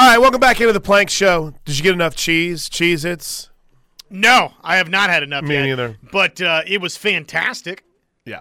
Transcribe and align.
All 0.00 0.06
right, 0.06 0.18
welcome 0.18 0.40
back 0.40 0.58
into 0.62 0.72
the 0.72 0.80
Plank 0.80 1.10
Show. 1.10 1.52
Did 1.66 1.76
you 1.76 1.82
get 1.82 1.92
enough 1.92 2.16
cheese? 2.16 2.70
Cheez-Its? 2.70 3.50
No, 4.08 4.54
I 4.62 4.76
have 4.78 4.88
not 4.88 5.10
had 5.10 5.22
enough 5.22 5.44
Me 5.44 5.56
yet. 5.56 5.66
neither. 5.66 5.98
But 6.10 6.40
uh, 6.40 6.62
it 6.66 6.80
was 6.80 6.96
fantastic. 6.96 7.84
Yeah. 8.24 8.40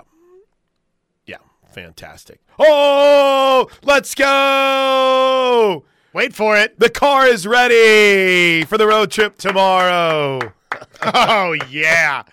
Yeah, 1.25 1.39
fantastic. 1.73 2.39
Oh, 2.57 3.67
let's 3.83 4.15
go! 4.15 5.83
Wait 6.13 6.33
for 6.33 6.55
it. 6.55 6.79
The 6.79 6.89
car 6.89 7.27
is 7.27 7.45
ready 7.45 8.63
for 8.63 8.77
the 8.77 8.87
road 8.87 9.11
trip 9.11 9.37
tomorrow. 9.37 10.39
Oh 11.01 11.55
yeah. 11.69 12.23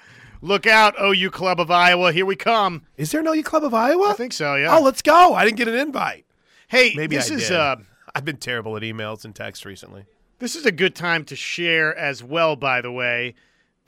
Look 0.42 0.66
out, 0.66 0.94
OU 1.02 1.30
Club 1.30 1.58
of 1.58 1.68
Iowa. 1.70 2.12
Here 2.12 2.26
we 2.26 2.36
come. 2.36 2.82
Is 2.96 3.10
there 3.10 3.20
an 3.22 3.26
OU 3.26 3.42
Club 3.42 3.64
of 3.64 3.74
Iowa? 3.74 4.10
I 4.10 4.12
think 4.12 4.32
so, 4.32 4.54
yeah. 4.56 4.76
Oh, 4.76 4.82
let's 4.82 5.02
go. 5.02 5.34
I 5.34 5.44
didn't 5.44 5.56
get 5.56 5.66
an 5.66 5.74
invite. 5.74 6.26
hey, 6.68 6.92
Maybe 6.94 7.16
this 7.16 7.30
I 7.30 7.34
is 7.34 7.48
did. 7.48 7.56
uh 7.56 7.76
I've 8.16 8.24
been 8.24 8.38
terrible 8.38 8.74
at 8.78 8.82
emails 8.82 9.26
and 9.26 9.34
texts 9.34 9.66
recently. 9.66 10.06
this 10.38 10.56
is 10.56 10.64
a 10.64 10.72
good 10.72 10.94
time 10.94 11.22
to 11.26 11.36
share 11.36 11.94
as 11.94 12.24
well, 12.24 12.56
by 12.56 12.80
the 12.80 12.90
way, 12.90 13.34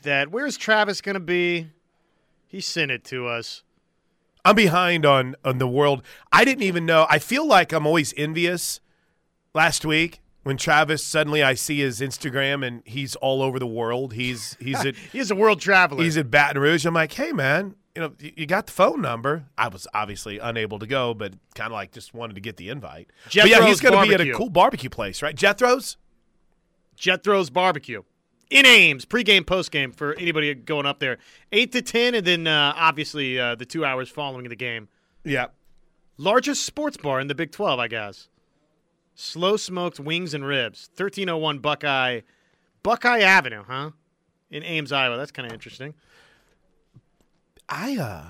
that 0.02 0.30
where's 0.30 0.58
Travis 0.58 1.00
gonna 1.00 1.18
be? 1.18 1.68
He 2.46 2.60
sent 2.60 2.90
it 2.90 3.04
to 3.04 3.26
us. 3.26 3.62
I'm 4.44 4.54
behind 4.54 5.06
on 5.06 5.34
on 5.46 5.56
the 5.56 5.66
world. 5.66 6.02
I 6.30 6.44
didn't 6.44 6.64
even 6.64 6.84
know. 6.84 7.06
I 7.08 7.18
feel 7.18 7.46
like 7.46 7.72
I'm 7.72 7.86
always 7.86 8.12
envious. 8.18 8.80
Last 9.54 9.84
week 9.86 10.20
when 10.42 10.58
Travis 10.58 11.02
suddenly 11.04 11.42
I 11.42 11.54
see 11.54 11.78
his 11.80 12.00
Instagram 12.00 12.64
and 12.66 12.82
he's 12.84 13.16
all 13.16 13.40
over 13.42 13.58
the 13.58 13.66
world. 13.66 14.12
He's 14.12 14.56
he's 14.60 14.84
at 14.84 14.94
He's 14.94 15.30
a 15.30 15.34
world 15.34 15.58
traveler. 15.60 16.04
he's 16.04 16.18
at 16.18 16.30
Baton 16.30 16.60
Rouge. 16.60 16.84
I'm 16.84 16.92
like, 16.94 17.14
hey 17.14 17.32
man, 17.32 17.76
you 17.98 18.04
know 18.04 18.12
you 18.36 18.46
got 18.46 18.66
the 18.66 18.72
phone 18.72 19.00
number. 19.00 19.46
I 19.56 19.68
was 19.68 19.88
obviously 19.92 20.38
unable 20.38 20.78
to 20.78 20.86
go, 20.86 21.14
but 21.14 21.34
kind 21.54 21.66
of 21.66 21.72
like 21.72 21.90
just 21.90 22.14
wanted 22.14 22.34
to 22.34 22.40
get 22.40 22.56
the 22.56 22.68
invite. 22.68 23.10
but 23.24 23.48
yeah, 23.48 23.66
he's 23.66 23.80
going 23.80 23.94
to 23.94 24.08
be 24.08 24.14
at 24.14 24.20
a 24.20 24.32
cool 24.32 24.50
barbecue 24.50 24.90
place, 24.90 25.20
right? 25.20 25.34
Jethro's. 25.34 25.96
Jethro's 26.96 27.48
Barbecue 27.48 28.02
in 28.50 28.66
Ames, 28.66 29.04
pregame, 29.04 29.42
postgame 29.42 29.94
for 29.94 30.14
anybody 30.14 30.52
going 30.54 30.86
up 30.86 30.98
there. 30.98 31.18
Eight 31.52 31.72
to 31.72 31.82
ten, 31.82 32.14
and 32.14 32.26
then 32.26 32.46
uh, 32.46 32.72
obviously 32.76 33.38
uh, 33.38 33.54
the 33.54 33.64
two 33.64 33.84
hours 33.84 34.08
following 34.08 34.48
the 34.48 34.56
game. 34.56 34.88
Yeah. 35.24 35.46
Largest 36.16 36.64
sports 36.64 36.96
bar 36.96 37.20
in 37.20 37.28
the 37.28 37.34
Big 37.34 37.52
Twelve, 37.52 37.78
I 37.78 37.88
guess. 37.88 38.28
Slow 39.14 39.56
smoked 39.56 40.00
wings 40.00 40.34
and 40.34 40.44
ribs, 40.44 40.90
thirteen 40.94 41.28
oh 41.28 41.36
one 41.36 41.58
Buckeye, 41.58 42.20
Buckeye 42.82 43.20
Avenue, 43.20 43.64
huh? 43.66 43.90
In 44.50 44.62
Ames, 44.62 44.92
Iowa. 44.92 45.16
That's 45.16 45.30
kind 45.30 45.46
of 45.46 45.52
interesting. 45.52 45.94
I 47.68 47.96
uh 47.96 48.24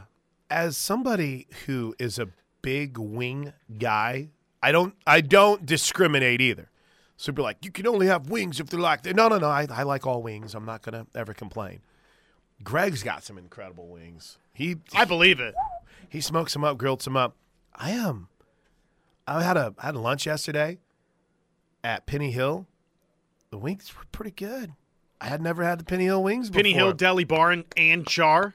as 0.50 0.76
somebody 0.76 1.46
who 1.66 1.94
is 1.98 2.18
a 2.18 2.28
big 2.62 2.98
wing 2.98 3.52
guy, 3.78 4.30
I 4.62 4.72
don't 4.72 4.94
I 5.06 5.20
don't 5.20 5.64
discriminate 5.66 6.40
either. 6.40 6.70
So 7.16 7.32
be 7.32 7.42
like, 7.42 7.64
you 7.64 7.70
can 7.72 7.86
only 7.86 8.06
have 8.06 8.30
wings 8.30 8.60
if 8.60 8.68
they're 8.68 8.80
like 8.80 9.04
no 9.04 9.28
no 9.28 9.38
no, 9.38 9.48
I, 9.48 9.66
I 9.70 9.82
like 9.82 10.06
all 10.06 10.22
wings. 10.22 10.54
I'm 10.54 10.64
not 10.64 10.82
gonna 10.82 11.06
ever 11.14 11.34
complain. 11.34 11.80
Greg's 12.62 13.02
got 13.02 13.22
some 13.22 13.38
incredible 13.38 13.88
wings. 13.88 14.38
He 14.52 14.76
I 14.94 15.04
believe 15.04 15.40
it. 15.40 15.54
he 16.08 16.20
smokes 16.20 16.52
some 16.52 16.64
up, 16.64 16.78
grilled 16.78 17.02
some 17.02 17.16
up. 17.16 17.36
I 17.74 17.90
am. 17.90 18.28
I 19.26 19.42
had 19.42 19.56
a 19.56 19.74
I 19.78 19.86
had 19.86 19.94
a 19.94 20.00
lunch 20.00 20.26
yesterday 20.26 20.78
at 21.84 22.06
Penny 22.06 22.30
Hill. 22.32 22.66
The 23.50 23.58
wings 23.58 23.94
were 23.96 24.04
pretty 24.12 24.32
good. 24.32 24.72
I 25.20 25.26
had 25.26 25.40
never 25.42 25.64
had 25.64 25.80
the 25.80 25.84
Penny 25.84 26.04
Hill 26.04 26.22
wings 26.22 26.48
before. 26.50 26.60
Penny 26.60 26.72
before. 26.74 26.88
Hill 26.88 26.92
Deli 26.94 27.24
Bar 27.24 27.50
and, 27.50 27.64
and 27.76 28.06
Char. 28.06 28.54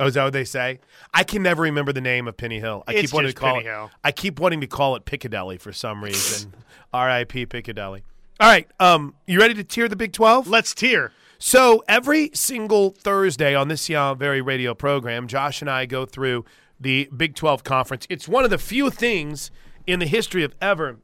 Oh, 0.00 0.06
is 0.06 0.14
that 0.14 0.24
what 0.24 0.32
they 0.32 0.44
say? 0.44 0.80
I 1.12 1.22
can 1.22 1.42
never 1.42 1.62
remember 1.62 1.92
the 1.92 2.00
name 2.00 2.26
of 2.26 2.36
Penny 2.36 2.58
Hill. 2.58 2.82
I 2.88 2.94
It's 2.94 3.02
keep 3.02 3.12
wanting 3.14 3.30
to 3.32 3.36
call 3.36 3.54
Penny 3.54 3.66
it. 3.66 3.70
Hill. 3.70 3.90
I 4.02 4.10
keep 4.12 4.40
wanting 4.40 4.60
to 4.60 4.66
call 4.66 4.96
it 4.96 5.04
Piccadilly 5.04 5.56
for 5.58 5.72
some 5.72 6.02
reason. 6.04 6.52
R.I.P. 6.92 7.46
Piccadilly. 7.46 8.02
All 8.40 8.48
right, 8.50 8.66
um, 8.80 9.14
you 9.26 9.38
ready 9.38 9.54
to 9.54 9.62
tier 9.64 9.88
the 9.88 9.94
Big 9.96 10.12
Twelve? 10.12 10.48
Let's 10.48 10.74
tier. 10.74 11.12
So 11.38 11.84
every 11.86 12.30
single 12.34 12.90
Thursday 12.90 13.54
on 13.54 13.68
this 13.68 13.88
uh, 13.90 14.14
very 14.14 14.40
radio 14.40 14.74
program, 14.74 15.28
Josh 15.28 15.60
and 15.60 15.70
I 15.70 15.84
go 15.86 16.06
through 16.06 16.44
the 16.80 17.08
Big 17.16 17.34
12 17.34 17.62
conference. 17.64 18.06
It's 18.08 18.26
one 18.26 18.44
of 18.44 18.50
the 18.50 18.58
few 18.58 18.88
things 18.90 19.50
in 19.86 19.98
the 20.00 20.06
history 20.06 20.42
of 20.42 20.54
ever 20.60 20.96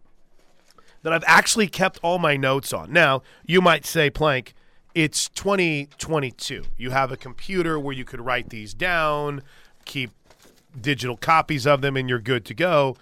that 1.02 1.12
I've 1.12 1.24
actually 1.26 1.68
kept 1.68 1.98
all 2.02 2.18
my 2.18 2.36
notes 2.36 2.72
on. 2.72 2.92
Now, 2.92 3.22
you 3.44 3.60
might 3.60 3.84
say, 3.84 4.08
Plank, 4.08 4.54
it's 4.94 5.28
2022. 5.30 6.64
You 6.76 6.90
have 6.90 7.12
a 7.12 7.16
computer 7.16 7.78
where 7.78 7.94
you 7.94 8.04
could 8.04 8.20
write 8.20 8.50
these 8.50 8.74
down, 8.74 9.42
keep 9.84 10.10
digital 10.78 11.16
copies 11.16 11.66
of 11.66 11.80
them, 11.80 11.96
and 11.96 12.08
you're 12.08 12.18
good 12.18 12.44
to 12.46 12.54
go. 12.54 12.96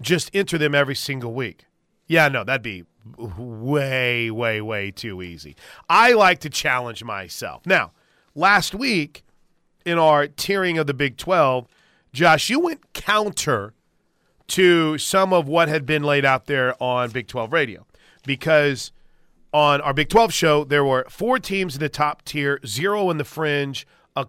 Just 0.00 0.30
enter 0.34 0.58
them 0.58 0.74
every 0.74 0.94
single 0.94 1.32
week. 1.32 1.64
Yeah, 2.06 2.28
no, 2.28 2.44
that'd 2.44 2.62
be 2.62 2.84
way, 3.16 4.30
way, 4.30 4.60
way 4.60 4.90
too 4.90 5.22
easy. 5.22 5.56
I 5.88 6.12
like 6.12 6.40
to 6.40 6.50
challenge 6.50 7.02
myself. 7.04 7.64
Now, 7.66 7.92
last 8.34 8.74
week 8.74 9.24
in 9.84 9.98
our 9.98 10.26
tiering 10.26 10.80
of 10.80 10.86
the 10.86 10.94
Big 10.94 11.16
12, 11.16 11.66
Josh, 12.12 12.50
you 12.50 12.60
went 12.60 12.92
counter 12.92 13.72
to 14.48 14.98
some 14.98 15.32
of 15.32 15.48
what 15.48 15.68
had 15.68 15.86
been 15.86 16.02
laid 16.02 16.24
out 16.24 16.46
there 16.46 16.80
on 16.82 17.10
Big 17.10 17.26
12 17.26 17.52
radio 17.52 17.86
because 18.26 18.92
on 19.52 19.80
our 19.80 19.92
Big 19.92 20.08
12 20.08 20.32
show, 20.32 20.64
there 20.64 20.84
were 20.84 21.06
four 21.08 21.38
teams 21.38 21.74
in 21.74 21.80
the 21.80 21.88
top 21.88 22.24
tier, 22.24 22.58
zero 22.66 23.10
in 23.10 23.18
the 23.18 23.24
fringe, 23.24 23.86
a, 24.16 24.26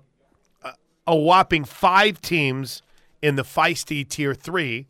a, 1.07 1.15
whopping 1.15 1.63
five 1.63 2.21
teams 2.21 2.81
in 3.21 3.35
the 3.35 3.43
feisty 3.43 4.07
tier 4.07 4.33
three 4.33 4.87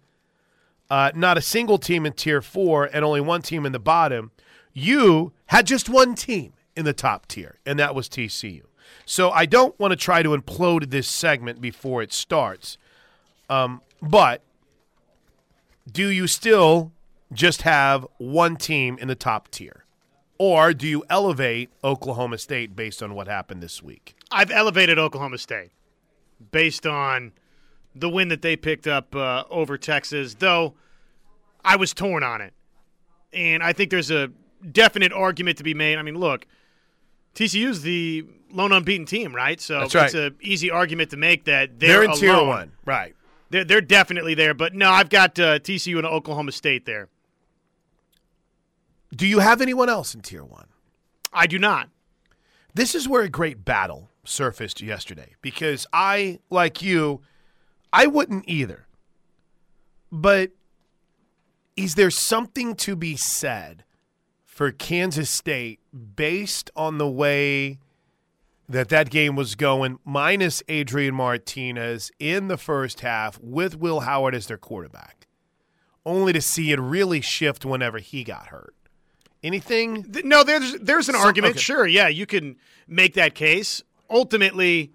uh, 0.93 1.11
not 1.15 1.39
a 1.39 1.41
single 1.41 1.79
team 1.79 2.05
in 2.05 2.13
tier 2.13 2.39
four 2.39 2.85
and 2.85 3.03
only 3.03 3.19
one 3.19 3.41
team 3.41 3.65
in 3.65 3.71
the 3.71 3.79
bottom. 3.79 4.29
You 4.73 5.33
had 5.47 5.65
just 5.65 5.89
one 5.89 6.13
team 6.13 6.53
in 6.75 6.85
the 6.85 6.93
top 6.93 7.27
tier, 7.27 7.57
and 7.65 7.79
that 7.79 7.95
was 7.95 8.07
TCU. 8.07 8.61
So 9.03 9.31
I 9.31 9.47
don't 9.47 9.77
want 9.79 9.91
to 9.91 9.95
try 9.95 10.21
to 10.21 10.29
implode 10.37 10.91
this 10.91 11.07
segment 11.07 11.61
before 11.61 12.03
it 12.03 12.13
starts. 12.13 12.77
Um, 13.49 13.81
but 14.03 14.43
do 15.91 16.09
you 16.09 16.27
still 16.27 16.91
just 17.31 17.63
have 17.63 18.05
one 18.19 18.55
team 18.55 18.97
in 19.01 19.07
the 19.07 19.15
top 19.15 19.49
tier? 19.49 19.82
Or 20.45 20.73
do 20.73 20.89
you 20.89 21.05
elevate 21.09 21.69
Oklahoma 21.85 22.37
State 22.37 22.75
based 22.75 23.01
on 23.01 23.15
what 23.15 23.29
happened 23.29 23.63
this 23.63 23.81
week? 23.81 24.13
I've 24.29 24.51
elevated 24.51 24.99
Oklahoma 24.99 25.37
State 25.37 25.71
based 26.51 26.85
on 26.85 27.31
the 27.95 28.09
win 28.09 28.27
that 28.27 28.41
they 28.41 28.57
picked 28.57 28.85
up 28.85 29.15
uh, 29.15 29.45
over 29.49 29.77
Texas, 29.77 30.33
though 30.33 30.73
I 31.63 31.77
was 31.77 31.93
torn 31.93 32.23
on 32.23 32.41
it. 32.41 32.53
And 33.31 33.63
I 33.63 33.71
think 33.71 33.89
there's 33.89 34.11
a 34.11 34.31
definite 34.69 35.13
argument 35.13 35.59
to 35.59 35.63
be 35.63 35.73
made. 35.73 35.97
I 35.97 36.01
mean, 36.01 36.19
look, 36.19 36.45
TCU's 37.35 37.81
the 37.81 38.25
lone 38.51 38.73
unbeaten 38.73 39.05
team, 39.05 39.33
right? 39.33 39.61
So 39.61 39.79
That's 39.79 39.95
right. 39.95 40.05
it's 40.07 40.13
an 40.13 40.35
easy 40.41 40.69
argument 40.69 41.11
to 41.11 41.17
make 41.17 41.45
that 41.45 41.79
They're, 41.79 42.01
they're, 42.01 42.03
in 42.03 42.17
tier 42.17 42.33
alone. 42.33 42.47
one. 42.49 42.71
Right. 42.83 43.15
They're, 43.49 43.63
they're 43.63 43.79
definitely 43.79 44.33
there. 44.33 44.53
But 44.53 44.75
no, 44.75 44.89
I've 44.89 45.07
got 45.07 45.39
uh, 45.39 45.59
TCU 45.59 45.99
and 45.99 46.05
Oklahoma 46.05 46.51
State 46.51 46.85
there. 46.85 47.07
Do 49.15 49.27
you 49.27 49.39
have 49.39 49.61
anyone 49.61 49.89
else 49.89 50.15
in 50.15 50.21
tier 50.21 50.43
one? 50.43 50.67
I 51.31 51.45
do 51.45 51.59
not. 51.59 51.89
This 52.73 52.95
is 52.95 53.07
where 53.07 53.21
a 53.21 53.29
great 53.29 53.63
battle 53.63 54.09
surfaced 54.23 54.81
yesterday 54.81 55.35
because 55.41 55.85
I, 55.93 56.39
like 56.49 56.81
you, 56.81 57.21
I 57.91 58.07
wouldn't 58.07 58.45
either. 58.47 58.87
But 60.11 60.51
is 61.75 61.93
there 61.95 62.09
something 62.09 62.75
to 62.77 62.95
be 62.95 63.15
said 63.15 63.83
for 64.45 64.71
Kansas 64.71 65.29
State 65.29 65.79
based 66.15 66.71
on 66.75 66.97
the 66.97 67.09
way 67.09 67.79
that 68.67 68.89
that 68.89 69.11
game 69.11 69.35
was 69.35 69.53
going, 69.53 69.99
minus 70.03 70.63
Adrian 70.67 71.13
Martinez 71.13 72.11
in 72.19 72.47
the 72.47 72.57
first 72.57 73.01
half 73.01 73.39
with 73.39 73.77
Will 73.77 74.01
Howard 74.01 74.33
as 74.33 74.47
their 74.47 74.57
quarterback, 74.57 75.27
only 76.03 76.33
to 76.33 76.41
see 76.41 76.71
it 76.71 76.79
really 76.79 77.21
shift 77.21 77.65
whenever 77.65 77.99
he 77.99 78.23
got 78.23 78.47
hurt? 78.47 78.73
Anything? 79.43 80.03
Th- 80.11 80.25
No, 80.25 80.43
there's 80.43 80.73
there's 80.79 81.09
an 81.09 81.15
argument. 81.15 81.51
okay. 81.55 81.59
Sure, 81.61 81.85
yeah, 81.87 82.07
you 82.07 82.25
can 82.25 82.55
make 82.87 83.13
that 83.15 83.35
case. 83.35 83.83
Ultimately, 84.09 84.91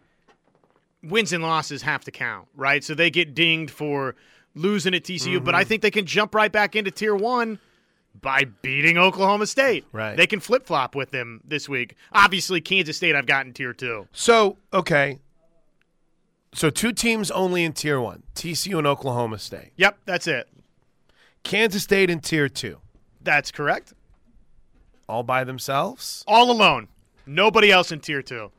wins 1.03 1.33
and 1.33 1.43
losses 1.43 1.83
have 1.83 2.05
to 2.05 2.11
count, 2.11 2.49
right? 2.55 2.83
So 2.83 2.95
they 2.95 3.11
get 3.11 3.35
dinged 3.35 3.71
for 3.73 4.15
losing 4.55 4.95
at 4.95 5.05
TCU, 5.05 5.43
but 5.45 5.55
I 5.55 5.61
Mm-hmm. 5.63 5.69
think 5.69 5.83
they 5.83 5.91
can 5.91 6.07
jump 6.07 6.35
right 6.35 6.51
back 6.51 6.75
into 6.77 6.91
tier 6.91 7.15
one 7.15 7.59
by 8.21 8.45
beating 8.63 8.99
Oklahoma 8.99 9.47
State. 9.47 9.85
Right. 9.93 10.17
They 10.17 10.27
can 10.27 10.41
flip 10.41 10.67
flop 10.67 10.95
with 10.97 11.11
them 11.11 11.41
this 11.45 11.69
week. 11.69 11.95
Obviously, 12.13 12.61
Kansas 12.61 12.97
State 12.97 13.15
I've 13.15 13.27
gotten 13.27 13.53
tier 13.53 13.73
two. 13.73 14.09
So, 14.13 14.57
okay. 14.73 15.19
So, 16.55 16.71
two 16.71 16.93
teams 16.93 17.31
only 17.31 17.63
in 17.63 17.73
tier 17.75 18.01
one 18.01 18.23
TCU 18.35 18.79
and 18.79 18.87
Oklahoma 18.87 19.39
State. 19.39 19.73
Yep, 19.77 19.99
that's 20.07 20.27
it. 20.27 20.49
Kansas 21.45 21.83
State 21.83 22.09
in 22.11 22.21
tier 22.21 22.49
two, 22.49 22.79
That's 23.21 23.51
correct. 23.53 23.93
All 25.09 25.23
by 25.23 25.45
themselves. 25.45 26.25
All 26.27 26.51
alone. 26.51 26.89
Nobody 27.27 27.71
else 27.71 27.93
in 27.93 28.01
tier 28.01 28.23
two. 28.23 28.51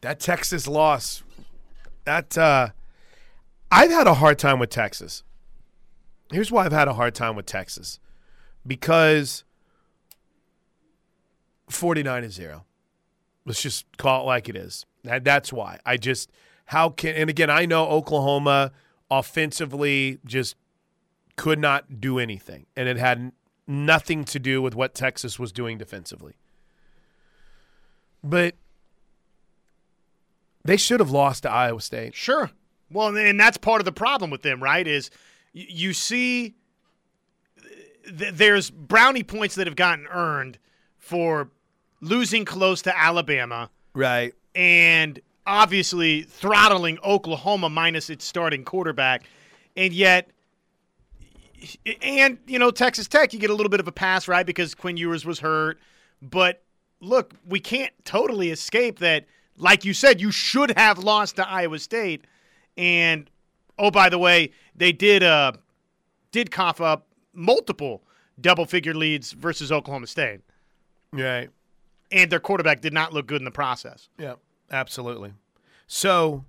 That 0.00 0.20
Texas 0.20 0.66
loss, 0.66 1.22
that, 2.04 2.36
uh, 2.36 2.68
I've 3.70 3.90
had 3.90 4.06
a 4.06 4.14
hard 4.14 4.38
time 4.38 4.58
with 4.58 4.70
Texas. 4.70 5.22
Here's 6.30 6.52
why 6.52 6.64
I've 6.64 6.72
had 6.72 6.88
a 6.88 6.94
hard 6.94 7.14
time 7.14 7.36
with 7.36 7.46
Texas 7.46 7.98
because 8.66 9.44
49 11.68 12.22
to 12.22 12.30
0. 12.30 12.64
Let's 13.44 13.62
just 13.62 13.84
call 13.96 14.22
it 14.22 14.26
like 14.26 14.48
it 14.48 14.56
is. 14.56 14.86
That, 15.02 15.24
that's 15.24 15.52
why. 15.52 15.78
I 15.84 15.96
just, 15.96 16.30
how 16.66 16.90
can, 16.90 17.14
and 17.14 17.30
again, 17.30 17.50
I 17.50 17.66
know 17.66 17.86
Oklahoma 17.86 18.72
offensively 19.10 20.18
just 20.24 20.56
could 21.36 21.58
not 21.58 22.00
do 22.00 22.18
anything, 22.18 22.66
and 22.76 22.88
it 22.88 22.96
had 22.96 23.32
nothing 23.66 24.24
to 24.24 24.38
do 24.38 24.60
with 24.60 24.74
what 24.74 24.94
Texas 24.94 25.38
was 25.38 25.52
doing 25.52 25.78
defensively. 25.78 26.34
But 28.22 28.54
they 30.64 30.76
should 30.76 31.00
have 31.00 31.10
lost 31.10 31.42
to 31.42 31.50
Iowa 31.50 31.80
State. 31.80 32.14
Sure. 32.14 32.50
Well, 32.90 33.16
and 33.16 33.38
that's 33.38 33.56
part 33.56 33.80
of 33.80 33.84
the 33.84 33.92
problem 33.92 34.30
with 34.30 34.42
them, 34.42 34.62
right? 34.62 34.86
Is 34.86 35.10
you 35.52 35.92
see 35.92 36.54
there's 38.06 38.70
brownie 38.70 39.22
points 39.22 39.54
that 39.54 39.66
have 39.66 39.76
gotten 39.76 40.06
earned 40.08 40.58
for 40.98 41.50
losing 42.00 42.44
close 42.44 42.82
to 42.82 42.96
Alabama. 42.96 43.70
Right. 43.94 44.34
And 44.54 45.20
obviously 45.46 46.22
throttling 46.22 46.98
Oklahoma 47.04 47.68
minus 47.68 48.10
its 48.10 48.24
starting 48.24 48.64
quarterback. 48.64 49.24
And 49.76 49.92
yet 49.92 50.30
and 52.02 52.38
you 52.46 52.58
know 52.58 52.70
Texas 52.70 53.08
Tech, 53.08 53.32
you 53.32 53.38
get 53.38 53.50
a 53.50 53.54
little 53.54 53.70
bit 53.70 53.80
of 53.80 53.88
a 53.88 53.92
pass, 53.92 54.28
right? 54.28 54.46
Because 54.46 54.74
Quinn 54.74 54.96
Ewers 54.96 55.24
was 55.24 55.40
hurt. 55.40 55.78
But 56.22 56.62
look, 57.00 57.34
we 57.46 57.60
can't 57.60 57.92
totally 58.04 58.50
escape 58.50 58.98
that. 59.00 59.26
Like 59.56 59.84
you 59.84 59.94
said, 59.94 60.20
you 60.20 60.32
should 60.32 60.76
have 60.76 60.98
lost 60.98 61.36
to 61.36 61.48
Iowa 61.48 61.78
State. 61.78 62.26
And 62.76 63.30
oh, 63.78 63.90
by 63.90 64.08
the 64.08 64.18
way, 64.18 64.50
they 64.74 64.92
did 64.92 65.22
uh 65.22 65.52
did 66.32 66.50
cough 66.50 66.80
up 66.80 67.06
multiple 67.32 68.02
double 68.40 68.66
figure 68.66 68.94
leads 68.94 69.32
versus 69.32 69.70
Oklahoma 69.70 70.06
State. 70.06 70.40
Right. 71.12 71.50
And 72.10 72.30
their 72.30 72.40
quarterback 72.40 72.80
did 72.80 72.92
not 72.92 73.12
look 73.12 73.26
good 73.26 73.40
in 73.40 73.44
the 73.44 73.50
process. 73.50 74.08
Yeah, 74.18 74.34
absolutely. 74.70 75.32
So 75.86 76.44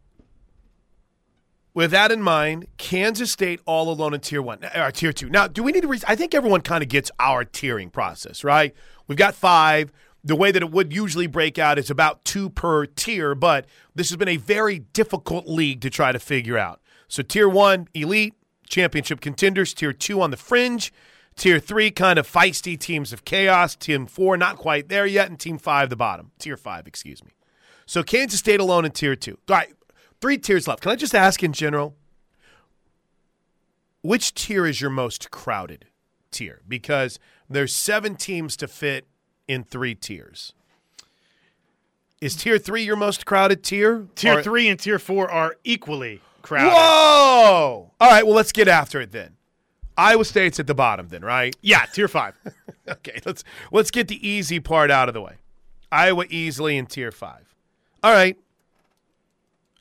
with 1.76 1.92
that 1.92 2.12
in 2.12 2.22
mind, 2.22 2.68
Kansas 2.78 3.32
State 3.32 3.60
all 3.66 3.92
alone 3.92 4.16
in 4.16 4.22
tier 4.22 4.42
one, 4.42 4.64
or 4.64 4.82
uh, 4.84 4.92
tier 4.92 5.14
two. 5.14 5.30
Now, 5.30 5.48
do 5.48 5.62
we 5.62 5.72
need 5.72 5.84
to? 5.84 6.00
I 6.08 6.16
think 6.16 6.34
everyone 6.34 6.62
kind 6.62 6.82
of 6.82 6.90
gets 6.90 7.12
our 7.20 7.46
tiering 7.46 7.92
process, 7.92 8.44
right? 8.44 8.74
We've 9.08 9.18
got 9.18 9.36
five. 9.36 9.92
The 10.24 10.36
way 10.36 10.52
that 10.52 10.64
it 10.64 10.72
would 10.72 10.92
usually 10.92 11.28
break 11.28 11.60
out 11.60 11.78
is 11.78 11.92
about 11.92 12.26
two 12.26 12.50
per 12.50 12.88
tier, 12.88 13.36
but 13.36 13.68
this 13.94 14.10
has 14.10 14.18
been 14.18 14.30
a 14.30 14.38
very 14.38 14.80
difficult 14.80 15.48
league 15.48 15.82
to 15.82 15.92
try 15.92 16.12
to 16.12 16.18
figure 16.18 16.58
out. 16.58 16.82
So, 17.08 17.22
tier 17.22 17.48
one, 17.48 17.90
elite, 17.94 18.34
championship 18.68 19.22
contenders. 19.22 19.74
Tier 19.74 19.94
two, 19.94 20.22
on 20.22 20.32
the 20.32 20.38
fringe. 20.38 20.92
Tier 21.36 21.60
three, 21.60 21.92
kind 21.92 22.18
of 22.18 22.28
feisty 22.28 22.80
teams 22.80 23.12
of 23.12 23.26
chaos. 23.26 23.76
Team 23.76 24.08
four, 24.08 24.38
not 24.38 24.56
quite 24.56 24.88
there 24.88 25.06
yet. 25.06 25.30
And 25.30 25.38
team 25.38 25.58
five, 25.58 25.90
the 25.90 25.98
bottom. 25.98 26.32
Tier 26.40 26.58
five, 26.58 26.88
excuse 26.88 27.24
me. 27.24 27.32
So, 27.86 28.02
Kansas 28.02 28.40
State 28.40 28.62
alone 28.62 28.86
in 28.86 28.92
tier 28.92 29.16
two. 29.16 29.38
All 29.50 29.58
right, 29.58 29.74
Three 30.26 30.40
tiers 30.40 30.68
left. 30.68 30.82
Can 30.82 30.92
I 30.92 30.96
just 30.96 31.14
ask 31.14 31.44
in 31.44 31.54
general, 31.54 31.94
which 34.02 34.34
tier 34.34 34.66
is 34.66 34.82
your 34.82 34.90
most 34.90 35.30
crowded 35.30 35.86
tier? 36.32 36.64
Because 36.68 37.20
there's 37.48 37.76
seven 37.76 38.16
teams 38.16 38.58
to 38.58 38.68
fit 38.68 39.06
in 39.48 39.64
three 39.64 39.94
tiers. 39.94 40.54
Is 42.22 42.36
tier 42.36 42.58
three 42.58 42.82
your 42.82 42.96
most 42.96 43.28
crowded 43.28 43.62
tier? 43.62 44.08
Tier 44.16 44.40
or- 44.40 44.42
three 44.42 44.68
and 44.68 44.80
tier 44.80 44.98
four 44.98 45.30
are 45.30 45.58
equally 45.64 46.22
crowded. 46.42 46.72
Whoa! 46.74 47.92
All 48.00 48.10
right, 48.10 48.26
well, 48.26 48.34
let's 48.34 48.52
get 48.52 48.68
after 48.68 49.00
it 49.02 49.12
then. 49.12 49.36
Iowa 49.96 50.26
State's 50.26 50.60
at 50.60 50.66
the 50.66 50.74
bottom 50.74 51.10
then, 51.10 51.22
right? 51.22 51.56
Yeah, 51.62 51.86
tier 51.94 52.08
five. 52.08 52.36
okay, 52.88 53.22
let's 53.28 53.44
let's 53.72 53.92
get 53.92 54.08
the 54.08 54.28
easy 54.28 54.60
part 54.60 54.90
out 54.90 55.08
of 55.08 55.14
the 55.14 55.22
way. 55.22 55.36
Iowa 55.92 56.26
easily 56.32 56.78
in 56.78 56.88
tier 56.88 57.12
five. 57.12 57.54
All 58.02 58.12
right. 58.12 58.40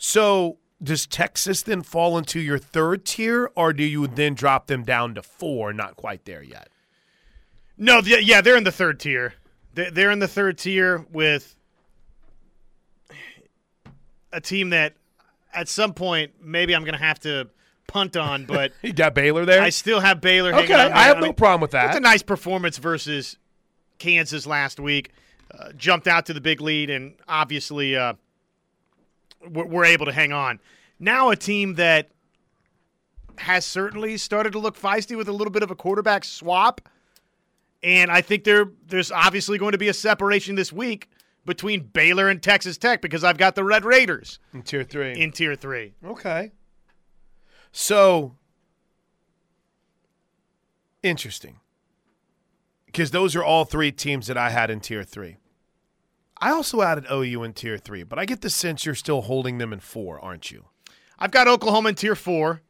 So 0.05 0.59
does 0.83 1.07
Texas 1.07 1.63
then 1.63 1.81
fall 1.81 2.19
into 2.19 2.39
your 2.39 2.59
third 2.59 3.07
tier, 3.07 3.51
or 3.57 3.73
do 3.73 3.83
you 3.83 4.07
then 4.07 4.35
drop 4.35 4.67
them 4.67 4.83
down 4.83 5.15
to 5.15 5.23
four? 5.23 5.73
Not 5.73 5.97
quite 5.97 6.27
there 6.27 6.43
yet. 6.43 6.69
No, 7.79 8.01
yeah, 8.01 8.43
they're 8.43 8.59
in 8.59 8.65
the 8.65 8.71
third 8.71 9.01
tier. 9.01 9.33
They're 9.73 10.11
in 10.11 10.19
the 10.19 10.29
third 10.29 10.59
tier 10.59 11.07
with 11.11 11.57
a 14.31 14.43
team 14.43 14.71
that 14.71 14.93
at 15.55 15.69
some 15.69 15.95
point 15.95 16.33
maybe 16.39 16.77
I'm 16.77 16.85
going 16.85 16.99
to 16.99 17.03
have 17.03 17.21
to 17.21 17.49
punt 17.87 18.15
on, 18.19 18.45
but 18.45 18.73
you 18.83 18.93
got 18.93 19.15
Baylor 19.15 19.47
there. 19.47 19.63
I 19.63 19.71
still 19.71 20.01
have 20.01 20.21
Baylor. 20.21 20.55
Okay, 20.55 20.75
I 20.75 21.05
have 21.05 21.19
no 21.19 21.33
problem 21.33 21.63
with 21.63 21.71
that. 21.71 21.89
It's 21.89 21.97
a 21.97 22.01
nice 22.01 22.23
performance 22.23 22.77
versus 22.77 23.39
Kansas 23.99 24.47
last 24.47 24.79
week. 24.79 25.13
Uh, 25.51 25.73
jumped 25.73 26.07
out 26.07 26.27
to 26.27 26.35
the 26.35 26.43
big 26.43 26.61
lead 26.61 26.91
and 26.91 27.15
obviously 27.27 27.97
uh, 27.97 28.13
were 29.51 29.85
able 29.85 30.07
to 30.07 30.13
hang 30.13 30.33
on. 30.33 30.61
Now 30.99 31.31
a 31.31 31.37
team 31.37 31.75
that 31.75 32.11
has 33.39 33.65
certainly 33.65 34.17
started 34.17 34.53
to 34.53 34.59
look 34.59 34.79
feisty 34.79 35.17
with 35.17 35.29
a 35.29 35.33
little 35.33 35.51
bit 35.51 35.63
of 35.63 35.71
a 35.71 35.75
quarterback 35.75 36.25
swap. 36.25 36.81
And 37.83 38.11
I 38.11 38.21
think 38.21 38.45
there 38.45 38.67
there's 38.87 39.11
obviously 39.11 39.59
going 39.59 39.73
to 39.73 39.79
be 39.79 39.89
a 39.89 39.95
separation 39.95 40.55
this 40.55 40.73
week 40.73 41.09
between 41.45 41.83
Baylor 41.83 42.29
and 42.29 42.43
Texas 42.43 42.79
Tech 42.79 43.03
because 43.03 43.25
I've 43.25 43.37
got 43.37 43.55
the 43.55 43.65
Red 43.65 43.85
Raiders 43.85 44.39
in 44.53 44.63
tier 44.63 44.85
three. 44.85 45.13
In 45.13 45.33
tier 45.33 45.55
three. 45.55 45.95
Okay. 46.05 46.53
So 47.73 48.37
interesting. 51.03 51.61
Because 52.87 53.11
those 53.11 53.35
are 53.35 53.43
all 53.45 53.65
three 53.65 53.91
teams 53.91 54.29
that 54.29 54.39
I 54.39 54.51
had 54.51 54.71
in 54.71 54.81
tier 54.81 55.03
three. 55.03 55.39
I 56.39 56.51
also 56.51 56.83
added 56.83 57.07
OU 57.11 57.43
in 57.45 57.53
tier 57.53 57.79
three, 57.79 58.03
but 58.03 58.19
I 58.19 58.25
get 58.25 58.41
the 58.41 58.51
sense 58.51 58.85
you're 58.85 58.95
still 58.95 59.23
holding 59.23 59.59
them 59.59 59.73
in 59.73 59.81
four, 59.81 60.21
aren't 60.21 60.51
you? 60.51 60.67
I've 61.19 61.31
got 61.31 61.49
Oklahoma 61.49 61.91
in 61.91 61.95
tier 61.95 62.17
four. 62.17 62.63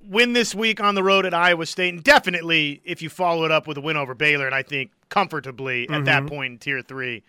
Win 0.00 0.32
this 0.32 0.54
week 0.54 0.80
on 0.80 0.94
the 0.94 1.02
road 1.02 1.26
at 1.26 1.34
Iowa 1.34 1.66
State, 1.66 1.92
and 1.94 2.02
definitely 2.02 2.80
if 2.84 3.02
you 3.02 3.08
follow 3.08 3.44
it 3.44 3.50
up 3.50 3.66
with 3.66 3.76
a 3.76 3.80
win 3.80 3.96
over 3.96 4.14
Baylor, 4.14 4.46
and 4.46 4.54
I 4.54 4.62
think 4.62 4.92
comfortably 5.08 5.84
at 5.84 5.90
mm-hmm. 5.90 6.04
that 6.04 6.26
point 6.26 6.52
in 6.52 6.58
tier 6.58 6.82
three. 6.82 7.24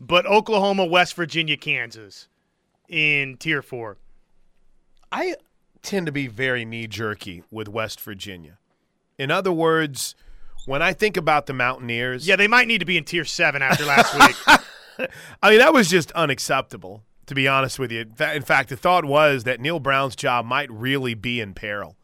But 0.00 0.26
Oklahoma, 0.26 0.86
West 0.86 1.14
Virginia, 1.14 1.56
Kansas 1.56 2.28
in 2.88 3.36
tier 3.36 3.62
four. 3.62 3.98
I 5.12 5.36
tend 5.82 6.06
to 6.06 6.12
be 6.12 6.26
very 6.26 6.64
knee 6.64 6.86
jerky 6.86 7.42
with 7.50 7.68
West 7.68 8.00
Virginia. 8.00 8.58
In 9.18 9.30
other 9.30 9.52
words, 9.52 10.14
when 10.66 10.82
I 10.82 10.92
think 10.92 11.16
about 11.16 11.46
the 11.46 11.52
Mountaineers, 11.52 12.26
yeah, 12.26 12.36
they 12.36 12.48
might 12.48 12.68
need 12.68 12.78
to 12.78 12.84
be 12.84 12.96
in 12.96 13.04
tier 13.04 13.24
seven 13.24 13.62
after 13.62 13.84
last 13.84 14.14
week. 14.14 15.08
I 15.42 15.50
mean, 15.50 15.58
that 15.58 15.72
was 15.72 15.88
just 15.88 16.12
unacceptable, 16.12 17.02
to 17.26 17.34
be 17.34 17.48
honest 17.48 17.78
with 17.78 17.90
you. 17.90 18.06
In 18.18 18.42
fact, 18.42 18.68
the 18.68 18.76
thought 18.76 19.04
was 19.04 19.44
that 19.44 19.60
Neal 19.60 19.80
Brown's 19.80 20.16
job 20.16 20.44
might 20.44 20.70
really 20.70 21.14
be 21.14 21.40
in 21.40 21.54
peril 21.54 21.96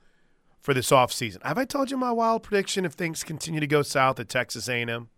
for 0.60 0.74
this 0.74 0.90
offseason. 0.90 1.44
Have 1.44 1.58
I 1.58 1.64
told 1.64 1.90
you 1.90 1.96
my 1.96 2.10
wild 2.10 2.42
prediction 2.42 2.84
if 2.84 2.92
things 2.92 3.22
continue 3.22 3.60
to 3.60 3.66
go 3.66 3.82
south 3.82 4.18
at 4.18 4.28
Texas 4.28 4.68
A&M? 4.68 5.08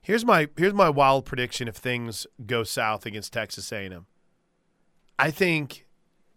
Here's 0.00 0.24
my 0.24 0.48
here's 0.56 0.74
my 0.74 0.88
wild 0.88 1.24
prediction 1.24 1.66
if 1.66 1.76
things 1.76 2.26
go 2.46 2.62
south 2.62 3.04
against 3.04 3.32
Texas 3.32 3.72
A&M. 3.72 4.06
I 5.18 5.30
think 5.30 5.86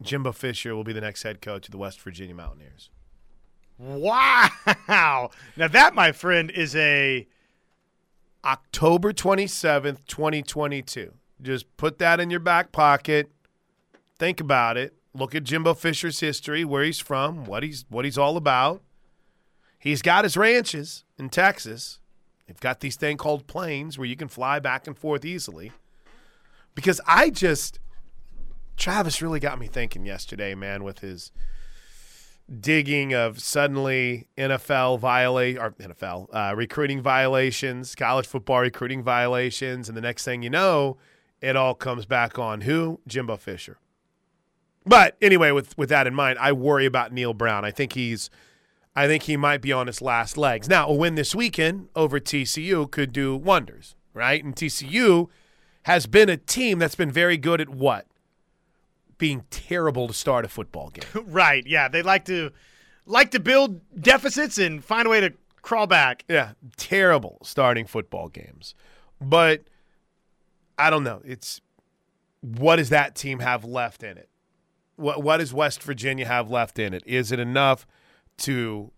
Jimbo 0.02 0.32
Fisher 0.32 0.76
will 0.76 0.84
be 0.84 0.94
the 0.94 1.02
next 1.02 1.24
head 1.24 1.42
coach 1.42 1.68
of 1.68 1.72
the 1.72 1.78
West 1.78 2.02
Virginia 2.02 2.34
Mountaineers. 2.34 2.90
Wow. 3.80 4.50
Now 5.56 5.68
that, 5.70 5.96
my 5.96 6.12
friend, 6.12 6.52
is 6.52 6.76
a 6.76 7.26
October 8.44 9.14
27th, 9.14 10.06
2022. 10.06 11.14
Just 11.42 11.78
put 11.78 11.98
that 12.00 12.20
in 12.20 12.30
your 12.30 12.42
back 12.42 12.74
pocket. 12.74 13.32
Think 14.18 14.42
about 14.42 14.76
it. 14.76 14.96
Look 15.14 15.34
at 15.34 15.46
Jimbo 15.46 15.74
Fisher's 15.76 16.20
history, 16.20 16.66
where 16.66 16.84
he's 16.84 17.00
from, 17.00 17.46
what 17.46 17.64
he's 17.64 17.86
what 17.90 18.04
he's 18.04 18.18
all 18.18 18.36
about. 18.36 18.82
He's 19.80 20.02
got 20.02 20.26
his 20.26 20.36
ranches 20.36 21.06
in 21.18 21.30
Texas. 21.30 22.00
They've 22.46 22.60
got 22.60 22.82
these 22.82 22.98
thing 22.98 23.16
called 23.16 23.48
planes 23.48 23.98
where 23.98 24.08
you 24.08 24.18
can 24.18 24.28
fly 24.28 24.60
back 24.60 24.88
and 24.88 24.98
forth 24.98 25.24
easily. 25.24 25.72
Because 26.76 27.00
I 27.08 27.30
just 27.30 27.80
Travis 28.76 29.22
really 29.22 29.40
got 29.40 29.58
me 29.58 29.68
thinking 29.68 30.06
yesterday, 30.06 30.54
man, 30.54 30.84
with 30.84 31.00
his– 31.00 31.32
digging 32.50 33.14
of 33.14 33.40
suddenly 33.40 34.28
NFL 34.38 35.00
violate 35.00 35.58
or 35.58 35.72
NFL 35.72 36.28
uh, 36.34 36.56
recruiting 36.56 37.02
violations, 37.02 37.96
college 37.96 38.28
football 38.28 38.60
recruiting 38.62 39.04
violations, 39.04 39.88
and 39.88 39.98
the 39.98 40.02
next 40.02 40.26
thing 40.26 40.42
you 40.42 40.50
know, 40.50 40.98
it 41.42 41.56
all 41.56 41.76
comes 41.76 42.06
back 42.06 42.40
on 42.40 42.62
who 42.62 43.00
Jimbo 43.08 43.38
Fisher. 43.38 43.78
But 44.86 45.16
anyway, 45.22 45.52
with 45.52 45.78
with 45.78 45.90
that 45.90 46.08
in 46.08 46.16
mind, 46.16 46.40
I 46.40 46.52
worry 46.52 46.86
about 46.86 47.14
Neal 47.14 47.34
Brown. 47.34 47.64
I 47.64 47.72
think 47.72 47.94
he's, 47.94 48.30
I 48.96 49.08
think 49.08 49.24
he 49.24 49.38
might 49.38 49.62
be 49.62 49.72
on 49.72 49.88
his 49.88 50.02
last 50.02 50.38
legs. 50.38 50.68
Now, 50.68 50.88
a 50.88 50.94
win 50.94 51.16
this 51.16 51.36
weekend 51.36 51.90
over 51.96 52.20
TCU 52.20 52.90
could 52.90 53.14
do 53.14 53.36
wonders, 53.36 53.96
right? 54.14 54.44
And 54.44 54.56
TCU 54.56 55.28
has 55.84 56.08
been 56.08 56.30
a 56.30 56.38
team 56.38 56.80
that's 56.80 56.96
been 56.96 57.12
very 57.12 57.38
good 57.38 57.62
at 57.62 57.70
what 57.70 58.08
being 59.20 59.44
terrible 59.52 60.08
to 60.08 60.14
start 60.14 60.46
a 60.46 60.48
football 60.48 60.90
game. 60.90 61.24
right. 61.28 61.66
Yeah, 61.68 61.88
they 61.88 62.02
like 62.02 62.26
to 62.26 62.52
like 63.06 63.30
to 63.32 63.40
build 63.40 63.82
deficits 64.02 64.58
and 64.58 64.84
find 64.84 65.06
a 65.06 65.10
way 65.12 65.20
to 65.20 65.34
crawl 65.62 65.86
back. 65.86 66.26
Yeah, 66.28 66.54
terrible 66.78 67.38
starting 67.44 67.86
football 67.86 68.30
games. 68.30 68.74
But 69.22 69.66
I 70.80 70.90
don't 70.90 71.04
know. 71.04 71.22
It's 71.24 71.62
what 72.42 72.78
does 72.78 72.90
that 72.90 73.16
team 73.16 73.40
have 73.40 73.64
left 73.64 74.02
in 74.02 74.18
it? 74.18 74.30
What 74.96 75.22
what 75.22 75.38
does 75.38 75.54
West 75.54 75.84
Virginia 75.84 76.26
have 76.26 76.50
left 76.50 76.80
in 76.80 76.94
it? 76.94 77.04
Is 77.06 77.32
it 77.32 77.40
enough 77.40 77.86
to 78.40 78.92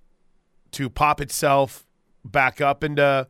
to 0.72 0.90
pop 0.90 1.20
itself 1.20 1.86
back 2.24 2.62
up 2.62 2.84
into 2.84 3.28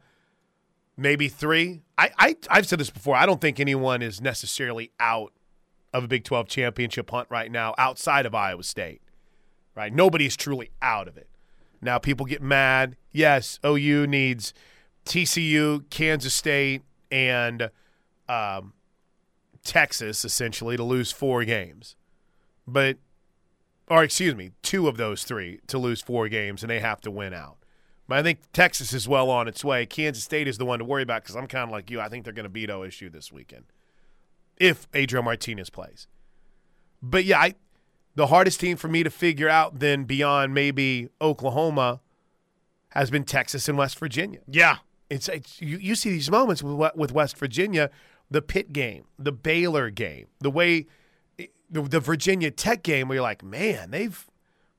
maybe 0.98 1.30
three? 1.30 1.82
I, 1.98 2.12
I 2.18 2.36
I've 2.50 2.68
said 2.68 2.80
this 2.80 2.90
before. 2.90 3.16
I 3.16 3.26
don't 3.26 3.40
think 3.40 3.60
anyone 3.60 4.02
is 4.02 4.22
necessarily 4.22 4.92
out 5.00 5.32
of 5.94 6.04
a 6.04 6.08
Big 6.08 6.24
12 6.24 6.48
championship 6.48 7.10
hunt 7.10 7.28
right 7.30 7.52
now 7.52 7.74
outside 7.78 8.26
of 8.26 8.34
Iowa 8.34 8.64
State. 8.64 9.02
Right? 9.76 9.94
Nobody's 9.94 10.36
truly 10.36 10.72
out 10.82 11.08
of 11.08 11.18
it. 11.18 11.30
Now 11.82 11.98
people 11.98 12.26
get 12.26 12.42
mad. 12.42 12.96
Yes, 13.12 13.60
OU 13.66 14.08
needs 14.08 14.54
TCU, 15.06 15.90
Kansas 15.90 16.34
State, 16.34 16.84
and 17.10 17.72
um, 18.30 18.74
Texas 19.64 20.24
essentially 20.24 20.78
to 20.78 20.84
lose 20.84 21.12
four 21.12 21.44
games. 21.44 21.96
But, 22.68 22.98
or 23.88 24.04
excuse 24.04 24.36
me, 24.36 24.52
two 24.62 24.88
of 24.88 24.98
those 24.98 25.24
three 25.24 25.60
to 25.68 25.78
lose 25.78 26.02
four 26.02 26.30
games, 26.30 26.62
and 26.62 26.70
they 26.70 26.80
have 26.80 27.02
to 27.02 27.12
win 27.12 27.34
out. 27.34 27.58
But 28.08 28.20
I 28.20 28.24
think 28.24 28.40
Texas 28.54 28.94
is 28.94 29.08
well 29.08 29.30
on 29.30 29.48
its 29.48 29.64
way. 29.64 29.86
Kansas 29.86 30.24
State 30.24 30.48
is 30.48 30.58
the 30.58 30.66
one 30.66 30.80
to 30.80 30.86
worry 30.86 31.04
about 31.04 31.24
because 31.24 31.36
I'm 31.36 31.48
kind 31.48 31.64
of 31.64 31.72
like 31.72 31.90
you. 31.90 32.00
I 32.00 32.10
think 32.10 32.24
they're 32.24 32.34
going 32.34 32.44
to 32.44 32.50
beat 32.50 32.70
OSU 32.70 33.12
this 33.12 33.32
weekend 33.32 33.64
if 34.62 34.88
Adrian 34.94 35.26
Martinez 35.26 35.72
plays. 35.72 36.08
But 37.02 37.26
yeah, 37.26 37.40
I, 37.40 37.56
the 38.14 38.28
hardest 38.28 38.60
team 38.60 38.78
for 38.78 38.88
me 38.88 39.02
to 39.02 39.10
figure 39.10 39.50
out 39.50 39.80
then 39.80 40.04
beyond 40.04 40.54
maybe 40.54 41.10
Oklahoma 41.20 42.00
has 42.90 43.10
been 43.10 43.24
Texas 43.24 43.68
and 43.68 43.78
West 43.78 43.98
Virginia. 43.98 44.42
Yeah. 44.48 44.78
It's, 45.10 45.28
it's 45.28 45.60
you, 45.60 45.78
you 45.78 45.96
see 45.96 46.12
these 46.12 46.30
moments 46.30 46.62
with 46.62 46.96
with 46.96 47.12
West 47.12 47.38
Virginia, 47.38 47.90
the 48.30 48.42
Pitt 48.42 48.72
game, 48.72 49.06
the 49.18 49.32
Baylor 49.32 49.90
game, 49.90 50.28
the 50.40 50.52
way 50.52 50.86
eh, 51.40 51.48
the, 51.70 51.82
the 51.82 52.00
Virginia 52.00 52.52
Tech 52.52 52.84
game 52.84 53.08
where 53.08 53.16
you're 53.16 53.24
like, 53.24 53.44
man, 53.44 53.92
they've 53.92 54.30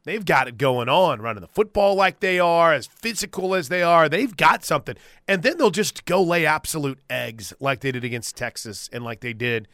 they've 0.04 0.24
got 0.24 0.48
it 0.48 0.58
going 0.58 0.88
on, 0.88 1.20
running 1.20 1.40
the 1.40 1.48
football 1.48 1.94
like 1.94 2.20
they 2.20 2.38
are, 2.38 2.72
as 2.72 2.86
physical 2.86 3.54
as 3.54 3.68
they 3.68 3.82
are. 3.82 4.08
They've 4.08 4.36
got 4.36 4.64
something, 4.64 4.96
and 5.28 5.42
then 5.42 5.58
they'll 5.58 5.70
just 5.70 6.04
go 6.04 6.22
lay 6.22 6.46
absolute 6.46 6.98
eggs 7.08 7.52
like 7.60 7.80
they 7.80 7.92
did 7.92 8.04
against 8.04 8.36
Texas 8.36 8.88
and 8.92 9.04
like 9.04 9.20
they 9.20 9.32
did 9.32 9.68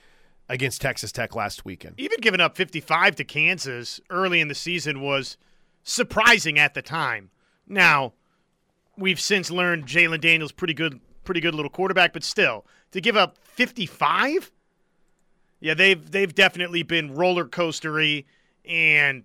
against 0.49 0.80
Texas 0.80 1.12
Tech 1.12 1.35
last 1.35 1.64
weekend. 1.64 1.94
Even 1.99 2.20
giving 2.20 2.40
up 2.40 2.56
55 2.56 3.16
to 3.16 3.25
Kansas 3.25 4.00
early 4.11 4.40
in 4.40 4.49
the 4.49 4.54
season 4.54 5.00
was 5.00 5.37
surprising 5.82 6.58
at 6.58 6.75
the 6.75 6.82
time. 6.82 7.30
Now, 7.66 8.14
we've 8.97 9.20
since 9.20 9.50
learned 9.50 9.87
Jalon 9.87 10.20
Daniels 10.20 10.52
pretty 10.52 10.75
good, 10.75 11.00
pretty 11.25 11.40
good 11.40 11.54
little 11.54 11.70
quarterback, 11.70 12.12
but 12.12 12.25
still 12.25 12.64
to 12.92 13.00
give 13.00 13.16
up 13.16 13.37
55. 13.42 14.50
Yeah, 15.61 15.75
they've 15.75 16.11
they've 16.11 16.32
definitely 16.32 16.85
been 16.85 17.14
roller 17.14 17.44
coastery, 17.44 18.26
and 18.64 19.25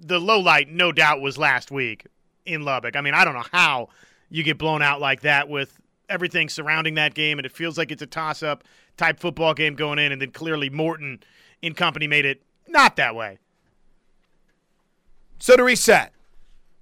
the 0.00 0.18
low 0.18 0.40
light, 0.40 0.68
no 0.70 0.92
doubt, 0.92 1.20
was 1.20 1.36
last 1.38 1.70
week 1.70 2.06
in 2.46 2.62
Lubbock. 2.62 2.96
I 2.96 3.00
mean, 3.00 3.14
I 3.14 3.24
don't 3.24 3.34
know 3.34 3.44
how 3.52 3.88
you 4.30 4.42
get 4.42 4.58
blown 4.58 4.82
out 4.82 5.00
like 5.00 5.20
that 5.22 5.48
with 5.48 5.78
everything 6.08 6.48
surrounding 6.48 6.94
that 6.94 7.14
game, 7.14 7.38
and 7.38 7.46
it 7.46 7.52
feels 7.52 7.76
like 7.78 7.90
it's 7.92 8.02
a 8.02 8.06
toss 8.06 8.42
up 8.42 8.64
type 8.96 9.20
football 9.20 9.54
game 9.54 9.74
going 9.74 9.98
in, 9.98 10.12
and 10.12 10.20
then 10.20 10.30
clearly 10.30 10.70
Morton 10.70 11.20
in 11.62 11.74
company 11.74 12.06
made 12.06 12.24
it 12.24 12.42
not 12.66 12.96
that 12.96 13.14
way. 13.14 13.38
So 15.38 15.56
to 15.56 15.64
reset, 15.64 16.12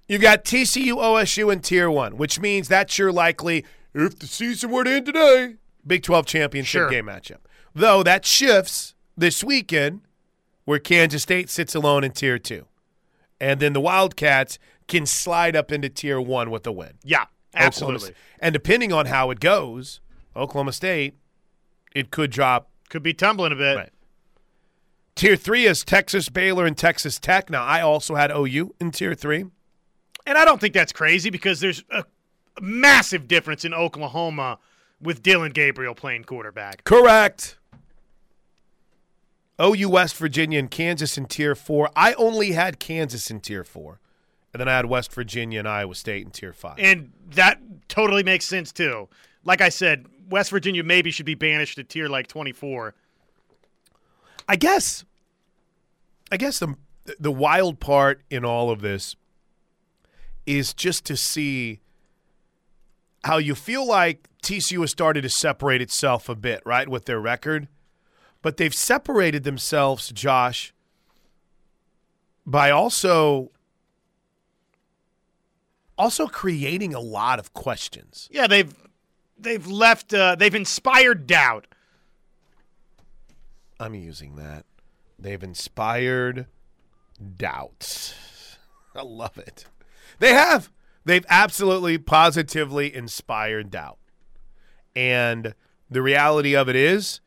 you've 0.07 0.21
got 0.21 0.43
TCU, 0.43 0.95
OSU, 0.95 1.51
in 1.51 1.61
Tier 1.61 1.89
1, 1.89 2.17
which 2.17 2.39
means 2.39 2.67
that's 2.67 2.97
your 2.97 3.11
likely, 3.11 3.65
if 3.93 4.19
the 4.19 4.27
season 4.27 4.69
were 4.71 4.83
to 4.83 4.91
end 4.91 5.05
today, 5.05 5.55
Big 5.87 6.03
12 6.03 6.25
championship 6.25 6.79
Sure. 6.81 6.89
game 6.89 7.05
matchup. 7.05 7.37
Though 7.73 8.03
that 8.03 8.25
shifts 8.25 8.95
this 9.17 9.43
weekend 9.43 10.01
where 10.65 10.79
Kansas 10.79 11.23
State 11.23 11.49
sits 11.49 11.73
alone 11.73 12.03
in 12.03 12.11
Tier 12.11 12.37
2. 12.37 12.65
And 13.39 13.59
then 13.59 13.73
the 13.73 13.81
Wildcats 13.81 14.59
can 14.87 15.05
slide 15.05 15.55
up 15.55 15.71
into 15.71 15.89
Tier 15.89 16.19
1 16.19 16.49
with 16.51 16.67
a 16.67 16.71
win. 16.71 16.93
Yeah, 17.03 17.25
absolutely. 17.53 18.13
And 18.39 18.53
depending 18.53 18.91
on 18.91 19.05
how 19.05 19.31
it 19.31 19.39
goes, 19.39 20.01
Oklahoma 20.35 20.73
State, 20.73 21.15
it 21.95 22.11
could 22.11 22.31
drop 22.31 22.69
Could 22.89 23.03
be 23.03 23.13
tumbling 23.13 23.51
a 23.51 23.55
bit. 23.55 23.77
Right. 23.77 23.91
Tier 25.15 25.35
three 25.35 25.65
is 25.65 25.83
Texas, 25.83 26.29
Baylor, 26.29 26.65
and 26.65 26.77
Texas 26.77 27.19
Tech. 27.19 27.49
Now, 27.49 27.63
I 27.63 27.81
also 27.81 28.15
had 28.15 28.31
OU 28.31 28.73
in 28.79 28.91
tier 28.91 29.13
three. 29.13 29.45
And 30.25 30.37
I 30.37 30.45
don't 30.45 30.59
think 30.59 30.73
that's 30.73 30.91
crazy 30.91 31.29
because 31.29 31.59
there's 31.59 31.83
a 31.91 32.05
massive 32.61 33.27
difference 33.27 33.65
in 33.65 33.73
Oklahoma 33.73 34.59
with 35.01 35.21
Dillon 35.21 35.51
Gabriel 35.51 35.93
playing 35.93 36.23
quarterback. 36.23 36.83
Correct. 36.83 37.58
OU, 39.61 39.89
West 39.89 40.15
Virginia, 40.15 40.59
and 40.59 40.71
Kansas 40.71 41.17
in 41.17 41.25
tier 41.25 41.55
four. 41.55 41.89
I 41.95 42.13
only 42.13 42.51
had 42.53 42.79
Kansas 42.79 43.29
in 43.29 43.39
tier 43.39 43.63
four. 43.63 43.99
And 44.53 44.59
then 44.59 44.67
I 44.67 44.75
had 44.75 44.85
West 44.87 45.13
Virginia 45.13 45.59
and 45.59 45.67
Iowa 45.67 45.93
State 45.93 46.25
in 46.25 46.31
tier 46.31 46.53
five. 46.53 46.79
And 46.79 47.11
that 47.31 47.59
totally 47.87 48.23
makes 48.23 48.45
sense 48.45 48.71
too. 48.71 49.07
Like 49.43 49.61
I 49.61 49.69
said, 49.69 50.07
West 50.29 50.49
Virginia 50.49 50.83
maybe 50.83 51.11
should 51.11 51.25
be 51.25 51.35
banished 51.35 51.75
to 51.75 51.83
tier 51.83 52.07
like 52.07 52.27
24. 52.27 52.95
I 54.47 54.55
guess 54.55 55.05
I 56.31 56.37
guess 56.37 56.59
the 56.59 56.75
the 57.19 57.31
wild 57.31 57.79
part 57.79 58.21
in 58.29 58.45
all 58.45 58.69
of 58.71 58.81
this 58.81 59.15
is 60.45 60.73
just 60.73 61.05
to 61.05 61.15
see 61.15 61.79
how 63.23 63.37
you 63.37 63.55
feel 63.55 63.85
like 63.87 64.27
TCU 64.41 64.81
has 64.81 64.91
started 64.91 65.21
to 65.21 65.29
separate 65.29 65.81
itself 65.81 66.29
a 66.29 66.35
bit, 66.35 66.61
right, 66.65 66.87
with 66.87 67.05
their 67.05 67.19
record. 67.19 67.67
But 68.41 68.57
they've 68.57 68.73
separated 68.73 69.43
themselves, 69.43 70.11
Josh, 70.11 70.73
by 72.45 72.71
also 72.71 73.51
also 75.97 76.27
creating 76.27 76.93
a 76.93 76.99
lot 76.99 77.39
of 77.39 77.53
questions. 77.53 78.29
Yeah, 78.31 78.47
they've 78.47 78.73
they've 79.37 79.67
left 79.67 80.13
uh, 80.13 80.35
they've 80.35 80.55
inspired 80.55 81.27
doubt. 81.27 81.67
I'm 83.79 83.93
using 83.93 84.35
that. 84.37 84.65
They've 85.17 85.43
inspired 85.43 86.47
doubts. 87.37 88.15
I 88.95 89.03
love 89.03 89.37
it. 89.37 89.65
They 90.19 90.33
have. 90.33 90.69
They've 91.05 91.25
absolutely, 91.29 91.97
positively 91.97 92.93
inspired 92.93 93.71
doubt. 93.71 93.97
And 94.95 95.53
the 95.89 96.01
reality 96.01 96.55
of 96.55 96.67
it 96.67 96.75
is, 96.75 97.21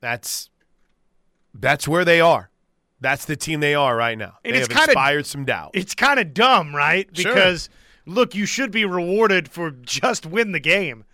that's 0.00 0.50
that's 1.54 1.88
where 1.88 2.04
they 2.04 2.20
are. 2.20 2.50
That's 3.00 3.24
the 3.26 3.36
team 3.36 3.60
they 3.60 3.74
are 3.74 3.94
right 3.96 4.16
now. 4.16 4.38
And 4.44 4.54
they 4.54 4.60
it's 4.60 4.68
have 4.68 4.76
kinda- 4.76 4.92
inspired 4.92 5.26
some 5.26 5.44
doubt. 5.44 5.70
It's 5.74 5.94
kind 5.94 6.18
of 6.18 6.32
dumb, 6.34 6.74
right? 6.74 7.08
Sure. 7.16 7.32
Because 7.34 7.68
look, 8.06 8.34
you 8.34 8.46
should 8.46 8.70
be 8.70 8.84
rewarded 8.84 9.48
for 9.48 9.70
just 9.70 10.26
win 10.26 10.52
the 10.52 10.60
game. 10.60 11.04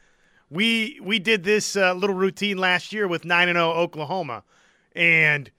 We 0.51 1.01
we 1.03 1.19
did 1.19 1.45
this 1.45 1.77
uh, 1.77 1.95
little 1.95 2.15
routine 2.17 2.59
last 2.59 2.93
year 2.93 3.09
with 3.09 3.25
9 3.25 3.49
and 3.49 3.57
0 3.57 3.71
Oklahoma. 3.73 4.43
And 4.95 5.51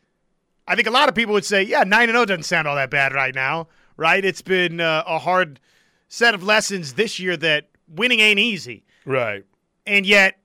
I 0.67 0.75
think 0.75 0.87
a 0.87 0.91
lot 0.91 1.09
of 1.09 1.15
people 1.15 1.33
would 1.33 1.45
say, 1.45 1.63
yeah, 1.63 1.83
9 1.83 2.03
and 2.09 2.15
0 2.15 2.25
doesn't 2.25 2.43
sound 2.43 2.67
all 2.67 2.75
that 2.75 2.89
bad 2.91 3.11
right 3.13 3.33
now, 3.33 3.67
right? 3.97 4.23
It's 4.23 4.41
been 4.43 4.79
uh, 4.79 5.03
a 5.07 5.17
hard 5.19 5.59
set 6.07 6.35
of 6.35 6.43
lessons 6.43 6.93
this 6.93 7.19
year 7.19 7.35
that 7.37 7.69
winning 7.87 8.19
ain't 8.19 8.39
easy. 8.39 8.83
right. 9.05 9.43
And 9.85 10.05
yet, 10.05 10.37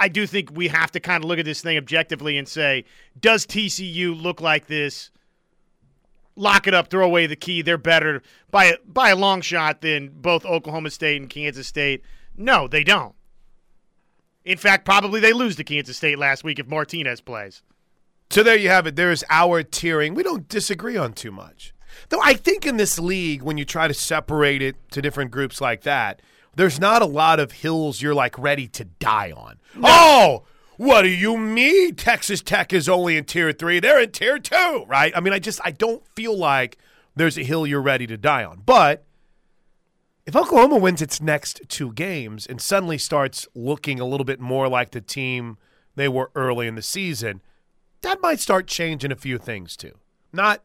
I 0.00 0.08
do 0.08 0.26
think 0.26 0.50
we 0.54 0.68
have 0.68 0.90
to 0.92 1.00
kind 1.00 1.22
of 1.22 1.28
look 1.28 1.38
at 1.38 1.44
this 1.44 1.60
thing 1.60 1.76
objectively 1.76 2.38
and 2.38 2.48
say, 2.48 2.86
does 3.20 3.46
TCU 3.46 4.20
look 4.20 4.40
like 4.40 4.66
this? 4.66 5.10
Lock 6.36 6.66
it 6.66 6.72
up, 6.72 6.88
throw 6.88 7.04
away 7.04 7.26
the 7.26 7.36
key. 7.36 7.60
They're 7.60 7.76
better 7.76 8.22
by 8.50 8.78
by 8.86 9.10
a 9.10 9.16
long 9.16 9.42
shot 9.42 9.82
than 9.82 10.08
both 10.08 10.46
Oklahoma 10.46 10.90
State 10.90 11.20
and 11.20 11.28
Kansas 11.28 11.66
State. 11.66 12.02
No, 12.34 12.66
they 12.66 12.82
don't. 12.82 13.14
In 14.42 14.56
fact, 14.56 14.86
probably 14.86 15.20
they 15.20 15.34
lose 15.34 15.56
to 15.56 15.64
Kansas 15.64 15.98
State 15.98 16.18
last 16.18 16.44
week 16.44 16.58
if 16.58 16.66
Martinez 16.66 17.20
plays. 17.20 17.62
So 18.30 18.42
there 18.42 18.56
you 18.56 18.70
have 18.70 18.86
it. 18.86 18.96
There's 18.96 19.22
our 19.28 19.62
tiering. 19.62 20.14
We 20.14 20.22
don't 20.22 20.48
disagree 20.48 20.96
on 20.96 21.12
too 21.12 21.30
much. 21.30 21.74
Though 22.08 22.22
I 22.22 22.34
think 22.34 22.64
in 22.64 22.78
this 22.78 22.98
league, 22.98 23.42
when 23.42 23.58
you 23.58 23.66
try 23.66 23.86
to 23.86 23.92
separate 23.92 24.62
it 24.62 24.76
to 24.92 25.02
different 25.02 25.30
groups 25.30 25.60
like 25.60 25.82
that, 25.82 26.22
there's 26.54 26.80
not 26.80 27.02
a 27.02 27.06
lot 27.06 27.40
of 27.40 27.52
hills 27.52 28.02
you're 28.02 28.14
like 28.14 28.38
ready 28.38 28.66
to 28.68 28.84
die 28.84 29.32
on. 29.32 29.58
Oh, 29.82 30.44
what 30.76 31.02
do 31.02 31.08
you 31.08 31.36
mean 31.36 31.94
Texas 31.94 32.42
Tech 32.42 32.72
is 32.72 32.88
only 32.88 33.16
in 33.16 33.24
tier 33.24 33.52
three? 33.52 33.80
They're 33.80 34.00
in 34.00 34.12
tier 34.12 34.38
two, 34.38 34.84
right? 34.88 35.12
I 35.14 35.20
mean, 35.20 35.32
I 35.32 35.38
just 35.38 35.60
I 35.64 35.70
don't 35.70 36.06
feel 36.16 36.36
like 36.36 36.78
there's 37.14 37.38
a 37.38 37.44
hill 37.44 37.66
you're 37.66 37.82
ready 37.82 38.06
to 38.06 38.16
die 38.16 38.44
on. 38.44 38.62
But 38.64 39.04
if 40.26 40.34
Oklahoma 40.34 40.78
wins 40.78 41.02
its 41.02 41.20
next 41.20 41.60
two 41.68 41.92
games 41.92 42.46
and 42.46 42.60
suddenly 42.60 42.98
starts 42.98 43.46
looking 43.54 44.00
a 44.00 44.06
little 44.06 44.24
bit 44.24 44.40
more 44.40 44.68
like 44.68 44.90
the 44.90 45.00
team 45.00 45.58
they 45.96 46.08
were 46.08 46.30
early 46.34 46.66
in 46.66 46.76
the 46.76 46.82
season, 46.82 47.42
that 48.02 48.22
might 48.22 48.40
start 48.40 48.66
changing 48.66 49.12
a 49.12 49.16
few 49.16 49.38
things 49.38 49.76
too. 49.76 49.98
Not 50.32 50.62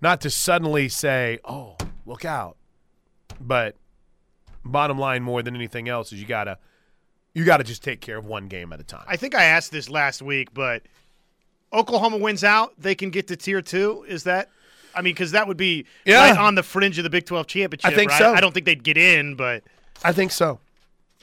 not 0.00 0.20
to 0.20 0.30
suddenly 0.30 0.88
say, 0.88 1.38
"Oh, 1.44 1.76
look 2.06 2.24
out." 2.24 2.56
But 3.40 3.76
Bottom 4.64 4.98
line, 4.98 5.22
more 5.22 5.42
than 5.42 5.54
anything 5.56 5.88
else, 5.88 6.12
is 6.12 6.20
you 6.20 6.26
gotta 6.26 6.58
you 7.34 7.44
gotta 7.44 7.64
just 7.64 7.82
take 7.82 8.00
care 8.00 8.18
of 8.18 8.26
one 8.26 8.46
game 8.48 8.72
at 8.72 8.80
a 8.80 8.84
time. 8.84 9.04
I 9.06 9.16
think 9.16 9.34
I 9.34 9.44
asked 9.44 9.72
this 9.72 9.88
last 9.88 10.22
week, 10.22 10.52
but 10.54 10.82
Oklahoma 11.72 12.18
wins 12.18 12.44
out, 12.44 12.74
they 12.78 12.94
can 12.94 13.10
get 13.10 13.28
to 13.28 13.36
tier 13.36 13.62
two. 13.62 14.04
Is 14.08 14.24
that? 14.24 14.50
I 14.94 15.00
mean, 15.00 15.14
because 15.14 15.30
that 15.32 15.48
would 15.48 15.56
be 15.56 15.86
Yeah. 16.04 16.28
right 16.30 16.38
on 16.38 16.54
the 16.54 16.62
fringe 16.62 16.98
of 16.98 17.04
the 17.04 17.10
Big 17.10 17.24
Twelve 17.24 17.46
championship. 17.46 17.90
I 17.90 17.94
think 17.94 18.10
right? 18.10 18.18
so. 18.18 18.34
I 18.34 18.40
don't 18.40 18.52
think 18.52 18.66
they'd 18.66 18.82
get 18.84 18.96
in, 18.98 19.34
but 19.36 19.62
I 20.04 20.12
think 20.12 20.32
so. 20.32 20.60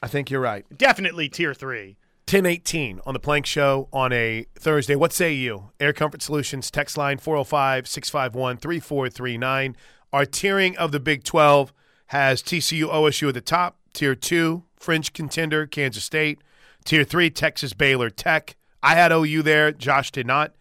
I 0.01 0.08
think 0.08 0.31
you're 0.31 0.41
right. 0.41 0.65
definitely 0.75 1.29
tier 1.29 1.53
three. 1.53 1.98
1018 2.27 3.01
on 3.08 3.13
the 3.13 3.19
Plank 3.19 3.46
Show 3.48 3.88
on 3.91 4.13
a 4.13 4.46
Thursday. 4.55 4.96
What 4.96 5.12
say 5.12 5.34
you? 5.34 5.72
Air 5.79 5.93
Comfort 5.93 6.22
Solutions, 6.22 6.69
text 6.69 6.96
line 6.96 7.17
405 7.17 7.88
651 7.88 8.58
3439. 8.58 9.75
Our 10.13 10.25
tiering 10.25 10.75
of 10.75 10.91
the 10.91 11.00
Big 11.00 11.24
12 11.24 11.74
has 12.09 12.41
TCU 12.41 12.91
OSU 12.91 13.27
at 13.27 13.35
the 13.35 13.41
top. 13.41 13.77
Tier 13.93 14.15
2, 14.15 14.63
Fringe 14.77 15.13
contender, 15.13 15.67
Kansas 15.67 16.03
State. 16.03 16.39
Tier 16.83 17.03
3, 17.03 17.29
Texas 17.29 17.73
Baylor 17.73 18.09
Tech. 18.09 18.55
I 18.81 18.95
had 18.95 19.11
OU 19.11 19.43
there. 19.43 19.71
Josh 19.71 20.11
did 20.11 20.25
not. 20.25 20.55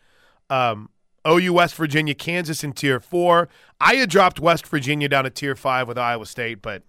Um, 0.51 0.91
OU 1.27 1.55
West 1.55 1.75
Virginia, 1.75 2.15
Kansas 2.15 2.63
in 2.63 2.73
Tier 2.73 3.01
4. 3.01 3.49
I 3.81 3.95
had 3.95 4.11
dropped 4.11 4.41
West 4.41 4.67
Virginia 4.67 5.09
down 5.09 5.25
to 5.25 5.31
Tier 5.31 5.55
5 5.55 5.89
with 5.89 5.97
Iowa 5.99 6.27
State, 6.27 6.63
but 6.63 6.83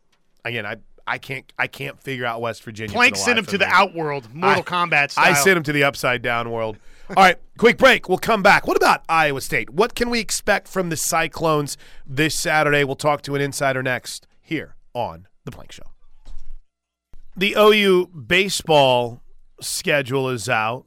again, 0.46 0.66
I. 0.66 0.78
I 1.08 1.18
can't. 1.18 1.52
I 1.58 1.66
can't 1.66 2.00
figure 2.00 2.24
out 2.24 2.40
West 2.40 2.64
Virginia. 2.64 2.94
Plank 2.94 3.16
sent 3.16 3.40
him 3.40 3.46
to 3.46 3.56
of 3.56 3.62
the 3.62 3.66
outworld, 3.66 4.32
Mortal 4.32 4.62
I- 4.62 4.70
Kombat 4.70 5.10
style. 5.10 5.26
I 5.26 5.34
sent 5.34 5.58
him 5.58 5.64
to 5.64 5.72
the 5.72 5.84
upside 5.84 6.22
down 6.22 6.52
world. 6.52 6.78
All 7.10 7.16
right, 7.16 7.36
quick 7.58 7.80
break. 7.80 8.08
We'll 8.08 8.20
come 8.20 8.44
back. 8.44 8.68
What 8.68 8.78
about 8.78 9.06
Iowa 9.10 9.42
State? 9.42 9.72
What 9.72 9.96
can 9.96 10.12
we 10.12 10.20
expect 10.20 10.68
from 10.68 10.90
the 10.90 10.96
Cyclones 10.96 11.78
this 12.06 12.36
Saturday? 12.36 12.84
We'll 12.84 12.96
talk 12.96 13.24
to 13.24 13.34
an 13.34 13.42
insider 13.42 13.82
next 13.82 14.28
here 14.50 14.76
on 14.94 15.28
The 15.46 15.52
Plank 15.52 15.72
Show. 15.72 15.84
The 17.38 17.56
OU 17.58 18.08
baseball 18.08 19.22
schedule 19.62 20.30
is 20.30 20.50
out. 20.50 20.86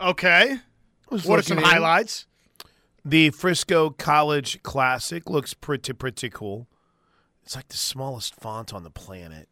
Okay. 0.00 0.58
What 1.08 1.38
are 1.38 1.42
some 1.42 1.58
in. 1.58 1.64
highlights? 1.64 2.26
The 3.04 3.30
Frisco 3.30 3.90
College 3.90 4.62
Classic 4.62 5.30
looks 5.30 5.54
pretty 5.54 5.92
pretty 5.92 6.28
cool. 6.28 6.68
It's 7.42 7.56
like 7.56 7.68
the 7.68 7.78
smallest 7.78 8.34
font 8.34 8.74
on 8.74 8.82
the 8.82 8.90
planet. 8.90 9.48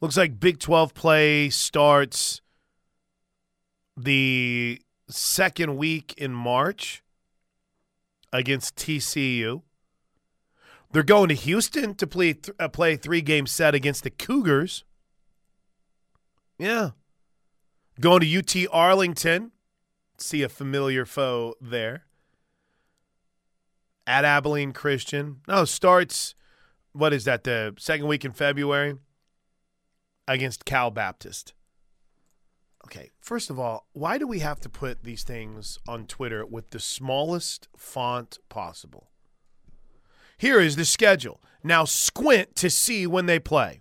Looks 0.00 0.16
like 0.16 0.40
Big 0.40 0.60
12 0.60 0.94
play 0.94 1.50
starts 1.50 2.40
the 3.96 4.80
second 5.08 5.76
week 5.76 6.14
in 6.16 6.32
March 6.32 7.02
against 8.32 8.76
TCU. 8.76 9.62
They're 10.96 11.02
going 11.02 11.28
to 11.28 11.34
Houston 11.34 11.94
to 11.96 12.06
play 12.06 12.32
th- 12.32 12.56
uh, 12.58 12.68
play 12.68 12.96
three 12.96 13.20
game 13.20 13.46
set 13.46 13.74
against 13.74 14.02
the 14.02 14.08
Cougars. 14.08 14.82
Yeah. 16.58 16.92
Going 18.00 18.22
to 18.22 18.38
UT 18.38 18.66
Arlington. 18.72 19.52
See 20.16 20.40
a 20.40 20.48
familiar 20.48 21.04
foe 21.04 21.54
there 21.60 22.06
at 24.06 24.24
Abilene 24.24 24.72
Christian. 24.72 25.42
No, 25.46 25.66
starts 25.66 26.34
what 26.94 27.12
is 27.12 27.26
that? 27.26 27.44
The 27.44 27.74
second 27.78 28.06
week 28.06 28.24
in 28.24 28.32
February 28.32 28.94
against 30.26 30.64
Cal 30.64 30.90
Baptist. 30.90 31.52
Okay, 32.86 33.10
first 33.20 33.50
of 33.50 33.58
all, 33.58 33.86
why 33.92 34.16
do 34.16 34.26
we 34.26 34.38
have 34.38 34.60
to 34.60 34.70
put 34.70 35.04
these 35.04 35.24
things 35.24 35.78
on 35.86 36.06
Twitter 36.06 36.46
with 36.46 36.70
the 36.70 36.80
smallest 36.80 37.68
font 37.76 38.38
possible? 38.48 39.10
Here 40.36 40.60
is 40.60 40.76
the 40.76 40.84
schedule. 40.84 41.40
Now 41.62 41.84
squint 41.84 42.54
to 42.56 42.70
see 42.70 43.06
when 43.06 43.26
they 43.26 43.38
play. 43.38 43.80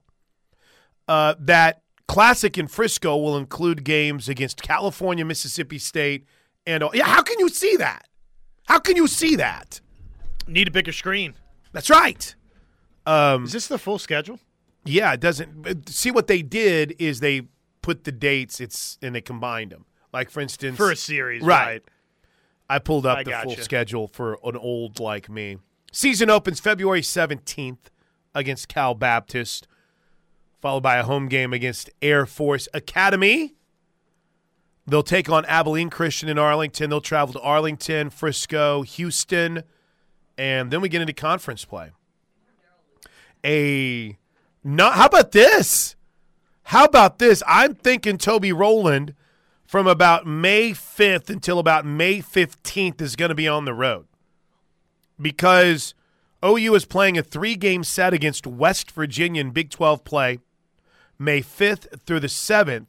Uh, 1.07 1.35
that 1.39 1.81
classic 2.07 2.57
in 2.57 2.67
Frisco 2.67 3.15
will 3.17 3.37
include 3.37 3.83
games 3.83 4.27
against 4.29 4.61
California, 4.61 5.23
Mississippi 5.25 5.77
State, 5.77 6.25
and 6.65 6.83
yeah. 6.93 7.05
How 7.05 7.21
can 7.21 7.39
you 7.39 7.49
see 7.49 7.75
that? 7.77 8.07
How 8.67 8.79
can 8.79 8.95
you 8.95 9.07
see 9.07 9.35
that? 9.35 9.81
Need 10.47 10.67
a 10.67 10.71
bigger 10.71 10.91
screen. 10.91 11.35
That's 11.73 11.89
right. 11.89 12.35
Um, 13.05 13.43
Is 13.45 13.51
this 13.51 13.67
the 13.67 13.77
full 13.77 13.99
schedule? 13.99 14.39
yeah, 14.83 15.13
it 15.13 15.19
doesn't. 15.19 15.89
See 15.89 16.09
what 16.09 16.25
they 16.27 16.41
did 16.41 16.95
is 16.97 17.19
they 17.19 17.43
put 17.83 18.03
the 18.03 18.11
dates. 18.11 18.59
It's 18.59 18.97
and 19.01 19.13
they 19.13 19.21
combined 19.21 19.71
them. 19.71 19.85
Like 20.11 20.31
for 20.31 20.39
instance, 20.41 20.77
For 20.77 20.91
a 20.91 20.95
series, 20.95 21.43
Right. 21.43 21.65
right? 21.65 21.83
I 22.67 22.79
pulled 22.79 23.05
up 23.05 23.19
I 23.19 23.23
the 23.23 23.31
full 23.43 23.55
schedule 23.57 24.07
for 24.07 24.39
an 24.43 24.55
old 24.55 24.99
like 24.99 25.29
me. 25.29 25.57
Season 25.95 26.29
opens 26.29 26.59
February 26.59 27.01
seventeenth 27.01 27.89
against 28.33 28.67
Cal 28.67 28.93
Baptist, 28.93 29.65
followed 30.61 30.83
by 30.83 30.97
a 30.97 31.03
home 31.03 31.29
game 31.29 31.53
against 31.53 31.89
Air 32.01 32.25
Force 32.25 32.67
Academy. 32.73 33.55
They'll 34.85 35.03
take 35.03 35.29
on 35.29 35.45
Abilene 35.45 35.89
Christian 35.89 36.27
in 36.27 36.37
Arlington. 36.37 36.89
They'll 36.89 36.99
travel 36.99 37.31
to 37.31 37.39
Arlington, 37.39 38.09
Frisco, 38.09 38.81
Houston, 38.81 39.63
and 40.37 40.69
then 40.69 40.81
we 40.81 40.89
get 40.89 40.99
into 40.99 41.13
conference 41.13 41.63
play. 41.63 41.91
A 43.45 44.17
not 44.65 44.95
how 44.95 45.05
about 45.05 45.31
this? 45.31 45.95
How 46.63 46.83
about 46.83 47.19
this? 47.19 47.41
I'm 47.47 47.73
thinking 47.73 48.17
Toby 48.17 48.51
Rowland 48.51 49.15
from 49.65 49.87
about 49.87 50.27
May 50.27 50.71
5th 50.71 51.29
until 51.29 51.57
about 51.57 51.85
May 51.85 52.19
15th 52.19 52.99
is 52.99 53.15
going 53.15 53.29
to 53.29 53.35
be 53.35 53.47
on 53.47 53.63
the 53.63 53.73
road 53.73 54.07
because 55.21 55.93
OU 56.43 56.75
is 56.75 56.85
playing 56.85 57.17
a 57.17 57.23
three 57.23 57.55
game 57.55 57.83
set 57.83 58.13
against 58.13 58.45
West 58.45 58.91
Virginia 58.91 59.41
in 59.41 59.51
Big 59.51 59.69
12 59.69 60.03
play 60.03 60.39
May 61.17 61.41
5th 61.41 62.01
through 62.01 62.19
the 62.19 62.27
7th. 62.27 62.87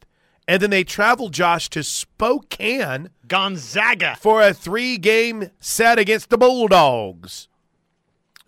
And 0.48 0.62
then 0.62 0.70
they 0.70 0.84
travel, 0.84 1.28
Josh, 1.28 1.68
to 1.70 1.82
Spokane 1.82 3.10
Gonzaga. 3.26 4.16
for 4.20 4.42
a 4.42 4.54
three 4.54 4.96
game 4.96 5.50
set 5.58 5.98
against 5.98 6.30
the 6.30 6.38
Bulldogs. 6.38 7.48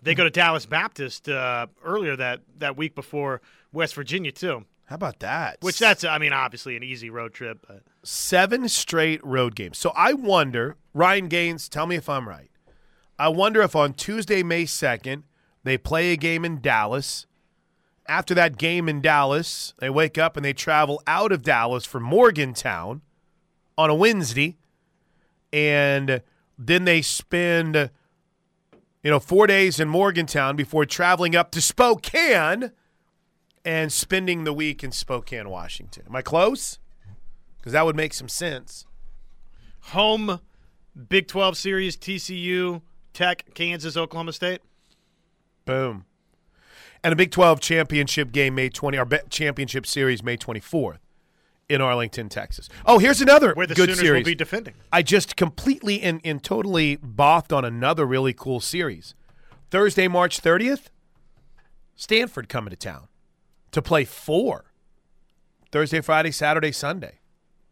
They 0.01 0.15
go 0.15 0.23
to 0.23 0.29
Dallas 0.29 0.65
Baptist 0.65 1.27
uh, 1.27 1.67
earlier 1.83 2.15
that, 2.15 2.39
that 2.57 2.77
week 2.77 2.95
before 2.95 3.41
West 3.73 3.95
Virginia 3.95 4.31
too. 4.31 4.65
How 4.85 4.95
about 4.95 5.19
that? 5.19 5.57
Which 5.61 5.77
that's 5.77 6.03
I 6.03 6.17
mean 6.17 6.33
obviously 6.33 6.75
an 6.75 6.83
easy 6.83 7.11
road 7.11 7.31
trip, 7.33 7.63
but 7.67 7.83
seven 8.01 8.67
straight 8.67 9.23
road 9.23 9.55
games. 9.55 9.77
So 9.77 9.91
I 9.95 10.13
wonder, 10.13 10.77
Ryan 10.95 11.27
Gaines, 11.27 11.69
tell 11.69 11.85
me 11.85 11.95
if 11.95 12.09
I'm 12.09 12.27
right. 12.27 12.49
I 13.19 13.27
wonder 13.27 13.61
if 13.61 13.75
on 13.75 13.93
Tuesday, 13.93 14.43
May 14.43 14.63
2nd, 14.63 15.23
they 15.65 15.77
play 15.77 16.13
a 16.13 16.15
game 16.15 16.45
in 16.45 16.61
Dallas. 16.61 17.27
After 18.07 18.33
that 18.33 18.57
game 18.57 18.87
in 18.87 19.01
Dallas, 19.01 19.73
they 19.79 19.89
wake 19.89 20.17
up 20.17 20.37
and 20.37 20.45
they 20.45 20.53
travel 20.53 21.03
out 21.05 21.33
of 21.33 21.43
Dallas 21.43 21.85
for 21.85 21.99
Morgantown 21.99 23.01
on 23.77 23.89
a 23.89 23.93
Wednesday. 23.93 24.57
And 25.51 26.21
then 26.57 26.85
they 26.85 27.01
spend, 27.01 27.89
you 29.03 29.11
know, 29.11 29.19
four 29.19 29.47
days 29.47 29.81
in 29.81 29.89
Morgantown 29.89 30.55
before 30.55 30.85
traveling 30.85 31.35
up 31.35 31.51
to 31.51 31.61
Spokane 31.61 32.71
and 33.65 33.91
spending 33.91 34.45
the 34.45 34.53
week 34.53 34.81
in 34.81 34.93
Spokane, 34.93 35.49
Washington. 35.49 36.05
Am 36.07 36.15
I 36.15 36.21
close? 36.21 36.79
Because 37.57 37.73
that 37.73 37.85
would 37.85 37.97
make 37.97 38.13
some 38.13 38.29
sense. 38.29 38.85
home 39.79 40.39
Big 41.07 41.27
12 41.27 41.55
series 41.55 41.95
TCU, 41.95 42.81
Tech, 43.19 43.53
Kansas, 43.53 43.97
Oklahoma 43.97 44.31
State. 44.31 44.61
Boom. 45.65 46.05
And 47.03 47.11
a 47.11 47.17
Big 47.17 47.31
12 47.31 47.59
championship 47.59 48.31
game 48.31 48.55
May 48.55 48.69
20, 48.69 48.97
our 48.97 49.05
championship 49.29 49.85
series 49.85 50.23
May 50.23 50.37
24th 50.37 50.99
in 51.67 51.81
Arlington, 51.81 52.29
Texas. 52.29 52.69
Oh, 52.85 52.97
here's 52.97 53.19
another 53.19 53.53
Where 53.55 53.67
the 53.67 53.75
good 53.75 53.89
Sooners 53.89 53.99
series. 53.99 54.23
will 54.23 54.31
be 54.31 54.35
defending. 54.35 54.75
I 54.93 55.01
just 55.01 55.35
completely 55.35 56.01
and, 56.01 56.21
and 56.23 56.41
totally 56.41 56.95
bothed 56.95 57.51
on 57.51 57.65
another 57.65 58.05
really 58.05 58.31
cool 58.31 58.61
series. 58.61 59.15
Thursday, 59.69 60.07
March 60.07 60.41
30th, 60.41 60.85
Stanford 61.97 62.47
coming 62.47 62.69
to 62.69 62.77
town 62.77 63.09
to 63.71 63.81
play 63.81 64.05
four. 64.05 64.71
Thursday, 65.73 65.99
Friday, 65.99 66.31
Saturday, 66.31 66.71
Sunday. 66.71 67.19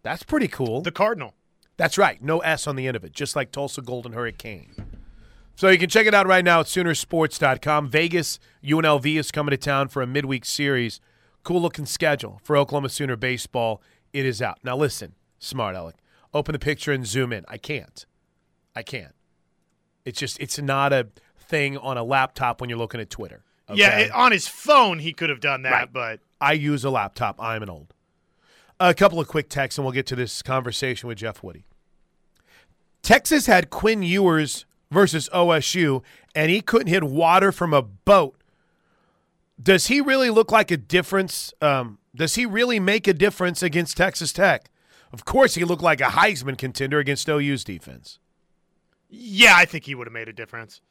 That's 0.03 0.23
pretty 0.23 0.49
cool. 0.49 0.81
The 0.81 0.91
Cardinal. 0.91 1.36
That's 1.77 1.97
right. 1.97 2.21
No 2.21 2.39
S 2.39 2.67
on 2.67 2.75
the 2.75 2.86
end 2.86 2.97
of 2.97 3.05
it, 3.05 3.13
just 3.13 3.33
like 3.33 3.53
Tulsa 3.53 3.81
Golden 3.81 4.12
Hurricane. 4.12 4.87
So 5.58 5.70
you 5.70 5.80
can 5.80 5.89
check 5.89 6.06
it 6.06 6.13
out 6.13 6.28
right 6.28 6.46
now 6.46 6.60
at 6.60 6.67
Soonersports.com. 6.67 7.89
Vegas 7.89 8.38
UNLV 8.63 9.17
is 9.17 9.32
coming 9.32 9.50
to 9.50 9.58
town 9.58 9.88
for 9.88 10.04
a 10.04 10.08
midweek 10.08 10.46
series. 10.46 11.02
Cool 11.43 11.60
looking 11.60 11.88
schedule 11.88 12.39
for 12.43 12.56
Oklahoma 12.56 12.89
Sooner 12.89 13.15
baseball. 13.15 13.82
It 14.13 14.24
is 14.24 14.39
out. 14.39 14.60
Now 14.63 14.78
listen, 14.78 15.15
smart 15.39 15.76
Alec. 15.76 15.96
Open 16.32 16.54
the 16.54 16.60
picture 16.60 16.91
and 16.91 17.08
zoom 17.08 17.34
in. 17.34 17.43
I 17.48 17.58
can't. 17.58 18.06
I 18.76 18.84
can't. 18.84 19.15
It's 20.06 20.20
just 20.20 20.39
it's 20.39 20.60
not 20.60 20.93
a 20.93 21.08
thing 21.39 21.76
on 21.76 21.98
a 21.98 22.04
laptop 22.04 22.62
when 22.62 22.70
you're 22.70 22.78
looking 22.78 23.02
at 23.02 23.10
Twitter. 23.10 23.43
Yeah, 23.74 23.98
it, 23.98 24.12
on 24.12 24.32
his 24.32 24.48
phone 24.48 25.00
he 25.00 25.12
could 25.12 25.32
have 25.32 25.39
done 25.39 25.63
that, 25.63 25.72
Right. 25.72 25.91
but 25.93 26.20
I 26.39 26.54
use 26.54 26.84
a 26.84 26.91
laptop. 26.91 27.41
I'm 27.41 27.63
an 27.63 27.70
old. 27.72 27.96
A 28.80 28.93
couple 28.93 29.20
of 29.20 29.28
quick 29.28 29.50
texts, 29.50 29.80
and 29.80 29.86
we'll 29.86 29.91
get 29.91 30.06
to 30.06 30.15
this 30.15 30.43
conversation 30.43 31.08
with 31.10 31.17
Jeff 31.17 31.41
Woody. 31.41 31.65
Texas 33.02 33.48
had 33.48 33.72
Quinn 33.72 34.04
Ewers 34.04 34.66
versus 34.91 35.30
OSU, 35.34 36.04
and 36.36 36.50
he 36.50 36.62
couldn't 36.62 36.88
hit 36.88 37.04
water 37.04 37.52
from 37.52 37.73
a 37.73 37.82
boat 37.82 38.36
Does 39.62 39.88
he 39.88 40.02
really 40.02 40.30
look 40.30 40.52
like 40.52 40.69
a 40.71 40.78
difference? 40.78 41.54
Um, 41.62 41.97
does 42.15 42.36
he 42.36 42.45
really 42.45 42.80
make 42.80 43.08
a 43.08 43.13
difference 43.13 43.63
against 43.63 43.97
Texas 43.97 44.32
Tech? 44.32 44.69
Of 45.12 45.26
course, 45.26 45.56
he 45.56 45.63
looked 45.63 45.82
like 45.82 46.02
a 46.02 46.06
Heisman 46.06 46.58
contender 46.58 47.00
against 47.00 47.28
OU's 47.30 47.63
defense. 47.63 48.19
Yeah, 49.10 49.54
I 49.56 49.65
think 49.65 49.86
he 49.86 49.95
would 49.95 50.08
have 50.08 50.13
made 50.13 50.28
a 50.28 50.34
difference. 50.34 50.82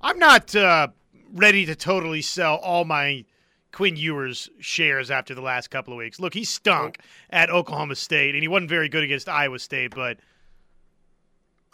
I'm 0.00 0.18
not 0.18 0.54
uh, 0.54 0.88
ready 1.32 1.64
to 1.66 1.74
totally 1.74 2.22
sell 2.22 2.56
all 2.56 2.84
my 2.84 3.24
Quinn 3.72 3.96
Ewers 3.96 4.48
shares 4.60 5.10
after 5.10 5.34
the 5.34 5.40
last 5.40 5.68
couple 5.68 5.92
of 5.92 5.98
weeks. 5.98 6.20
Look, 6.20 6.34
he 6.34 6.44
stunk 6.44 6.98
at 7.30 7.50
Oklahoma 7.50 7.94
State, 7.94 8.34
and 8.34 8.42
he 8.42 8.48
wasn't 8.48 8.70
very 8.70 8.88
good 8.88 9.04
against 9.04 9.28
Iowa 9.28 9.58
State, 9.58 9.94
but 9.94 10.18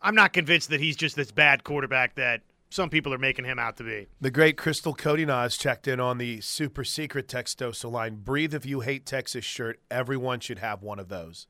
I'm 0.03 0.15
not 0.15 0.33
convinced 0.33 0.71
that 0.71 0.81
he's 0.81 0.97
just 0.97 1.15
this 1.15 1.31
bad 1.31 1.65
quarterback 1.65 2.17
that 2.17 2.43
some 2.71 2.91
people 2.91 3.15
are 3.15 3.19
making 3.19 3.45
him 3.45 3.59
out 3.59 3.77
to 3.77 3.85
be. 3.85 4.09
The 4.21 4.31
great 4.31 4.57
Crystal 4.57 4.95
Cody 4.95 5.25
Nas 5.25 5.57
checked 5.57 5.87
in 5.87 6.01
on 6.01 6.19
the 6.19 6.41
super 6.41 6.85
secret 6.85 7.29
Textosa 7.29 7.91
line. 7.91 8.17
Breathe 8.17 8.55
if 8.55 8.67
you 8.67 8.81
hate 8.81 9.07
Texas 9.07 9.45
shirt. 9.45 9.79
Everyone 9.91 10.41
should 10.41 10.59
have 10.59 10.83
one 10.83 10.99
of 10.99 11.09
those. 11.09 11.47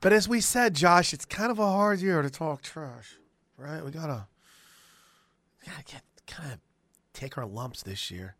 But 0.00 0.12
as 0.12 0.28
we 0.28 0.40
said, 0.40 0.74
Josh, 0.74 1.12
it's 1.12 1.24
kind 1.24 1.50
of 1.50 1.58
a 1.58 1.66
hard 1.66 2.00
year 2.00 2.22
to 2.22 2.30
talk 2.30 2.62
trash, 2.62 3.18
right? 3.56 3.84
We 3.84 3.90
gotta, 3.90 4.26
gotta 5.64 5.84
get 5.84 6.02
kind 6.26 6.52
of 6.52 6.58
take 7.12 7.36
our 7.36 7.46
lumps 7.46 7.82
this 7.82 8.10
year. 8.10 8.36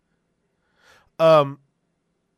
Um, 1.18 1.58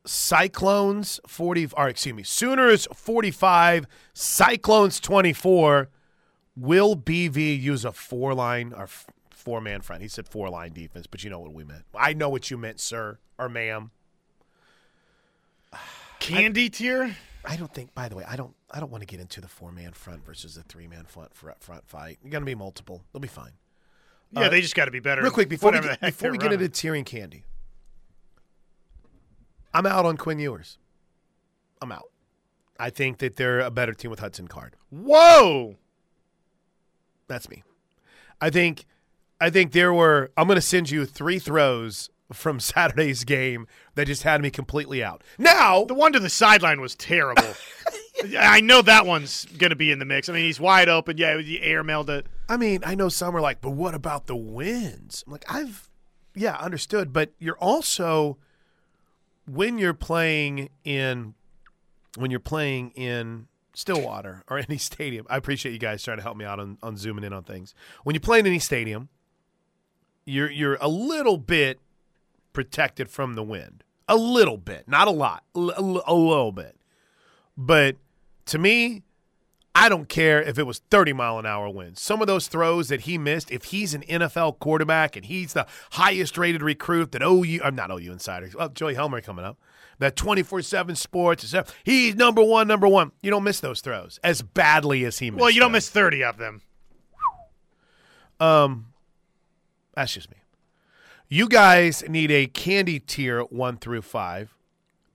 Cyclones 0.05 1.19
forty, 1.27 1.69
or 1.77 1.87
excuse 1.87 2.15
me, 2.15 2.23
Sooners 2.23 2.87
forty-five, 2.93 3.85
Cyclones 4.13 4.99
twenty-four. 4.99 5.89
Will 6.55 6.95
BV 6.95 7.61
use 7.61 7.85
a 7.85 7.91
four-line 7.91 8.73
or 8.75 8.87
four-man 9.29 9.81
front? 9.81 10.01
He 10.01 10.07
said 10.07 10.27
four-line 10.27 10.73
defense, 10.73 11.07
but 11.07 11.23
you 11.23 11.29
know 11.29 11.39
what 11.39 11.53
we 11.53 11.63
meant. 11.63 11.83
I 11.95 12.13
know 12.13 12.29
what 12.29 12.51
you 12.51 12.57
meant, 12.57 12.79
sir 12.79 13.19
or 13.41 13.49
ma'am. 13.49 13.91
Candy 16.19 16.69
tier? 16.69 17.15
I 17.43 17.55
don't 17.55 17.73
think. 17.73 17.93
By 17.95 18.07
the 18.07 18.15
way, 18.15 18.23
I 18.27 18.35
don't. 18.35 18.53
I 18.69 18.79
don't 18.79 18.91
want 18.91 19.01
to 19.01 19.07
get 19.07 19.19
into 19.19 19.41
the 19.41 19.47
four 19.47 19.71
man 19.71 19.93
front 19.93 20.23
versus 20.23 20.55
the 20.55 20.61
three 20.63 20.87
man 20.87 21.05
front 21.05 21.33
front 21.33 21.87
fight. 21.87 22.19
You're 22.23 22.31
gonna 22.31 22.45
be 22.45 22.55
multiple. 22.55 23.03
They'll 23.11 23.19
be 23.19 23.27
fine. 23.27 23.53
Yeah, 24.31 24.43
uh, 24.43 24.49
they 24.49 24.61
just 24.61 24.75
got 24.75 24.85
to 24.85 24.91
be 24.91 24.99
better. 24.99 25.23
Real 25.23 25.31
quick 25.31 25.49
before 25.49 25.71
we 25.71 25.81
get, 25.81 25.99
before 25.99 26.31
we 26.31 26.37
get 26.37 26.53
into 26.53 26.69
tearing 26.69 27.03
candy, 27.03 27.43
I'm 29.73 29.85
out 29.85 30.05
on 30.05 30.15
Quinn 30.15 30.39
Ewers. 30.39 30.77
I'm 31.81 31.91
out. 31.91 32.09
I 32.79 32.91
think 32.91 33.17
that 33.17 33.35
they're 33.35 33.59
a 33.59 33.71
better 33.71 33.93
team 33.93 34.09
with 34.09 34.19
Hudson 34.19 34.47
Card. 34.47 34.75
Whoa, 34.89 35.75
that's 37.31 37.49
me. 37.49 37.63
I 38.39 38.49
think. 38.49 38.85
I 39.39 39.49
think 39.49 39.71
there 39.71 39.93
were. 39.93 40.31
I'm 40.37 40.47
going 40.47 40.55
to 40.57 40.61
send 40.61 40.91
you 40.91 41.05
three 41.05 41.39
throws 41.39 42.09
from 42.33 42.59
Saturday's 42.59 43.23
game 43.23 43.67
that 43.95 44.07
just 44.07 44.23
had 44.23 44.41
me 44.41 44.49
completely 44.49 45.03
out. 45.03 45.23
Now, 45.37 45.83
the 45.85 45.93
one 45.93 46.13
to 46.13 46.19
the 46.19 46.29
sideline 46.29 46.81
was 46.81 46.95
terrible. 46.95 47.55
I 48.37 48.61
know 48.61 48.81
that 48.83 49.05
one's 49.05 49.45
going 49.45 49.71
to 49.71 49.75
be 49.75 49.91
in 49.91 49.99
the 49.99 50.05
mix. 50.05 50.29
I 50.29 50.33
mean, 50.33 50.45
he's 50.45 50.59
wide 50.59 50.89
open. 50.89 51.17
Yeah, 51.17 51.37
the 51.37 51.61
air 51.61 51.83
mailed 51.83 52.09
it. 52.09 52.27
I 52.47 52.57
mean, 52.57 52.81
I 52.85 52.93
know 52.93 53.09
some 53.09 53.35
are 53.35 53.41
like, 53.41 53.61
but 53.61 53.71
what 53.71 53.95
about 53.95 54.27
the 54.27 54.35
winds? 54.35 55.23
I'm 55.25 55.31
like, 55.31 55.45
I've, 55.49 55.89
yeah, 56.35 56.55
understood. 56.57 57.13
But 57.13 57.31
you're 57.39 57.57
also, 57.57 58.37
when 59.47 59.79
you're 59.79 59.95
playing 59.95 60.69
in, 60.83 61.33
when 62.15 62.29
you're 62.29 62.39
playing 62.39 62.91
in 62.91 63.47
Stillwater 63.73 64.43
or 64.49 64.57
any 64.69 64.77
stadium, 64.77 65.25
I 65.29 65.37
appreciate 65.37 65.71
you 65.71 65.79
guys 65.79 66.03
trying 66.03 66.17
to 66.17 66.23
help 66.23 66.37
me 66.37 66.45
out 66.45 66.59
on, 66.59 66.77
on 66.81 66.97
zooming 66.97 67.23
in 67.23 67.33
on 67.33 67.43
things. 67.43 67.73
When 68.03 68.13
you 68.13 68.19
play 68.19 68.39
in 68.39 68.47
any 68.47 68.59
stadium, 68.59 69.09
you're 70.25 70.51
you're 70.51 70.77
a 70.81 70.87
little 70.87 71.37
bit 71.37 71.79
protected 72.53 73.09
from 73.09 73.33
the 73.33 73.43
wind. 73.43 73.83
A 74.07 74.15
little 74.15 74.57
bit, 74.57 74.87
not 74.87 75.07
a 75.07 75.11
lot, 75.11 75.43
a, 75.55 75.59
little 75.59 76.51
bit. 76.51 76.75
But 77.55 77.95
to 78.47 78.57
me, 78.57 79.03
I 79.73 79.87
don't 79.87 80.09
care 80.09 80.41
if 80.41 80.59
it 80.59 80.63
was 80.63 80.79
30 80.91 81.13
mile 81.13 81.39
an 81.39 81.45
hour 81.45 81.69
winds. 81.69 82.01
Some 82.01 82.19
of 82.19 82.27
those 82.27 82.47
throws 82.47 82.89
that 82.89 83.01
he 83.01 83.17
missed, 83.17 83.51
if 83.51 83.65
he's 83.65 83.93
an 83.93 84.01
NFL 84.01 84.59
quarterback 84.59 85.15
and 85.15 85.25
he's 85.25 85.53
the 85.53 85.65
highest 85.91 86.37
rated 86.37 86.61
recruit 86.61 87.13
that 87.13 87.21
OU, 87.21 87.61
I'm 87.63 87.75
not 87.75 87.89
OU 87.89 88.11
insiders, 88.11 88.53
oh, 88.59 88.67
Joey 88.67 88.95
Helmer 88.95 89.21
coming 89.21 89.45
up, 89.45 89.57
that 90.01 90.15
24 90.15 90.63
7 90.63 90.95
sports, 90.95 91.55
he's 91.83 92.15
number 92.15 92.43
one, 92.43 92.67
number 92.67 92.87
one. 92.87 93.11
You 93.21 93.29
don't 93.31 93.43
miss 93.43 93.59
those 93.59 93.81
throws 93.81 94.19
as 94.23 94.41
badly 94.41 95.05
as 95.05 95.19
he 95.19 95.31
missed. 95.31 95.39
Well, 95.39 95.49
you 95.49 95.59
don't 95.59 95.71
those. 95.71 95.77
miss 95.77 95.89
30 95.89 96.23
of 96.23 96.37
them. 96.37 96.61
Um, 98.39 98.87
That's 99.93 100.13
just 100.13 100.29
me. 100.31 100.37
You 101.29 101.47
guys 101.47 102.03
need 102.09 102.31
a 102.31 102.47
candy 102.47 102.99
tier 102.99 103.41
one 103.43 103.77
through 103.77 104.01
five. 104.01 104.55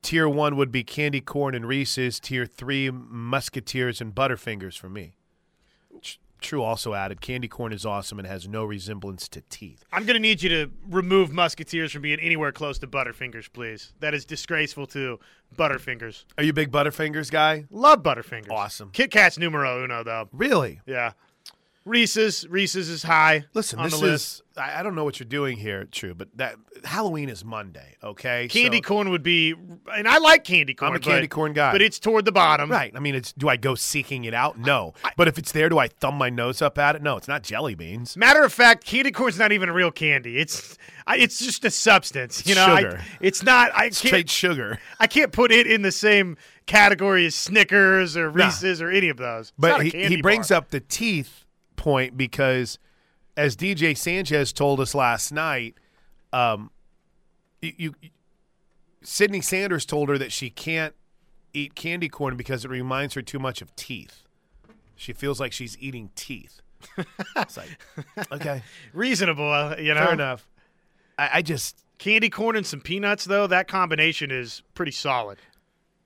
Tier 0.03 0.29
one 0.29 0.57
would 0.57 0.70
be 0.70 0.85
candy 0.85 1.20
corn 1.20 1.55
and 1.55 1.66
Reese's. 1.66 2.20
Tier 2.20 2.46
three, 2.46 2.88
Musketeers 2.90 4.01
and 4.01 4.14
Butterfingers 4.14 4.79
for 4.79 4.88
me. 4.88 5.16
True 6.40 6.62
also 6.62 6.94
added, 6.94 7.20
candy 7.20 7.49
corn 7.49 7.72
is 7.72 7.87
awesome 7.87 8.18
and 8.18 8.29
has 8.29 8.46
no 8.46 8.64
resemblance 8.64 9.29
to 9.31 9.42
teeth. 9.49 9.85
I'm 9.92 10.05
going 10.05 10.14
to 10.14 10.20
need 10.20 10.42
you 10.42 10.49
to 10.51 10.70
remove 10.88 11.33
Musketeers 11.33 11.92
from 11.92 12.03
being 12.03 12.20
anywhere 12.20 12.53
close 12.53 12.79
to 12.81 12.87
Butterfingers, 12.87 13.53
please. 13.53 13.92
That 14.01 14.14
is 14.14 14.25
disgraceful 14.25 14.87
to 14.88 15.18
Butterfingers. 15.57 16.25
Are 16.37 16.44
you 16.44 16.51
a 16.51 16.55
big 16.55 16.70
Butterfingers 16.70 17.31
guy? 17.31 17.64
Love 17.70 18.03
Butterfingers. 18.03 18.51
Awesome. 18.51 18.90
Kit 18.90 19.11
Kat's 19.11 19.38
numero 19.38 19.83
uno, 19.83 20.05
though. 20.05 20.29
Really? 20.33 20.81
Yeah. 20.87 21.12
Reese's, 21.87 22.46
Reese's 22.49 22.88
is 22.88 23.05
high. 23.05 23.44
Listen, 23.55 23.81
this 23.81 24.03
is 24.03 24.42
I 24.59 24.83
don't 24.83 24.94
know 24.94 25.05
what 25.05 25.20
you're 25.20 25.29
doing 25.29 25.57
here, 25.57 25.85
True, 25.85 26.14
but 26.14 26.29
that 26.37 26.57
Halloween 26.85 27.29
is 27.29 27.44
Monday. 27.44 27.94
Okay, 28.03 28.49
candy 28.49 28.79
so, 28.79 28.88
corn 28.88 29.11
would 29.11 29.22
be, 29.22 29.55
and 29.94 30.09
I 30.09 30.18
like 30.18 30.42
candy 30.44 30.75
corn. 30.75 30.90
I'm 30.90 30.96
a 30.96 31.01
candy 31.01 31.29
but, 31.29 31.35
corn 31.35 31.53
guy, 31.53 31.70
but 31.72 31.83
it's 31.83 32.01
toward 32.01 32.25
the 32.25 32.33
bottom. 32.33 32.70
Right. 32.70 32.92
I 32.94 32.99
mean, 32.99 33.14
it's 33.14 33.33
do 33.33 33.49
I 33.49 33.57
go 33.57 33.77
seeking 33.77 34.25
it 34.25 34.35
out? 34.35 34.59
No. 34.59 34.94
I, 35.05 35.12
but 35.16 35.29
if 35.29 35.38
it's 35.38 35.53
there, 35.53 35.68
do 35.68 35.79
I 35.79 35.87
thumb 35.87 36.16
my 36.16 36.29
nose 36.29 36.61
up 36.61 36.77
at 36.77 36.96
it? 36.96 37.03
No. 37.03 37.16
It's 37.16 37.29
not 37.29 37.44
jelly 37.44 37.77
beans. 37.77 38.16
Matter 38.16 38.42
of 38.42 38.53
fact, 38.53 38.85
candy 38.85 39.12
corn's 39.12 39.38
not 39.38 39.53
even 39.53 39.68
a 39.68 39.72
real 39.72 39.92
candy. 39.92 40.38
It's 40.38 40.77
it's 41.09 41.38
just 41.38 41.64
a 41.64 41.70
substance. 41.70 42.44
You 42.46 42.57
know, 42.57 42.77
sugar. 42.77 42.99
I, 42.99 43.05
it's 43.20 43.44
not. 43.44 43.70
I 43.75 43.90
straight 43.90 44.29
sugar. 44.31 44.81
I 44.99 45.07
can't 45.07 45.31
put 45.31 45.53
it 45.53 45.68
in 45.68 45.83
the 45.83 45.92
same 45.92 46.37
category 46.66 47.27
as 47.27 47.37
Snickers 47.37 48.16
or 48.16 48.29
Reese's 48.29 48.81
nah. 48.81 48.87
or 48.87 48.90
any 48.90 49.09
of 49.09 49.18
those. 49.18 49.49
It's 49.49 49.53
but 49.57 49.85
he, 49.85 49.90
he 49.90 50.20
brings 50.20 50.51
up 50.51 50.70
the 50.70 50.81
teeth 50.81 51.46
point 51.77 52.17
because 52.17 52.79
as 53.37 53.57
DJ 53.57 53.97
Sanchez 53.97 54.53
told 54.53 54.81
us 54.81 54.95
last 54.95 55.33
night, 55.33 55.75
um, 56.33 56.71
you, 57.61 57.73
you 57.77 58.11
Sydney 59.03 59.41
Sanders 59.41 59.87
told 59.87 60.09
her 60.09 60.19
that 60.19 60.33
she 60.33 60.51
can't 60.51 60.95
eat 61.53 61.75
candy 61.75 62.09
corn 62.09 62.37
because 62.37 62.65
it 62.65 62.71
reminds 62.71 63.15
her 63.15 63.23
too 63.23 63.39
much 63.39 63.62
of 63.62 63.75
teeth. 63.77 64.25
She 64.97 65.12
feels 65.12 65.39
like 65.39 65.53
she's 65.53 65.77
eating 65.79 66.11
teeth. 66.15 66.61
it's 67.37 67.57
like, 67.57 67.79
okay, 68.33 68.62
reasonable, 68.93 69.51
uh, 69.51 69.77
you 69.79 69.95
know. 69.95 70.05
Fair 70.05 70.12
enough. 70.12 70.49
I, 71.19 71.31
I 71.35 71.43
just 71.43 71.85
candy 71.99 72.31
corn 72.31 72.57
and 72.57 72.67
some 72.67 72.81
peanuts 72.81 73.25
though. 73.25 73.47
That 73.47 73.69
combination 73.69 74.31
is 74.31 74.62
pretty 74.75 74.93
solid. 74.93 75.39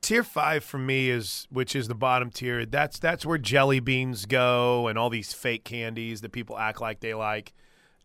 Tier 0.03 0.25
five 0.25 0.65
for 0.65 0.79
me 0.79 1.11
is, 1.11 1.47
which 1.51 1.77
is 1.77 1.89
the 1.89 1.95
bottom 1.95 2.31
tier. 2.31 2.65
That's 2.65 2.99
that's 2.99 3.27
where 3.27 3.39
jelly 3.39 3.81
beans 3.81 4.27
go 4.27 4.89
and 4.89 4.99
all 4.99 5.11
these 5.11 5.33
fake 5.33 5.65
candies 5.65 6.23
that 6.23 6.33
people 6.33 6.59
act 6.59 6.81
like 6.81 7.01
they 7.01 7.15
like, 7.15 7.53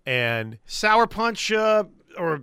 and 0.05 0.57
sour 0.65 1.07
punch 1.07 1.51
uh, 1.51 1.85
or 2.17 2.41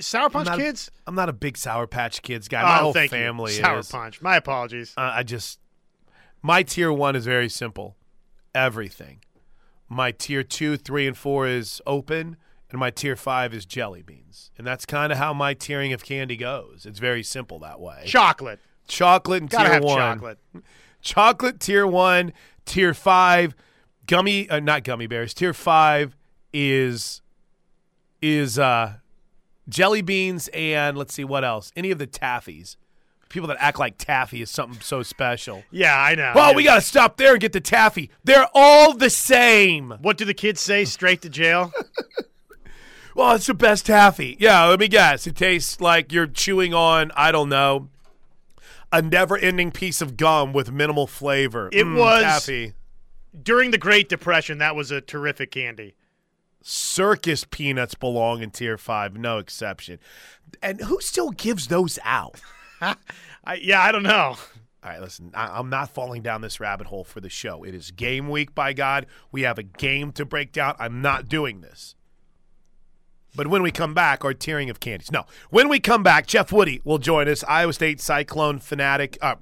sour 0.00 0.30
punch 0.30 0.48
I'm 0.48 0.58
kids. 0.58 0.90
i'm 1.06 1.14
not 1.14 1.28
a 1.28 1.32
big 1.32 1.56
sour 1.56 1.86
patch 1.86 2.22
kids 2.22 2.48
guy. 2.48 2.62
My 2.62 2.78
oh, 2.78 2.92
whole 2.92 3.08
family 3.08 3.52
you. 3.54 3.60
sour 3.60 3.78
is. 3.80 3.90
punch. 3.90 4.22
My 4.22 4.36
apologies. 4.36 4.94
Uh, 4.96 5.12
I 5.14 5.22
just 5.22 5.60
my 6.42 6.62
tier 6.62 6.92
one 6.92 7.16
is 7.16 7.24
very 7.24 7.48
simple. 7.48 7.96
Everything. 8.54 9.20
My 9.88 10.12
tier 10.12 10.42
two, 10.42 10.76
three, 10.76 11.06
and 11.06 11.16
four 11.16 11.46
is 11.46 11.80
open, 11.86 12.36
and 12.70 12.78
my 12.78 12.90
tier 12.90 13.16
five 13.16 13.52
is 13.52 13.66
jelly 13.66 14.02
beans, 14.02 14.50
and 14.56 14.66
that's 14.66 14.86
kind 14.86 15.12
of 15.12 15.18
how 15.18 15.32
my 15.32 15.54
tiering 15.54 15.92
of 15.92 16.04
candy 16.04 16.36
goes. 16.36 16.86
It's 16.86 16.98
very 16.98 17.22
simple 17.22 17.58
that 17.60 17.80
way. 17.80 18.02
Chocolate. 18.06 18.60
Chocolate 18.86 19.42
and 19.42 19.50
Gotta 19.50 19.64
tier 19.64 19.72
have 19.74 19.84
one. 19.84 19.98
chocolate. 19.98 20.38
Chocolate 21.00 21.60
tier 21.60 21.86
one, 21.86 22.32
tier 22.64 22.94
five, 22.94 23.54
gummy 24.06 24.48
uh, 24.48 24.60
not 24.60 24.84
gummy 24.84 25.06
bears. 25.06 25.34
Tier 25.34 25.52
five 25.54 26.16
is 26.52 27.20
is 28.22 28.58
uh 28.58 28.94
jelly 29.68 30.02
beans 30.02 30.48
and 30.52 30.96
let's 30.96 31.14
see 31.14 31.24
what 31.24 31.44
else. 31.44 31.72
Any 31.76 31.90
of 31.90 31.98
the 31.98 32.06
taffies. 32.06 32.76
People 33.30 33.48
that 33.48 33.56
act 33.58 33.80
like 33.80 33.98
taffy 33.98 34.42
is 34.42 34.50
something 34.50 34.80
so 34.80 35.02
special. 35.02 35.64
Yeah, 35.72 35.98
I 35.98 36.14
know. 36.14 36.32
Well, 36.36 36.54
we 36.54 36.62
got 36.62 36.76
to 36.76 36.80
stop 36.80 37.16
there 37.16 37.32
and 37.32 37.40
get 37.40 37.52
the 37.52 37.60
taffy. 37.60 38.10
They're 38.22 38.46
all 38.54 38.94
the 38.94 39.10
same. 39.10 39.90
What 40.02 40.18
do 40.18 40.24
the 40.24 40.34
kids 40.34 40.60
say? 40.60 40.84
Straight 40.84 41.20
to 41.22 41.28
jail. 41.28 41.72
well, 43.16 43.34
it's 43.34 43.46
the 43.46 43.54
best 43.54 43.86
taffy. 43.86 44.36
Yeah, 44.38 44.64
let 44.66 44.78
me 44.78 44.86
guess. 44.86 45.26
It 45.26 45.34
tastes 45.34 45.80
like 45.80 46.12
you're 46.12 46.28
chewing 46.28 46.74
on, 46.74 47.10
I 47.16 47.32
don't 47.32 47.48
know, 47.48 47.88
a 48.94 49.02
never-ending 49.02 49.72
piece 49.72 50.00
of 50.00 50.16
gum 50.16 50.52
with 50.52 50.70
minimal 50.70 51.08
flavor. 51.08 51.68
It 51.72 51.84
mm, 51.84 51.98
was 51.98 52.22
taffy. 52.22 52.74
during 53.42 53.72
the 53.72 53.78
Great 53.78 54.08
Depression. 54.08 54.58
That 54.58 54.76
was 54.76 54.92
a 54.92 55.00
terrific 55.00 55.50
candy. 55.50 55.96
Circus 56.62 57.44
peanuts 57.44 57.94
belong 57.94 58.42
in 58.42 58.50
tier 58.50 58.78
five, 58.78 59.16
no 59.16 59.38
exception. 59.38 59.98
And 60.62 60.80
who 60.80 61.00
still 61.00 61.30
gives 61.30 61.66
those 61.66 61.98
out? 62.04 62.40
I, 62.80 62.96
yeah, 63.60 63.82
I 63.82 63.92
don't 63.92 64.04
know. 64.04 64.36
All 64.84 64.90
right, 64.90 65.00
listen, 65.00 65.32
I, 65.34 65.58
am 65.58 65.70
not 65.70 65.90
falling 65.90 66.22
down 66.22 66.40
this 66.40 66.60
rabbit 66.60 66.86
hole 66.86 67.04
for 67.04 67.20
the 67.20 67.28
show. 67.28 67.64
It 67.64 67.74
is 67.74 67.90
game 67.90 68.28
week, 68.28 68.54
by 68.54 68.74
God. 68.74 69.06
We 69.32 69.42
have 69.42 69.58
a 69.58 69.62
game 69.62 70.12
to 70.12 70.24
break 70.24 70.52
down. 70.52 70.76
I'm 70.78 71.02
not 71.02 71.28
doing 71.28 71.62
this. 71.62 71.96
But 73.36 73.48
when 73.48 73.62
we 73.62 73.72
come 73.72 73.94
back, 73.94 74.24
our 74.24 74.32
tiering 74.32 74.70
of 74.70 74.80
candies. 74.80 75.10
No, 75.10 75.24
when 75.50 75.68
we 75.68 75.80
come 75.80 76.02
back, 76.02 76.26
Jeff 76.26 76.52
Woody 76.52 76.80
will 76.84 76.98
join 76.98 77.28
us, 77.28 77.42
Iowa 77.44 77.72
State 77.72 78.00
Cyclone 78.00 78.60
fanatic, 78.60 79.18
uh, 79.20 79.34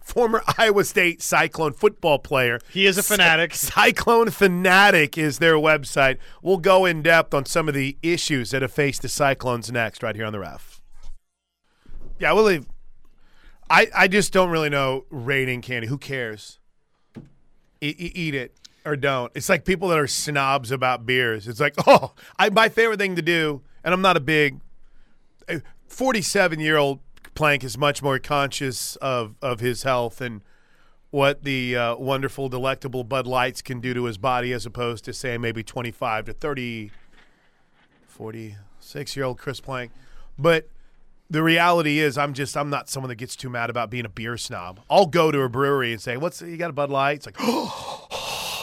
former 0.00 0.42
Iowa 0.58 0.84
State 0.84 1.22
Cyclone 1.22 1.72
football 1.72 2.18
player. 2.18 2.60
He 2.70 2.86
is 2.86 2.98
a 2.98 3.02
fanatic. 3.02 3.54
Cyclone 3.54 4.30
Fanatic 4.30 5.16
is 5.16 5.38
their 5.38 5.54
website. 5.54 6.18
We'll 6.42 6.58
go 6.58 6.84
in 6.84 7.02
depth 7.02 7.32
on 7.32 7.46
some 7.46 7.68
of 7.68 7.74
the 7.74 7.96
issues 8.02 8.50
that 8.50 8.62
have 8.62 8.72
faced 8.72 9.02
the 9.02 9.08
Cyclones 9.08 9.72
next, 9.72 10.02
right 10.02 10.14
here 10.14 10.26
on 10.26 10.32
the 10.32 10.40
ref. 10.40 10.80
Yeah, 12.18 12.32
we'll 12.32 12.44
leave. 12.44 12.66
I, 13.70 13.88
I 13.94 14.08
just 14.08 14.32
don't 14.32 14.50
really 14.50 14.70
know 14.70 15.04
rating 15.10 15.62
candy. 15.62 15.88
Who 15.88 15.98
cares? 15.98 16.58
E- 17.80 17.94
eat 17.98 18.34
it 18.34 18.54
or 18.88 18.96
don't. 18.96 19.30
It's 19.34 19.48
like 19.48 19.64
people 19.64 19.88
that 19.88 19.98
are 19.98 20.06
snobs 20.06 20.70
about 20.70 21.06
beers. 21.06 21.46
It's 21.46 21.60
like, 21.60 21.74
oh, 21.86 22.12
I, 22.38 22.50
my 22.50 22.68
favorite 22.68 22.98
thing 22.98 23.16
to 23.16 23.22
do, 23.22 23.62
and 23.84 23.92
I'm 23.92 24.02
not 24.02 24.16
a 24.16 24.20
big 24.20 24.60
47 25.86 26.60
year 26.60 26.76
old 26.76 27.00
Plank 27.34 27.62
is 27.62 27.78
much 27.78 28.02
more 28.02 28.18
conscious 28.18 28.96
of, 28.96 29.36
of 29.40 29.60
his 29.60 29.84
health 29.84 30.20
and 30.20 30.40
what 31.10 31.44
the 31.44 31.76
uh, 31.76 31.96
wonderful, 31.96 32.48
delectable 32.48 33.04
Bud 33.04 33.26
Lights 33.26 33.62
can 33.62 33.80
do 33.80 33.94
to 33.94 34.04
his 34.04 34.18
body 34.18 34.52
as 34.52 34.66
opposed 34.66 35.04
to, 35.04 35.12
say, 35.12 35.38
maybe 35.38 35.62
25 35.62 36.26
to 36.26 36.32
30, 36.32 36.90
46 38.08 39.16
year 39.16 39.24
old 39.24 39.38
Chris 39.38 39.60
Plank. 39.60 39.92
But 40.36 40.68
the 41.30 41.42
reality 41.42 42.00
is 42.00 42.18
I'm 42.18 42.32
just 42.34 42.56
I'm 42.56 42.70
not 42.70 42.88
someone 42.88 43.08
that 43.08 43.16
gets 43.16 43.36
too 43.36 43.50
mad 43.50 43.70
about 43.70 43.90
being 43.90 44.04
a 44.04 44.08
beer 44.08 44.36
snob. 44.36 44.80
I'll 44.90 45.06
go 45.06 45.30
to 45.30 45.40
a 45.42 45.48
brewery 45.48 45.92
and 45.92 46.00
say, 46.00 46.16
"What's 46.16 46.40
you 46.40 46.56
got 46.56 46.70
a 46.70 46.72
Bud 46.72 46.90
Light?" 46.90 47.18
It's 47.18 47.26
like, 47.26 47.36
oh, 47.40 48.07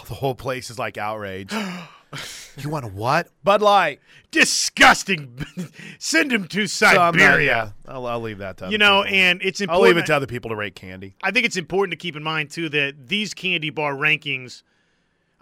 the 0.08 0.16
whole 0.16 0.36
place 0.36 0.70
is 0.70 0.80
like 0.80 0.98
outrage. 0.98 1.54
you 2.58 2.70
want 2.70 2.86
a 2.86 2.90
what? 2.90 3.30
Bud 3.44 3.62
Light. 3.62 4.00
Disgusting. 4.32 5.46
Send 6.00 6.32
him 6.32 6.48
to 6.50 6.68
Siberia. 6.68 7.74
So 7.86 7.92
yeah, 7.92 7.96
I'll, 7.96 8.06
I'll, 8.06 8.22
leave 8.22 8.40
that 8.40 8.58
to 8.58 8.70
you 8.70 8.78
know, 8.78 9.04
people. 9.04 9.18
and 9.18 9.42
it's 9.42 9.62
important. 9.62 9.84
I'll 9.84 9.88
leave 9.88 9.98
it 9.98 10.06
to 10.08 10.16
other 10.16 10.28
people 10.28 10.50
to 10.50 10.56
rate 10.56 10.76
candy. 10.76 11.16
I 11.24 11.32
think 11.32 11.46
it's 11.46 11.58
important 11.58 11.92
to 11.92 11.98
keep 11.98 12.16
in 12.16 12.24
mind 12.24 12.52
too 12.52 12.70
that 12.70 13.08
these 13.08 13.34
candy 13.34 13.70
bar 13.70 13.94
rankings– 13.94 14.64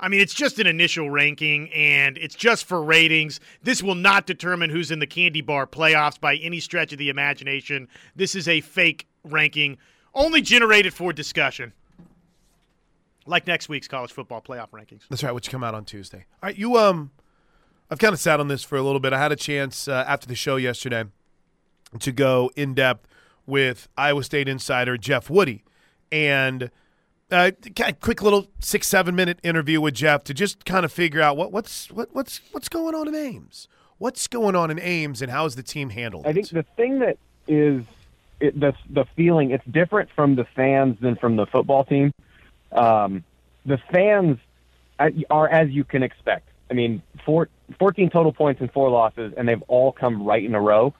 I 0.03 0.09
mean, 0.09 0.19
it's 0.19 0.33
just 0.33 0.59
an 0.59 0.67
initial 0.67 1.09
ranking 1.09 1.71
and 1.71 2.17
it's 2.17 2.35
just 2.35 2.65
for 2.65 2.83
ratings. 2.83 3.39
This 3.61 3.81
will 3.81 3.95
not 3.95 4.25
determine 4.25 4.69
who's 4.69 4.91
in 4.91 4.99
the 4.99 5.07
candy 5.07 5.39
bar 5.39 5.65
playoffs 5.65 6.19
by 6.19 6.35
any 6.35 6.59
stretch 6.59 6.91
of 6.91 6.97
the 6.99 7.07
imagination. 7.07 7.87
This 8.13 8.35
is 8.35 8.49
a 8.49 8.59
fake 8.59 9.07
ranking, 9.23 9.77
only 10.13 10.41
generated 10.41 10.93
for 10.93 11.13
discussion. 11.13 11.71
Like 13.25 13.47
next 13.47 13.69
week's 13.69 13.87
college 13.87 14.11
football 14.11 14.41
playoff 14.41 14.69
rankings. 14.71 15.01
That's 15.09 15.23
right, 15.23 15.33
which 15.33 15.49
come 15.49 15.63
out 15.63 15.75
on 15.75 15.85
Tuesday. 15.85 16.25
All 16.41 16.47
right, 16.47 16.57
you 16.57 16.77
um 16.77 17.11
I've 17.89 17.99
kind 17.99 18.13
of 18.13 18.19
sat 18.19 18.39
on 18.39 18.47
this 18.47 18.63
for 18.63 18.77
a 18.77 18.81
little 18.81 18.99
bit. 18.99 19.13
I 19.13 19.19
had 19.19 19.31
a 19.31 19.35
chance 19.35 19.87
uh, 19.87 20.03
after 20.07 20.27
the 20.27 20.35
show 20.35 20.55
yesterday 20.55 21.05
to 21.99 22.11
go 22.11 22.51
in 22.55 22.73
depth 22.73 23.07
with 23.45 23.87
Iowa 23.97 24.23
State 24.23 24.47
insider 24.47 24.97
Jeff 24.97 25.29
Woody. 25.29 25.63
And 26.11 26.71
uh, 27.31 27.51
quick 28.01 28.21
little 28.21 28.47
six 28.59 28.87
seven 28.87 29.15
minute 29.15 29.39
interview 29.43 29.81
with 29.81 29.95
Jeff 29.95 30.23
to 30.25 30.33
just 30.33 30.65
kind 30.65 30.85
of 30.85 30.91
figure 30.91 31.21
out 31.21 31.37
what 31.37 31.51
what's 31.51 31.91
what, 31.91 32.09
what's 32.13 32.41
what's 32.51 32.69
going 32.69 32.95
on 32.95 33.07
in 33.07 33.15
Ames. 33.15 33.67
What's 33.97 34.27
going 34.27 34.55
on 34.55 34.69
in 34.69 34.79
Ames, 34.79 35.21
and 35.21 35.31
how's 35.31 35.55
the 35.55 35.63
team 35.63 35.89
handled? 35.89 36.27
I 36.27 36.33
think 36.33 36.49
the 36.49 36.65
thing 36.75 36.99
that 36.99 37.17
is 37.47 37.83
it, 38.39 38.59
the 38.59 38.73
the 38.89 39.05
feeling 39.15 39.51
it's 39.51 39.65
different 39.65 40.09
from 40.15 40.35
the 40.35 40.45
fans 40.55 40.97
than 40.99 41.15
from 41.15 41.35
the 41.35 41.45
football 41.45 41.85
team. 41.85 42.11
Um, 42.73 43.23
the 43.65 43.77
fans 43.91 44.37
are 45.29 45.47
as 45.47 45.69
you 45.69 45.83
can 45.83 46.03
expect. 46.03 46.49
I 46.69 46.73
mean, 46.73 47.01
four, 47.25 47.49
14 47.79 48.09
total 48.09 48.31
points 48.31 48.61
and 48.61 48.71
four 48.71 48.89
losses, 48.89 49.33
and 49.37 49.47
they've 49.47 49.61
all 49.67 49.91
come 49.91 50.23
right 50.23 50.43
in 50.43 50.55
a 50.55 50.61
row. 50.61 50.93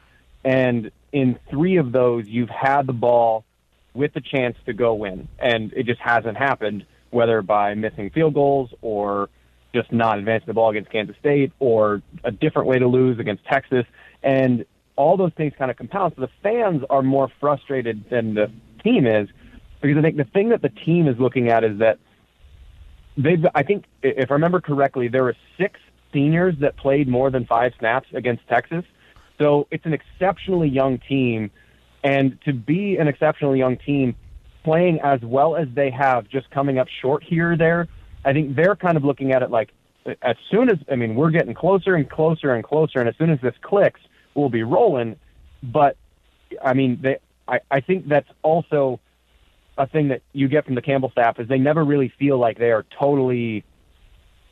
And 0.44 0.92
in 1.12 1.40
three 1.50 1.78
of 1.78 1.92
those, 1.92 2.28
you've 2.28 2.50
had 2.50 2.86
the 2.86 2.94
ball 2.94 3.46
with 3.94 4.14
the 4.14 4.22
chance 4.22 4.58
to 4.66 4.74
go 4.74 4.94
win. 4.94 5.28
And 5.40 5.72
it 5.74 5.86
just 5.86 6.02
hasn't 6.02 6.38
happened, 6.38 6.86
whether 7.12 7.42
by 7.42 7.76
missing 7.76 8.10
field 8.10 8.34
goals 8.34 8.72
or 8.82 9.30
just 9.74 9.92
not 9.92 10.20
advancing 10.20 10.48
the 10.48 10.54
ball 10.54 10.70
against 10.70 10.92
Kansas 10.92 11.16
State 11.20 11.52
or 11.60 12.02
a 12.24 12.32
different 12.32 12.68
way 12.68 12.80
to 12.80 12.88
lose 12.88 13.20
against 13.20 13.46
Texas. 13.46 13.86
And 14.22 14.66
all 14.96 15.18
those 15.18 15.34
things 15.34 15.54
kind 15.58 15.72
of 15.72 15.78
compound. 15.78 16.14
So 16.16 16.22
the 16.22 16.32
fans 16.42 16.84
are 16.90 17.02
more 17.02 17.32
frustrated 17.40 18.10
than 18.10 18.36
the 18.36 18.52
team 18.84 19.08
is 19.08 19.30
because 19.84 19.98
I 19.98 20.02
think 20.02 20.18
the 20.18 20.24
thing 20.24 20.50
that 20.50 20.62
the 20.62 20.70
team 20.70 21.08
is 21.08 21.20
looking 21.20 21.50
at 21.50 21.64
is 21.64 21.80
that 21.80 22.00
they've, 23.18 23.46
I 23.54 23.64
think, 23.64 23.86
if 24.02 24.32
I 24.32 24.34
remember 24.34 24.62
correctly, 24.62 25.10
there 25.10 25.24
were 25.24 25.36
six 25.58 25.80
seniors 26.12 26.56
that 26.60 26.78
played 26.78 27.08
more 27.08 27.30
than 27.30 27.46
five 27.46 27.74
snaps 27.80 28.08
against 28.14 28.48
Texas. 28.48 28.86
So 29.38 29.68
it's 29.72 29.86
an 29.86 29.94
exceptionally 29.94 30.70
young 30.70 31.00
team 31.00 31.52
and 32.04 32.40
to 32.46 32.54
be 32.54 32.98
an 32.98 33.08
exceptionally 33.08 33.60
young 33.60 33.78
team 33.78 34.16
playing 34.64 35.00
as 35.02 35.22
well 35.22 35.56
as 35.56 35.68
they 35.74 35.92
have, 35.92 36.30
just 36.30 36.50
coming 36.50 36.80
up 36.80 36.88
short 37.02 37.24
here 37.24 37.52
or 37.52 37.58
there, 37.58 37.88
I 38.24 38.34
think 38.34 38.56
they're 38.56 38.76
kind 38.76 38.96
of 38.96 39.04
looking 39.04 39.34
at 39.34 39.42
it 39.42 39.52
like 39.52 39.72
as 40.22 40.36
soon 40.50 40.70
as, 40.70 40.78
I 40.92 40.96
mean, 40.96 41.16
we're 41.16 41.32
getting 41.32 41.54
closer 41.54 41.96
and 41.96 42.10
closer 42.10 42.54
and 42.54 42.64
closer, 42.64 43.00
and 43.00 43.08
as 43.08 43.16
soon 43.18 43.30
as 43.30 43.40
this 43.42 43.56
clicks, 43.62 44.02
we'll 44.34 44.50
be 44.50 44.64
rolling. 44.64 45.18
But, 45.62 45.98
I 46.64 46.74
mean, 46.74 47.00
they, 47.02 47.18
I, 47.48 47.60
I 47.72 47.80
think 47.80 48.08
that's 48.08 48.30
also 48.42 49.00
a 49.78 49.88
thing 49.88 50.10
that 50.10 50.22
you 50.34 50.48
get 50.48 50.66
from 50.66 50.76
the 50.76 50.82
Campbell 50.82 51.10
staff 51.12 51.40
is 51.40 51.48
they 51.48 51.58
never 51.58 51.84
really 51.84 52.10
feel 52.20 52.38
like 52.38 52.58
they 52.58 52.72
are 52.72 52.86
totally 53.00 53.64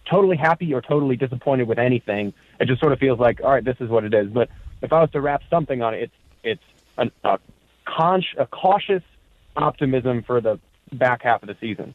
totally 0.10 0.36
happy 0.36 0.74
or 0.74 0.82
totally 0.82 1.16
disappointed 1.16 1.68
with 1.68 1.78
anything. 1.78 2.34
It 2.60 2.68
just 2.68 2.80
sort 2.80 2.92
of 2.92 3.00
feels 3.00 3.20
like, 3.20 3.40
all 3.44 3.52
right, 3.52 3.64
this 3.64 3.78
is 3.80 3.90
what 3.90 4.04
it 4.04 4.14
is. 4.14 4.30
But 4.30 4.50
if 4.82 4.92
I 4.92 5.00
was 5.00 5.12
to 5.12 5.22
wrap 5.22 5.44
something 5.50 5.82
on 5.82 5.94
it, 5.94 6.04
it's 6.04 6.14
it's 6.44 6.64
an, 6.98 7.12
a, 7.24 7.40
con- 7.86 8.24
a 8.38 8.46
cautious 8.48 9.04
optimism 9.56 10.24
for 10.24 10.42
the 10.42 10.60
back 10.92 11.24
half 11.24 11.44
of 11.44 11.48
the 11.48 11.56
season. 11.60 11.94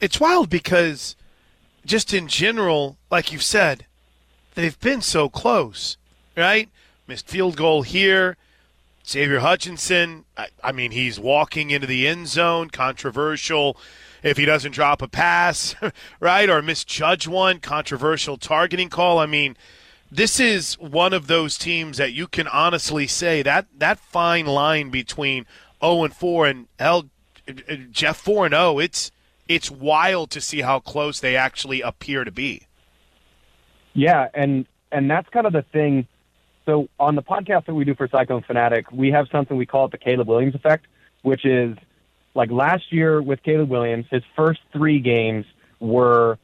It's 0.00 0.18
wild 0.18 0.48
because, 0.48 1.16
just 1.84 2.14
in 2.14 2.28
general, 2.28 2.96
like 3.10 3.32
you've 3.32 3.42
said, 3.42 3.84
they've 4.54 4.78
been 4.80 5.02
so 5.02 5.28
close, 5.28 5.98
right? 6.36 6.70
Missed 7.06 7.28
field 7.28 7.56
goal 7.56 7.82
here. 7.82 8.36
Xavier 9.10 9.40
Hutchinson, 9.40 10.24
I, 10.36 10.48
I 10.62 10.70
mean, 10.70 10.92
he's 10.92 11.18
walking 11.18 11.70
into 11.70 11.86
the 11.86 12.06
end 12.06 12.28
zone, 12.28 12.70
controversial 12.70 13.76
if 14.22 14.36
he 14.36 14.44
doesn't 14.44 14.72
drop 14.72 15.02
a 15.02 15.08
pass, 15.08 15.74
right? 16.20 16.48
Or 16.48 16.62
misjudge 16.62 17.26
one, 17.26 17.58
controversial 17.58 18.36
targeting 18.36 18.88
call. 18.88 19.18
I 19.18 19.26
mean, 19.26 19.56
this 20.12 20.38
is 20.38 20.74
one 20.78 21.12
of 21.12 21.26
those 21.26 21.58
teams 21.58 21.96
that 21.96 22.12
you 22.12 22.28
can 22.28 22.46
honestly 22.46 23.08
say 23.08 23.42
that 23.42 23.66
that 23.76 23.98
fine 23.98 24.46
line 24.46 24.90
between 24.90 25.44
0 25.82 26.04
and 26.04 26.14
4 26.14 26.46
and 26.46 26.68
hell 26.78 27.06
Jeff 27.90 28.16
4 28.18 28.46
and 28.46 28.54
0 28.54 28.78
it's 28.78 29.10
it's 29.48 29.70
wild 29.70 30.30
to 30.30 30.40
see 30.40 30.60
how 30.60 30.78
close 30.78 31.18
they 31.18 31.34
actually 31.34 31.80
appear 31.80 32.22
to 32.22 32.30
be. 32.30 32.68
Yeah, 33.92 34.28
and 34.34 34.66
and 34.92 35.10
that's 35.10 35.28
kind 35.30 35.46
of 35.46 35.52
the 35.52 35.62
thing. 35.72 36.06
So 36.66 36.88
on 36.98 37.14
the 37.14 37.22
podcast 37.22 37.66
that 37.66 37.74
we 37.74 37.84
do 37.84 37.94
for 37.94 38.08
Cyclone 38.08 38.42
Fanatic, 38.42 38.90
we 38.92 39.10
have 39.10 39.26
something 39.32 39.56
we 39.56 39.66
call 39.66 39.86
it 39.86 39.92
the 39.92 39.98
Caleb 39.98 40.28
Williams 40.28 40.54
effect, 40.54 40.86
which 41.22 41.44
is 41.44 41.76
like 42.34 42.50
last 42.50 42.92
year 42.92 43.20
with 43.20 43.42
Caleb 43.42 43.70
Williams, 43.70 44.06
his 44.10 44.22
first 44.36 44.60
3 44.72 45.00
games 45.00 45.46
were 45.80 46.38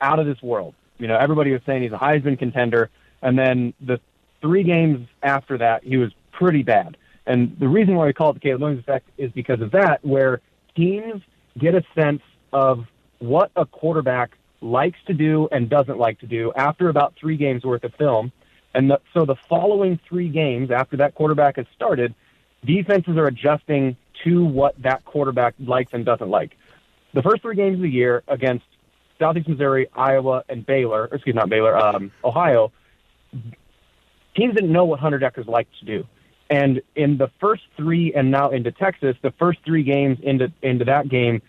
out 0.00 0.18
of 0.18 0.26
this 0.26 0.40
world. 0.42 0.74
You 0.98 1.08
know, 1.08 1.16
everybody 1.16 1.52
was 1.52 1.62
saying 1.66 1.82
he's 1.82 1.92
a 1.92 1.98
Heisman 1.98 2.38
contender 2.38 2.90
and 3.22 3.38
then 3.38 3.72
the 3.80 4.00
three 4.40 4.64
games 4.64 5.08
after 5.22 5.56
that, 5.58 5.84
he 5.84 5.96
was 5.96 6.12
pretty 6.32 6.62
bad. 6.62 6.96
And 7.24 7.56
the 7.58 7.68
reason 7.68 7.94
why 7.94 8.06
we 8.06 8.12
call 8.12 8.30
it 8.30 8.34
the 8.34 8.40
Caleb 8.40 8.60
Williams 8.62 8.82
effect 8.82 9.08
is 9.16 9.30
because 9.30 9.60
of 9.60 9.70
that, 9.70 10.04
where 10.04 10.40
teams 10.76 11.22
get 11.56 11.74
a 11.74 11.82
sense 11.94 12.22
of 12.52 12.84
what 13.20 13.52
a 13.54 13.64
quarterback 13.64 14.36
likes 14.60 14.98
to 15.06 15.14
do 15.14 15.48
and 15.52 15.70
doesn't 15.70 15.98
like 15.98 16.18
to 16.20 16.26
do 16.26 16.52
after 16.56 16.88
about 16.88 17.14
three 17.18 17.36
games 17.36 17.64
worth 17.64 17.84
of 17.84 17.94
film. 17.94 18.32
And 18.74 18.90
the, 18.90 19.00
so 19.12 19.24
the 19.24 19.36
following 19.48 19.98
three 20.08 20.28
games 20.28 20.70
after 20.70 20.96
that 20.98 21.14
quarterback 21.14 21.56
has 21.56 21.66
started, 21.74 22.14
defenses 22.64 23.16
are 23.16 23.26
adjusting 23.26 23.96
to 24.24 24.44
what 24.44 24.80
that 24.82 25.04
quarterback 25.04 25.54
likes 25.58 25.92
and 25.92 26.04
doesn't 26.04 26.30
like. 26.30 26.56
The 27.14 27.22
first 27.22 27.42
three 27.42 27.56
games 27.56 27.76
of 27.76 27.82
the 27.82 27.90
year 27.90 28.22
against 28.28 28.64
Southeast 29.18 29.48
Missouri, 29.48 29.88
Iowa, 29.94 30.44
and 30.48 30.64
Baylor, 30.64 31.02
or 31.02 31.14
excuse 31.16 31.34
me, 31.34 31.40
not 31.40 31.48
Baylor, 31.48 31.76
um, 31.76 32.10
Ohio, 32.24 32.72
teams 34.34 34.54
didn't 34.54 34.72
know 34.72 34.84
what 34.84 35.00
Hunter 35.00 35.18
Dekkers 35.18 35.46
liked 35.46 35.78
to 35.80 35.84
do. 35.84 36.06
And 36.50 36.82
in 36.96 37.18
the 37.18 37.30
first 37.40 37.62
three, 37.76 38.12
and 38.14 38.30
now 38.30 38.50
into 38.50 38.72
Texas, 38.72 39.16
the 39.22 39.30
first 39.38 39.60
three 39.64 39.82
games 39.82 40.18
into 40.22 40.52
into 40.60 40.84
that 40.84 41.08
game, 41.08 41.40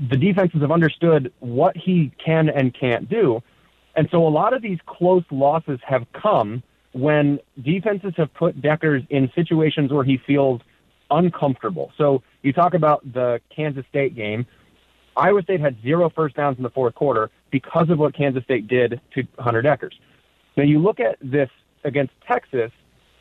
the 0.00 0.16
defenses 0.16 0.60
have 0.60 0.72
understood 0.72 1.32
what 1.40 1.76
he 1.76 2.12
can 2.24 2.48
and 2.48 2.74
can't 2.74 3.08
do. 3.08 3.42
And 3.98 4.08
so 4.12 4.24
a 4.24 4.30
lot 4.30 4.52
of 4.52 4.62
these 4.62 4.78
close 4.86 5.24
losses 5.28 5.80
have 5.84 6.06
come 6.12 6.62
when 6.92 7.40
defenses 7.60 8.12
have 8.16 8.32
put 8.32 8.62
Dekkers 8.62 9.04
in 9.10 9.28
situations 9.34 9.90
where 9.90 10.04
he 10.04 10.18
feels 10.24 10.60
uncomfortable. 11.10 11.90
So 11.98 12.22
you 12.42 12.52
talk 12.52 12.74
about 12.74 13.12
the 13.12 13.40
Kansas 13.54 13.84
State 13.88 14.14
game. 14.14 14.46
Iowa 15.16 15.42
State 15.42 15.60
had 15.60 15.82
zero 15.82 16.10
first 16.10 16.36
downs 16.36 16.58
in 16.58 16.62
the 16.62 16.70
fourth 16.70 16.94
quarter 16.94 17.28
because 17.50 17.90
of 17.90 17.98
what 17.98 18.14
Kansas 18.14 18.44
State 18.44 18.68
did 18.68 19.00
to 19.14 19.26
Hunter 19.36 19.64
Dekkers. 19.64 19.94
Now 20.56 20.62
you 20.62 20.78
look 20.78 21.00
at 21.00 21.16
this 21.20 21.50
against 21.82 22.12
Texas, 22.24 22.70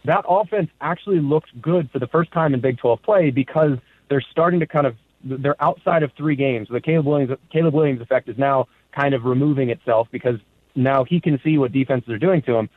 that 0.05 0.25
offense 0.29 0.69
actually 0.79 1.21
looked 1.21 1.59
good 1.59 1.89
for 1.89 1.97
the 1.97 2.07
first 2.07 2.31
time 2.31 2.53
in 2.53 2.61
Big 2.61 2.77
12 2.77 3.01
play 3.01 3.31
because 3.31 3.79
they're 4.09 4.21
starting 4.21 4.59
to 4.59 4.67
kind 4.67 4.85
of 4.85 4.95
they're 5.23 5.59
outside 5.59 6.03
of 6.03 6.11
three 6.15 6.35
games. 6.35 6.67
The 6.69 6.79
Caleb 6.79 7.07
Williams 7.07 7.39
Caleb 7.51 7.73
Williams 7.73 7.99
effect 7.99 8.29
is 8.29 8.37
now 8.37 8.67
kind 8.91 9.15
of 9.15 9.25
removing 9.25 9.71
itself 9.71 10.07
because 10.11 10.37
now 10.77 11.03
he 11.03 11.19
can 11.19 11.39
see 11.43 11.57
what 11.57 11.71
defenses 11.71 12.09
are 12.09 12.19
doing 12.19 12.41
to 12.43 12.55
him. 12.55 12.69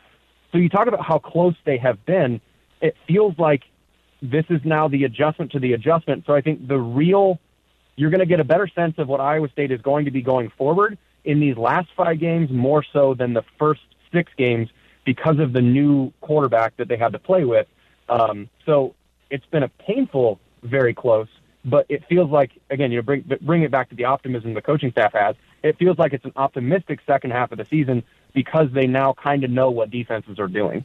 So 0.53 0.59
you 0.59 0.69
talk 0.69 0.89
about 0.89 1.05
how 1.05 1.19
close 1.19 1.55
they 1.65 1.79
have 1.79 2.05
been. 2.07 2.41
It 2.81 2.97
feels 3.07 3.35
like 3.39 3.63
this 4.23 4.45
is 4.51 4.61
now 4.65 4.89
the 4.89 5.05
adjustment 5.05 5.53
to 5.53 5.61
the 5.61 5.75
adjustment. 5.75 6.25
So 6.27 6.35
I 6.35 6.41
think 6.41 6.67
the 6.67 6.79
real 6.79 7.39
you're 7.97 8.11
going 8.11 8.21
to 8.21 8.27
get 8.27 8.41
a 8.41 8.45
better 8.45 8.67
sense 8.67 8.95
of 8.99 9.09
what 9.09 9.21
Iowa 9.21 9.51
State 9.51 9.71
is 9.71 9.81
going 9.83 10.07
to 10.07 10.11
be 10.11 10.23
going 10.23 10.51
forward 10.57 10.97
in 11.25 11.39
these 11.39 11.57
last 11.57 11.89
five 11.95 12.19
games 12.19 12.51
more 12.51 12.83
so 12.93 13.15
than 13.15 13.35
the 13.35 13.45
first 13.59 13.83
six 14.11 14.33
games 14.39 14.71
because 15.05 15.39
of 15.39 15.53
the 15.53 15.61
new 15.61 16.11
quarterback 16.23 16.77
that 16.79 16.89
they 16.89 16.97
had 16.97 17.13
to 17.13 17.19
play 17.19 17.45
with. 17.45 17.67
Um, 18.09 18.49
so 18.65 18.95
it's 19.31 19.45
been 19.47 19.63
a 19.63 19.69
painful, 19.69 20.41
very 20.63 20.95
close, 20.95 21.29
but 21.65 21.87
it 21.89 22.03
feels 22.09 22.31
like 22.31 22.53
again, 22.71 22.91
you 22.91 22.99
know, 22.99 23.03
bring 23.03 23.25
bring 23.43 23.63
it 23.63 23.71
back 23.71 23.91
to 23.91 23.95
the 23.95 24.05
optimism 24.05 24.55
the 24.55 24.63
coaching 24.63 24.91
staff 24.93 25.13
has. 25.13 25.37
It 25.63 25.79
feels 25.79 25.99
like 25.99 26.13
it's 26.13 26.25
an 26.25 26.33
optimistic 26.37 27.01
second 27.07 27.33
half 27.33 27.53
of 27.53 27.59
the 27.59 27.67
season 27.67 28.03
because 28.33 28.69
they 28.73 28.87
now 28.87 29.13
kind 29.13 29.45
of 29.45 29.51
know 29.51 29.71
what 29.71 29.91
defenses 29.91 30.39
are 30.39 30.49
doing. 30.49 30.85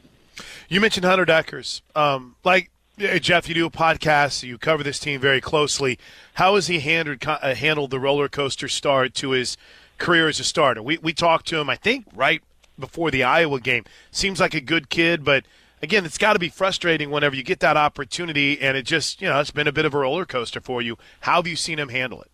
You 0.68 0.80
mentioned 0.80 1.04
Hunter 1.06 1.24
Dekkers. 1.24 1.80
Um, 1.94 2.36
like 2.44 2.70
Jeff, 2.98 3.48
you 3.48 3.54
do 3.54 3.66
a 3.66 3.70
podcast. 3.70 4.42
You 4.42 4.58
cover 4.58 4.82
this 4.82 4.98
team 4.98 5.20
very 5.20 5.40
closely. 5.40 5.98
How 6.34 6.54
has 6.54 6.66
he 6.66 6.80
handled 6.80 7.22
uh, 7.26 7.54
handled 7.54 7.90
the 7.90 8.00
roller 8.00 8.28
coaster 8.28 8.68
start 8.68 9.14
to 9.16 9.30
his 9.30 9.56
career 9.98 10.28
as 10.28 10.40
a 10.40 10.44
starter? 10.44 10.82
We 10.82 10.98
we 10.98 11.12
talked 11.12 11.46
to 11.48 11.58
him, 11.58 11.68
I 11.68 11.76
think, 11.76 12.06
right 12.14 12.42
before 12.78 13.10
the 13.10 13.22
Iowa 13.22 13.60
game. 13.60 13.84
Seems 14.10 14.40
like 14.40 14.54
a 14.54 14.60
good 14.60 14.88
kid, 14.88 15.24
but 15.24 15.44
again, 15.82 16.04
it's 16.04 16.18
got 16.18 16.34
to 16.34 16.38
be 16.38 16.48
frustrating 16.48 17.10
whenever 17.10 17.36
you 17.36 17.42
get 17.42 17.60
that 17.60 17.76
opportunity, 17.76 18.60
and 18.60 18.76
it 18.76 18.84
just 18.84 19.20
you 19.20 19.28
know 19.28 19.40
it's 19.40 19.50
been 19.50 19.68
a 19.68 19.72
bit 19.72 19.84
of 19.84 19.94
a 19.94 19.98
roller 19.98 20.24
coaster 20.24 20.60
for 20.60 20.80
you. 20.80 20.96
How 21.20 21.36
have 21.36 21.46
you 21.46 21.56
seen 21.56 21.78
him 21.78 21.90
handle 21.90 22.22
it? 22.22 22.30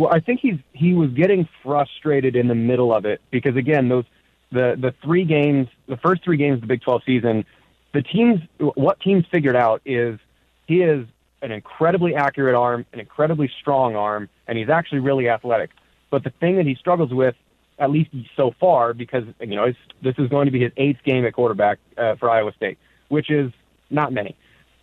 Well, 0.00 0.08
I 0.10 0.20
think 0.20 0.40
he's 0.40 0.56
he 0.72 0.94
was 0.94 1.10
getting 1.10 1.46
frustrated 1.62 2.34
in 2.34 2.48
the 2.48 2.54
middle 2.54 2.94
of 2.94 3.04
it 3.04 3.20
because 3.30 3.54
again, 3.54 3.90
those 3.90 4.06
the 4.50 4.74
the 4.80 4.94
three 5.02 5.26
games, 5.26 5.68
the 5.88 5.98
first 5.98 6.24
three 6.24 6.38
games 6.38 6.54
of 6.54 6.60
the 6.62 6.68
Big 6.68 6.80
12 6.80 7.02
season, 7.04 7.44
the 7.92 8.00
teams 8.00 8.40
what 8.76 8.98
teams 9.00 9.26
figured 9.30 9.56
out 9.56 9.82
is 9.84 10.18
he 10.66 10.80
is 10.80 11.06
an 11.42 11.52
incredibly 11.52 12.14
accurate 12.14 12.54
arm, 12.54 12.86
an 12.94 13.00
incredibly 13.00 13.50
strong 13.60 13.94
arm, 13.94 14.30
and 14.48 14.56
he's 14.56 14.70
actually 14.70 15.00
really 15.00 15.28
athletic. 15.28 15.68
But 16.08 16.24
the 16.24 16.30
thing 16.30 16.56
that 16.56 16.64
he 16.64 16.76
struggles 16.76 17.12
with 17.12 17.34
at 17.78 17.90
least 17.90 18.08
so 18.38 18.54
far, 18.58 18.94
because 18.94 19.24
you 19.38 19.54
know 19.54 19.70
this 20.00 20.14
is 20.16 20.30
going 20.30 20.46
to 20.46 20.50
be 20.50 20.60
his 20.60 20.72
eighth 20.78 21.00
game 21.04 21.26
at 21.26 21.34
quarterback 21.34 21.78
uh, 21.98 22.14
for 22.14 22.30
Iowa 22.30 22.54
State, 22.54 22.78
which 23.10 23.30
is 23.30 23.52
not 23.90 24.14
many. 24.14 24.34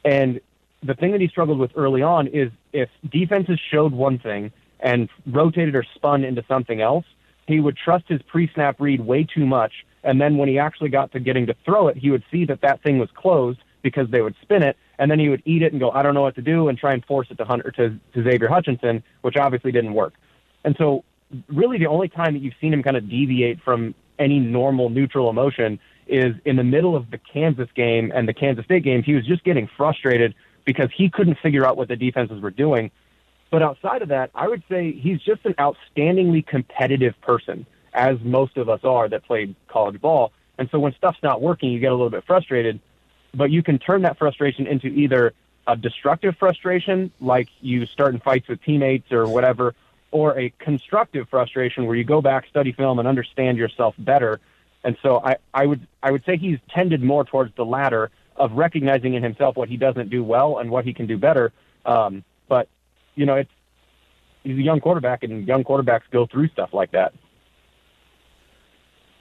And 0.05 0.41
the 0.83 0.93
thing 0.93 1.11
that 1.13 1.21
he 1.21 1.27
struggled 1.27 1.57
with 1.57 1.71
early 1.75 2.03
on 2.03 2.27
is 2.27 2.51
if 2.71 2.89
defenses 3.09 3.59
showed 3.71 3.93
one 3.93 4.19
thing 4.19 4.51
and 4.79 5.09
rotated 5.25 5.75
or 5.75 5.85
spun 5.95 6.23
into 6.23 6.43
something 6.47 6.81
else, 6.81 7.05
he 7.47 7.59
would 7.59 7.77
trust 7.77 8.05
his 8.07 8.21
pre-snap 8.23 8.79
read 8.79 9.01
way 9.01 9.23
too 9.23 9.45
much, 9.45 9.85
and 10.03 10.19
then 10.21 10.37
when 10.37 10.49
he 10.49 10.59
actually 10.59 10.89
got 10.89 11.11
to 11.13 11.19
getting 11.19 11.47
to 11.47 11.55
throw 11.65 11.87
it, 11.87 11.97
he 11.97 12.11
would 12.11 12.23
see 12.31 12.45
that 12.45 12.61
that 12.61 12.81
thing 12.83 12.97
was 12.97 13.09
closed 13.15 13.59
because 13.81 14.09
they 14.09 14.21
would 14.21 14.35
spin 14.41 14.63
it, 14.63 14.75
and 14.99 15.09
then 15.09 15.19
he 15.19 15.29
would 15.29 15.41
eat 15.45 15.61
it 15.61 15.71
and 15.71 15.79
go, 15.79 15.91
I 15.91 16.01
don't 16.01 16.13
know 16.13 16.21
what 16.21 16.35
to 16.35 16.41
do, 16.41 16.67
and 16.67 16.77
try 16.77 16.93
and 16.93 17.03
force 17.05 17.27
it 17.29 17.37
to 17.37 17.45
Hunter 17.45 17.71
to, 17.71 17.89
to 18.13 18.23
Xavier 18.23 18.49
Hutchinson, 18.49 19.03
which 19.21 19.37
obviously 19.37 19.71
didn't 19.71 19.93
work. 19.93 20.13
And 20.63 20.75
so 20.77 21.03
really 21.47 21.77
the 21.77 21.87
only 21.87 22.09
time 22.09 22.33
that 22.33 22.41
you've 22.41 22.55
seen 22.59 22.73
him 22.73 22.83
kind 22.83 22.97
of 22.97 23.09
deviate 23.09 23.61
from 23.61 23.95
any 24.19 24.39
normal 24.39 24.89
neutral 24.89 25.29
emotion 25.29 25.79
is 26.07 26.35
in 26.45 26.55
the 26.55 26.63
middle 26.63 26.95
of 26.95 27.11
the 27.11 27.17
Kansas 27.17 27.69
game 27.75 28.11
and 28.15 28.27
the 28.27 28.33
Kansas 28.33 28.65
State 28.65 28.83
game. 28.83 29.03
He 29.03 29.13
was 29.13 29.25
just 29.25 29.43
getting 29.43 29.69
frustrated 29.77 30.33
because 30.65 30.89
he 30.95 31.09
couldn't 31.09 31.37
figure 31.41 31.65
out 31.65 31.77
what 31.77 31.87
the 31.87 31.95
defenses 31.95 32.41
were 32.41 32.51
doing. 32.51 32.91
But 33.49 33.61
outside 33.61 34.01
of 34.01 34.09
that, 34.09 34.29
I 34.35 34.47
would 34.47 34.63
say 34.69 34.91
he's 34.91 35.21
just 35.21 35.45
an 35.45 35.53
outstandingly 35.53 36.45
competitive 36.45 37.19
person, 37.21 37.65
as 37.93 38.19
most 38.21 38.57
of 38.57 38.69
us 38.69 38.83
are 38.83 39.07
that 39.07 39.23
played 39.25 39.55
college 39.67 39.99
ball. 40.01 40.31
And 40.57 40.69
so 40.69 40.79
when 40.79 40.93
stuff's 40.93 41.21
not 41.23 41.41
working, 41.41 41.71
you 41.71 41.79
get 41.79 41.91
a 41.91 41.95
little 41.95 42.09
bit 42.09 42.25
frustrated, 42.25 42.79
but 43.33 43.51
you 43.51 43.63
can 43.63 43.79
turn 43.79 44.01
that 44.01 44.17
frustration 44.17 44.67
into 44.67 44.87
either 44.87 45.33
a 45.67 45.75
destructive 45.75 46.35
frustration, 46.37 47.11
like 47.19 47.49
you 47.61 47.85
start 47.85 48.13
in 48.13 48.19
fights 48.19 48.47
with 48.47 48.61
teammates 48.63 49.11
or 49.11 49.27
whatever, 49.27 49.75
or 50.11 50.37
a 50.39 50.49
constructive 50.57 51.27
frustration 51.29 51.85
where 51.85 51.95
you 51.95 52.03
go 52.03 52.21
back, 52.21 52.47
study 52.47 52.71
film, 52.71 52.99
and 52.99 53.07
understand 53.07 53.57
yourself 53.57 53.93
better. 53.97 54.39
And 54.83 54.97
so 55.01 55.21
I, 55.23 55.37
I 55.53 55.65
would 55.65 55.85
I 56.01 56.11
would 56.11 56.23
say 56.25 56.37
he's 56.37 56.59
tended 56.69 57.03
more 57.03 57.25
towards 57.25 57.53
the 57.55 57.65
latter 57.65 58.09
of 58.37 58.53
recognizing 58.53 59.15
in 59.15 59.23
himself 59.23 59.57
what 59.57 59.67
he 59.67 59.75
doesn't 59.75 60.09
do 60.09 60.23
well 60.23 60.59
and 60.59 60.69
what 60.69 60.85
he 60.85 60.93
can 60.93 61.07
do 61.07 61.17
better. 61.17 61.51
Um, 61.85 62.23
but 62.47 62.69
you 63.17 63.25
know, 63.25 63.35
it's 63.35 63.51
he's 64.43 64.57
a 64.57 64.61
young 64.61 64.79
quarterback, 64.79 65.23
and 65.23 65.45
young 65.45 65.63
quarterbacks 65.63 66.03
go 66.11 66.25
through 66.25 66.47
stuff 66.49 66.69
like 66.71 66.91
that. 66.91 67.13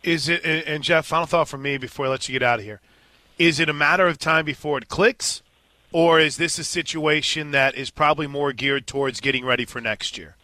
Is 0.05 0.29
it? 0.29 0.45
And 0.45 0.85
Jeff, 0.85 1.07
final 1.07 1.27
thought 1.27 1.49
from 1.49 1.63
me 1.63 1.79
before 1.79 2.07
I 2.07 2.11
let 2.11 2.29
you 2.29 2.35
get 2.35 2.43
out 2.43 2.61
of 2.61 2.65
here: 2.65 2.81
Is 3.39 3.59
it 3.59 3.69
a 3.69 3.73
matter 3.73 4.07
of 4.07 4.19
time 4.19 4.45
before 4.45 4.79
it 4.79 4.89
clicks, 4.89 5.43
or 5.91 6.21
is 6.21 6.37
this 6.37 6.59
a 6.59 6.65
situation 6.65 7.51
that 7.51 7.75
is 7.75 7.91
probably 7.91 8.29
more 8.29 8.53
geared 8.53 8.87
towards 8.87 9.21
getting 9.21 9.45
ready 9.45 9.65
for 9.65 9.81
next 9.81 10.17
year? 10.17 10.37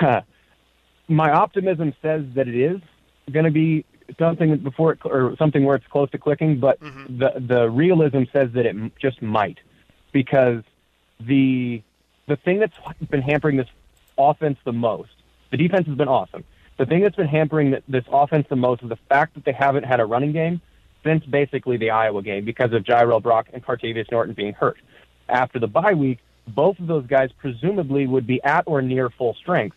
my 1.08 1.30
optimism 1.30 1.94
says 2.02 2.24
that 2.34 2.48
it 2.48 2.56
is 2.56 2.80
going 3.30 3.44
to 3.44 3.52
be 3.52 3.84
something 4.18 4.56
before 4.58 4.92
it, 4.92 4.98
or 5.04 5.36
something 5.38 5.64
where 5.64 5.76
it's 5.76 5.86
close 5.88 6.10
to 6.10 6.18
clicking, 6.18 6.58
but 6.58 6.80
mm-hmm. 6.80 7.18
the 7.18 7.32
the 7.46 7.70
realism 7.70 8.22
says 8.32 8.50
that 8.54 8.66
it 8.66 8.74
just 9.00 9.20
might 9.20 9.58
because 10.12 10.62
the 11.20 11.82
the 12.26 12.36
thing 12.36 12.58
that's 12.58 12.74
been 13.10 13.22
hampering 13.22 13.56
this 13.56 13.68
offense 14.18 14.58
the 14.64 14.72
most, 14.72 15.10
the 15.50 15.56
defense 15.56 15.86
has 15.86 15.96
been 15.96 16.08
awesome. 16.08 16.44
The 16.76 16.86
thing 16.86 17.02
that's 17.02 17.16
been 17.16 17.28
hampering 17.28 17.76
this 17.88 18.04
offense 18.10 18.46
the 18.48 18.56
most 18.56 18.82
is 18.82 18.88
the 18.88 18.98
fact 19.08 19.34
that 19.34 19.44
they 19.44 19.52
haven't 19.52 19.84
had 19.84 20.00
a 20.00 20.04
running 20.04 20.32
game 20.32 20.60
since 21.04 21.24
basically 21.24 21.76
the 21.76 21.90
Iowa 21.90 22.22
game 22.22 22.44
because 22.44 22.72
of 22.72 22.82
Jirehl 22.82 23.22
Brock 23.22 23.46
and 23.52 23.64
Cartevious 23.64 24.08
Norton 24.10 24.34
being 24.34 24.52
hurt. 24.52 24.78
After 25.28 25.58
the 25.58 25.68
bye 25.68 25.94
week, 25.94 26.18
both 26.48 26.78
of 26.78 26.86
those 26.86 27.06
guys 27.06 27.30
presumably 27.38 28.06
would 28.06 28.26
be 28.26 28.42
at 28.42 28.64
or 28.66 28.82
near 28.82 29.08
full 29.10 29.34
strength, 29.34 29.76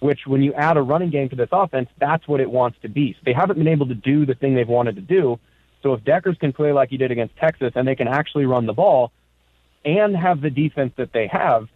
which 0.00 0.26
when 0.26 0.42
you 0.42 0.52
add 0.54 0.76
a 0.76 0.82
running 0.82 1.10
game 1.10 1.28
to 1.28 1.36
this 1.36 1.48
offense, 1.52 1.88
that's 1.98 2.26
what 2.26 2.40
it 2.40 2.50
wants 2.50 2.78
to 2.82 2.88
be. 2.88 3.12
So 3.12 3.20
they 3.24 3.32
haven't 3.32 3.58
been 3.58 3.68
able 3.68 3.86
to 3.86 3.94
do 3.94 4.26
the 4.26 4.34
thing 4.34 4.54
they've 4.54 4.68
wanted 4.68 4.96
to 4.96 5.02
do. 5.02 5.38
So 5.82 5.94
if 5.94 6.00
Dekkers 6.02 6.38
can 6.38 6.52
play 6.52 6.72
like 6.72 6.90
he 6.90 6.96
did 6.96 7.10
against 7.10 7.36
Texas 7.36 7.72
and 7.74 7.86
they 7.86 7.94
can 7.94 8.08
actually 8.08 8.46
run 8.46 8.66
the 8.66 8.72
ball 8.72 9.12
and 9.84 10.16
have 10.16 10.40
the 10.40 10.50
defense 10.50 10.92
that 10.96 11.12
they 11.12 11.26
have, 11.26 11.68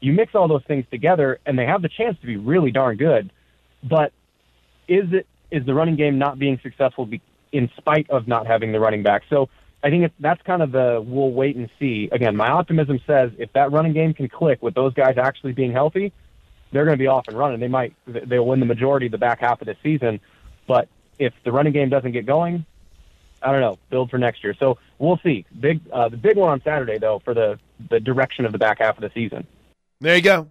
you 0.00 0.12
mix 0.12 0.34
all 0.34 0.48
those 0.48 0.64
things 0.64 0.84
together 0.90 1.38
and 1.46 1.58
they 1.58 1.66
have 1.66 1.82
the 1.82 1.88
chance 1.88 2.18
to 2.20 2.26
be 2.26 2.36
really 2.36 2.70
darn 2.70 2.96
good. 2.96 3.30
But 3.82 4.12
is 4.88 5.12
it 5.12 5.26
is 5.50 5.64
the 5.66 5.74
running 5.74 5.96
game 5.96 6.18
not 6.18 6.38
being 6.38 6.58
successful 6.62 7.06
be, 7.06 7.20
in 7.52 7.70
spite 7.76 8.08
of 8.10 8.26
not 8.26 8.46
having 8.46 8.72
the 8.72 8.80
running 8.80 9.02
back? 9.02 9.22
So 9.28 9.48
I 9.84 9.90
think 9.90 10.04
it's, 10.04 10.14
that's 10.18 10.42
kind 10.42 10.62
of 10.62 10.72
the 10.72 11.02
we'll 11.04 11.30
wait 11.30 11.56
and 11.56 11.68
see. 11.78 12.08
Again, 12.10 12.36
my 12.36 12.48
optimism 12.48 13.00
says 13.06 13.30
if 13.38 13.52
that 13.52 13.72
running 13.72 13.92
game 13.92 14.14
can 14.14 14.28
click 14.28 14.62
with 14.62 14.74
those 14.74 14.94
guys 14.94 15.18
actually 15.18 15.52
being 15.52 15.72
healthy, 15.72 16.12
they're 16.72 16.84
going 16.84 16.96
to 16.96 17.02
be 17.02 17.06
off 17.06 17.28
and 17.28 17.36
running. 17.36 17.60
They 17.60 17.68
might 17.68 17.94
they'll 18.06 18.46
win 18.46 18.60
the 18.60 18.66
majority 18.66 19.06
of 19.06 19.12
the 19.12 19.18
back 19.18 19.40
half 19.40 19.60
of 19.60 19.66
the 19.66 19.76
season, 19.82 20.20
but 20.66 20.88
if 21.18 21.32
the 21.44 21.52
running 21.52 21.72
game 21.72 21.88
doesn't 21.88 22.12
get 22.12 22.26
going, 22.26 22.64
I 23.42 23.52
don't 23.52 23.60
know. 23.60 23.78
Build 23.90 24.10
for 24.10 24.18
next 24.18 24.44
year. 24.44 24.54
So 24.58 24.78
we'll 24.98 25.20
see. 25.22 25.44
Big 25.60 25.80
uh, 25.92 26.08
the 26.08 26.16
big 26.16 26.36
one 26.36 26.50
on 26.50 26.62
Saturday 26.62 26.98
though 26.98 27.20
for 27.24 27.34
the 27.34 27.58
the 27.90 28.00
direction 28.00 28.44
of 28.44 28.52
the 28.52 28.58
back 28.58 28.78
half 28.80 28.96
of 28.96 29.02
the 29.02 29.10
season. 29.14 29.46
There 30.00 30.16
you 30.16 30.22
go, 30.22 30.48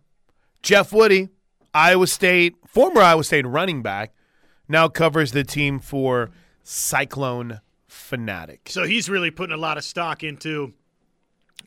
Jeff 0.61 0.93
Woody, 0.93 1.29
Iowa 1.73 2.07
State 2.07 2.55
former 2.71 3.01
Iowa 3.01 3.23
State 3.23 3.45
running 3.45 3.81
back, 3.81 4.13
now 4.67 4.87
covers 4.87 5.33
the 5.33 5.43
team 5.43 5.79
for 5.79 6.31
Cyclone 6.63 7.59
fanatic. 7.87 8.69
So 8.69 8.83
he's 8.83 9.09
really 9.09 9.31
putting 9.31 9.53
a 9.53 9.57
lot 9.57 9.77
of 9.77 9.83
stock 9.83 10.23
into 10.23 10.73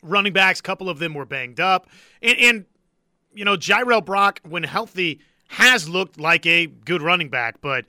running 0.01 0.33
backs. 0.33 0.59
A 0.59 0.63
couple 0.63 0.89
of 0.89 0.97
them 0.99 1.13
were 1.13 1.25
banged 1.25 1.59
up. 1.59 1.87
And, 2.21 2.37
and 2.39 2.65
you 3.33 3.45
know, 3.45 3.55
Jirehl 3.55 4.03
Brock, 4.03 4.39
when 4.47 4.63
healthy, 4.63 5.19
has 5.49 5.87
looked 5.87 6.19
like 6.19 6.45
a 6.47 6.65
good 6.65 7.03
running 7.03 7.29
back. 7.29 7.61
But, 7.61 7.85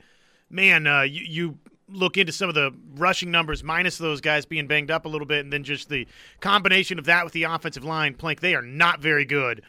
man, 0.49 0.85
uh, 0.85 1.01
you, 1.01 1.23
you 1.27 1.57
look 1.89 2.17
into 2.17 2.31
some 2.31 2.49
of 2.49 2.55
the 2.55 2.73
rushing 2.95 3.31
numbers, 3.31 3.63
minus 3.63 3.97
those 3.97 4.21
guys 4.21 4.45
being 4.45 4.67
banged 4.67 4.91
up 4.91 5.05
a 5.05 5.07
little 5.07 5.27
bit, 5.27 5.39
and 5.43 5.53
then 5.53 5.63
just 5.63 5.89
the 5.89 6.07
combination 6.39 6.99
of 6.99 7.05
that 7.05 7.23
with 7.23 7.33
the 7.33 7.43
offensive 7.43 7.83
line, 7.83 8.13
Plank, 8.13 8.41
they 8.41 8.55
are 8.55 8.61
not 8.61 8.99
very 8.99 9.25
good 9.25 9.61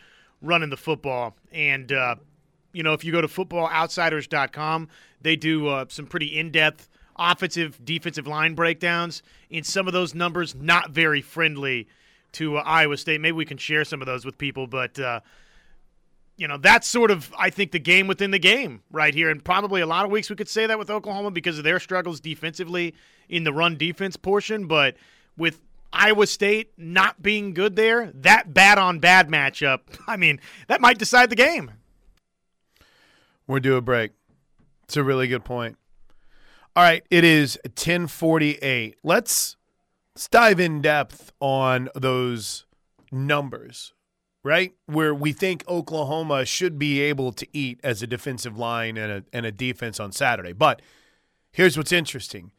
running 0.43 0.71
the 0.71 0.77
football. 0.77 1.37
And, 1.53 1.93
uh, 1.93 2.16
you 2.73 2.83
know, 2.83 2.93
if 2.93 3.05
you 3.05 3.12
go 3.12 3.21
to 3.21 3.29
footballoutsiders.com, 3.29 4.89
they 5.21 5.37
do 5.37 5.69
uh, 5.69 5.85
some 5.89 6.07
pretty 6.07 6.39
in 6.39 6.51
depth 6.51 6.89
offensive, 7.16 7.85
defensive 7.85 8.27
line 8.27 8.55
breakdowns. 8.55 9.23
And 9.51 9.66
some 9.66 9.87
of 9.87 9.93
those 9.93 10.14
numbers 10.14 10.55
not 10.55 10.91
very 10.91 11.23
friendly 11.23 11.89
to 12.33 12.59
uh, 12.59 12.62
Iowa 12.64 12.97
State. 12.97 13.21
Maybe 13.21 13.33
we 13.33 13.45
can 13.45 13.59
share 13.59 13.85
some 13.85 14.01
of 14.01 14.07
those 14.07 14.25
with 14.25 14.39
people, 14.39 14.66
but. 14.66 14.99
You 16.39 16.49
know, 16.49 16.57
that's 16.57 16.86
sort 16.86 17.11
of, 17.11 17.32
I 17.36 17.51
think, 17.51 17.72
the 17.72 17.78
game 17.78 18.07
within 18.07 18.30
the 18.30 18.39
game 18.39 18.82
right 18.91 19.12
here. 19.12 19.28
And 19.28 19.45
probably 19.45 19.80
a 19.80 19.86
lot 19.86 20.05
of 20.05 20.11
weeks 20.11 20.30
we 20.30 20.36
could 20.36 20.49
say 20.49 20.66
that 20.66 20.78
with 20.78 20.89
Oklahoma 20.89 21.30
because 21.32 21.59
of 21.59 21.64
their 21.64 21.80
struggles 21.80 22.20
defensively 22.20 22.95
in 23.28 23.45
the 23.45 23.53
run 23.53 23.76
defense 23.76 24.16
portion. 24.16 24.66
But 24.66 24.97
with 25.36 25.61
Iowa 25.93 26.26
State 26.26 26.72
not 26.78 27.20
being 27.20 27.55
good 27.55 27.76
there, 27.76 28.12
that 28.14 28.55
bad 28.55 28.78
on 28.78 29.01
bad 29.01 29.28
matchup, 29.28 29.80
I 30.07 30.16
mean, 30.16 30.41
that 30.68 30.80
might 30.80 30.99
decide 30.99 31.28
the 31.28 31.36
game. 31.36 31.72
We're 33.47 33.61
due 33.61 33.76
a 33.76 33.80
break. 33.80 34.12
It's 34.84 34.97
a 34.97 35.03
really 35.03 35.26
good 35.26 35.45
point. 35.45 35.76
All 36.76 36.84
right, 36.84 37.03
it 37.11 37.24
is 37.24 37.59
1048. 37.64 38.99
Let's 39.03 39.57
let's 40.14 40.28
dive 40.28 40.61
in 40.61 40.80
depth 40.80 41.32
on 41.41 41.89
those 41.95 42.66
numbers, 43.11 43.93
right? 44.43 44.72
Where 44.86 45.14
we 45.14 45.32
think 45.32 45.64
Oklahoma 45.68 46.45
should 46.45 46.78
be 46.78 47.01
able 47.01 47.32
to 47.32 47.47
eat 47.53 47.80
as 47.82 48.03
a 48.03 48.07
defensive 48.07 48.57
line 48.57 48.97
and 48.97 49.12
a 49.12 49.24
and 49.32 49.47
a 49.47 49.53
defense 49.53 50.01
on 50.01 50.12
Saturday. 50.12 50.53
But 50.53 50.82
here's 51.51 51.76
what's 51.76 51.93
interesting. 51.93 52.53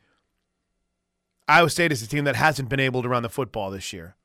Iowa 1.48 1.70
State 1.70 1.92
is 1.92 2.04
a 2.04 2.08
team 2.08 2.26
that 2.26 2.36
hasn't 2.36 2.70
been 2.70 2.80
able 2.80 3.02
to 3.02 3.10
run 3.10 3.24
the 3.24 3.30
football 3.30 3.72
this 3.72 3.92
year. 3.92 4.16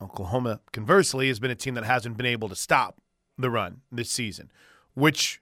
Oklahoma, 0.00 0.60
conversely, 0.72 1.28
has 1.28 1.40
been 1.40 1.50
a 1.50 1.54
team 1.54 1.72
that 1.74 1.84
hasn't 1.84 2.18
been 2.18 2.26
able 2.26 2.50
to 2.50 2.54
stop 2.54 3.00
the 3.38 3.50
run 3.50 3.80
this 3.90 4.10
season. 4.10 4.50
Which 4.94 5.40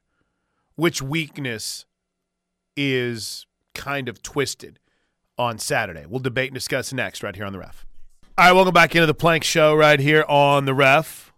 which 0.76 1.02
weakness 1.02 1.86
is 2.76 3.46
kind 3.74 4.08
of 4.08 4.22
twisted 4.22 4.78
on 5.36 5.58
Saturday? 5.58 6.06
We'll 6.06 6.20
debate 6.20 6.48
and 6.48 6.54
discuss 6.54 6.92
next 6.92 7.22
right 7.22 7.34
here 7.34 7.46
on 7.46 7.52
the 7.52 7.58
ref. 7.58 7.84
All 8.36 8.46
right, 8.46 8.52
welcome 8.52 8.74
back 8.74 8.94
into 8.94 9.06
the 9.06 9.14
Plank 9.14 9.44
Show 9.44 9.74
right 9.74 9.98
here 9.98 10.24
on 10.28 10.64
the 10.64 10.74
ref 10.74 11.32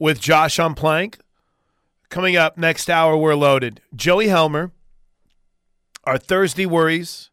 with 0.00 0.18
Josh 0.18 0.58
on 0.58 0.74
Plank. 0.74 1.18
Coming 2.08 2.34
up 2.34 2.58
next 2.58 2.90
hour, 2.90 3.16
we're 3.16 3.36
loaded. 3.36 3.80
Joey 3.94 4.26
Helmer, 4.26 4.72
our 6.02 6.18
Thursday 6.18 6.66
worries, 6.66 7.30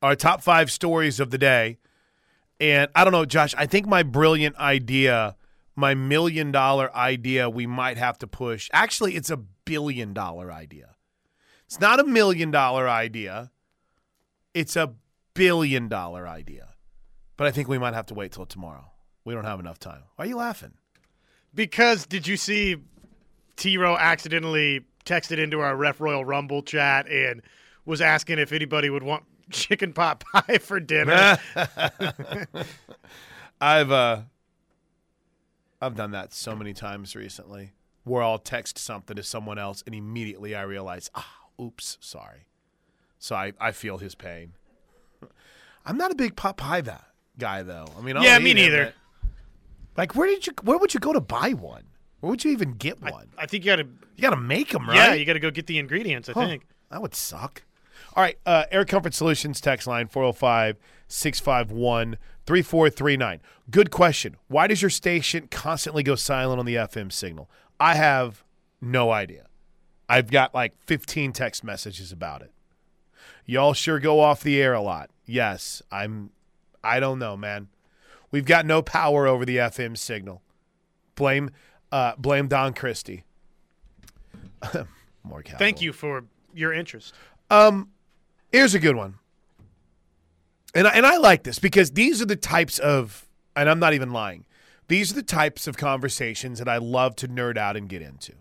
our 0.00 0.14
top 0.14 0.42
five 0.42 0.70
stories 0.70 1.18
of 1.18 1.30
the 1.30 1.38
day. 1.38 1.78
And 2.60 2.88
I 2.94 3.02
don't 3.02 3.12
know, 3.12 3.24
Josh, 3.24 3.54
I 3.58 3.66
think 3.66 3.86
my 3.86 4.04
brilliant 4.04 4.54
idea, 4.56 5.34
my 5.74 5.94
million 5.94 6.52
dollar 6.52 6.94
idea, 6.94 7.50
we 7.50 7.66
might 7.66 7.96
have 7.96 8.18
to 8.18 8.28
push. 8.28 8.70
Actually, 8.72 9.16
it's 9.16 9.30
a 9.30 9.38
billion 9.38 10.12
dollar 10.12 10.52
idea. 10.52 10.94
It's 11.66 11.80
not 11.80 11.98
a 11.98 12.04
million 12.04 12.50
dollar 12.50 12.88
idea, 12.88 13.50
it's 14.54 14.76
a 14.76 14.92
billion 15.34 15.88
dollar 15.88 16.28
idea. 16.28 16.68
But 17.38 17.46
I 17.46 17.50
think 17.50 17.66
we 17.66 17.78
might 17.78 17.94
have 17.94 18.06
to 18.06 18.14
wait 18.14 18.32
till 18.32 18.46
tomorrow. 18.46 18.92
We 19.24 19.32
don't 19.34 19.44
have 19.44 19.58
enough 19.58 19.78
time. 19.78 20.02
Why 20.16 20.26
are 20.26 20.28
you 20.28 20.36
laughing? 20.36 20.74
Because 21.54 22.06
did 22.06 22.26
you 22.26 22.36
see 22.36 22.76
T 23.56 23.76
Row 23.76 23.96
accidentally 23.96 24.82
texted 25.04 25.38
into 25.38 25.60
our 25.60 25.76
Ref 25.76 26.00
Royal 26.00 26.24
Rumble 26.24 26.62
chat 26.62 27.08
and 27.08 27.42
was 27.84 28.00
asking 28.00 28.38
if 28.38 28.52
anybody 28.52 28.88
would 28.90 29.02
want 29.02 29.24
chicken 29.50 29.92
pot 29.92 30.22
pie 30.32 30.58
for 30.58 30.80
dinner? 30.80 31.38
I've 33.60 33.90
uh 33.92 34.22
I've 35.80 35.94
done 35.96 36.12
that 36.12 36.32
so 36.32 36.54
many 36.54 36.72
times 36.72 37.14
recently. 37.16 37.72
Where 38.04 38.22
I'll 38.22 38.38
text 38.38 38.78
something 38.78 39.14
to 39.16 39.22
someone 39.22 39.58
else 39.58 39.82
and 39.86 39.94
immediately 39.94 40.54
I 40.56 40.62
realize, 40.62 41.08
ah, 41.14 41.28
oops, 41.60 41.98
sorry. 42.00 42.46
So 43.18 43.36
I, 43.36 43.52
I 43.60 43.70
feel 43.70 43.98
his 43.98 44.16
pain. 44.16 44.54
I'm 45.86 45.96
not 45.96 46.10
a 46.10 46.16
big 46.16 46.34
pot 46.34 46.56
pie 46.56 46.80
that 46.80 47.04
guy 47.38 47.62
though. 47.62 47.86
I 47.96 48.00
mean, 48.00 48.16
I'll 48.16 48.24
Yeah, 48.24 48.38
me 48.38 48.54
neither. 48.54 48.86
but- 48.86 48.94
like, 49.96 50.14
where 50.14 50.26
did 50.26 50.46
you? 50.46 50.52
Where 50.62 50.78
would 50.78 50.94
you 50.94 51.00
go 51.00 51.12
to 51.12 51.20
buy 51.20 51.50
one? 51.52 51.84
Where 52.20 52.30
would 52.30 52.44
you 52.44 52.52
even 52.52 52.72
get 52.74 53.00
one? 53.02 53.28
I 53.36 53.46
think 53.46 53.64
you 53.64 53.70
got 53.72 53.76
to. 53.76 53.84
you 54.16 54.22
got 54.22 54.30
to 54.30 54.36
make 54.36 54.70
them, 54.70 54.88
right? 54.88 54.96
Yeah, 54.96 55.14
you 55.14 55.24
got 55.24 55.32
to 55.34 55.40
go 55.40 55.50
get 55.50 55.66
the 55.66 55.78
ingredients. 55.78 56.28
I 56.28 56.32
Huh. 56.32 56.46
think. 56.46 56.66
That 56.90 57.02
would 57.02 57.14
suck. 57.14 57.62
All 58.14 58.22
right, 58.22 58.36
uh, 58.44 58.64
Air 58.70 58.84
Comfort 58.84 59.14
Solutions 59.14 59.60
text 59.60 59.86
line 59.86 60.06
405 60.08 60.76
651 61.08 62.16
3439. 62.46 63.40
Good 63.70 63.90
question. 63.90 64.36
Why 64.48 64.66
does 64.66 64.82
your 64.82 64.90
station 64.90 65.48
constantly 65.50 66.02
go 66.02 66.14
silent 66.14 66.58
on 66.58 66.66
the 66.66 66.74
FM 66.76 67.10
signal? 67.12 67.48
I 67.80 67.94
have 67.94 68.44
no 68.80 69.10
idea. 69.10 69.46
I've 70.08 70.30
got 70.30 70.54
like 70.54 70.74
15 70.84 71.32
text 71.32 71.64
messages 71.64 72.12
about 72.12 72.42
it. 72.42 72.50
Y'all 73.46 73.72
sure 73.72 73.98
go 73.98 74.20
off 74.20 74.42
the 74.42 74.60
air 74.60 74.74
a 74.74 74.80
lot. 74.82 75.10
Yes, 75.24 75.80
I'm 75.90 76.30
I 76.84 77.00
don't 77.00 77.18
know, 77.18 77.36
man. 77.36 77.68
We've 78.32 78.46
got 78.46 78.66
no 78.66 78.82
power 78.82 79.28
over 79.28 79.44
the 79.44 79.58
FM 79.58 79.96
signal. 79.96 80.42
Blame 81.14 81.50
uh, 81.92 82.14
blame 82.16 82.48
Don 82.48 82.72
Christie. 82.72 83.24
More 85.22 85.42
capital. 85.42 85.58
Thank 85.58 85.80
you 85.80 85.92
for 85.92 86.24
your 86.54 86.72
interest. 86.72 87.14
Um, 87.50 87.90
here's 88.50 88.74
a 88.74 88.80
good 88.80 88.96
one, 88.96 89.16
and 90.74 90.88
I, 90.88 90.90
and 90.92 91.06
I 91.06 91.18
like 91.18 91.42
this 91.42 91.58
because 91.58 91.92
these 91.92 92.22
are 92.22 92.26
the 92.26 92.34
types 92.34 92.78
of, 92.78 93.28
and 93.54 93.68
I'm 93.68 93.78
not 93.78 93.92
even 93.92 94.10
lying. 94.10 94.46
These 94.88 95.12
are 95.12 95.16
the 95.16 95.22
types 95.22 95.66
of 95.66 95.76
conversations 95.76 96.58
that 96.58 96.68
I 96.68 96.78
love 96.78 97.14
to 97.16 97.28
nerd 97.28 97.56
out 97.56 97.76
and 97.76 97.88
get 97.88 98.02
into. 98.02 98.32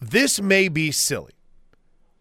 This 0.00 0.40
may 0.40 0.68
be 0.68 0.90
silly, 0.90 1.32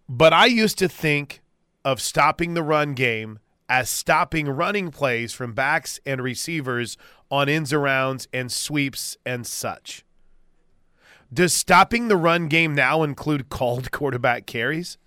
but 0.08 0.32
I 0.34 0.46
used 0.46 0.78
to 0.78 0.88
think 0.88 1.42
of 1.84 2.00
stopping 2.00 2.54
the 2.54 2.64
run 2.64 2.94
game 2.94 3.40
as 3.74 3.90
stopping 3.90 4.48
running 4.48 4.92
plays 4.92 5.34
from 5.34 5.52
backs 5.52 6.00
and 6.06 6.22
receivers 6.22 6.96
on 7.32 7.50
ins 7.50 7.72
arounds 7.72 8.28
and 8.32 8.52
sweeps 8.52 9.18
and 9.26 9.48
such. 9.48 10.06
Does 11.34 11.54
stopping 11.56 12.08
the 12.08 12.16
run 12.16 12.50
game 12.50 12.76
now 12.76 13.02
include 13.02 13.50
called 13.50 13.90
quarterback 13.92 14.46
carries? 14.46 15.00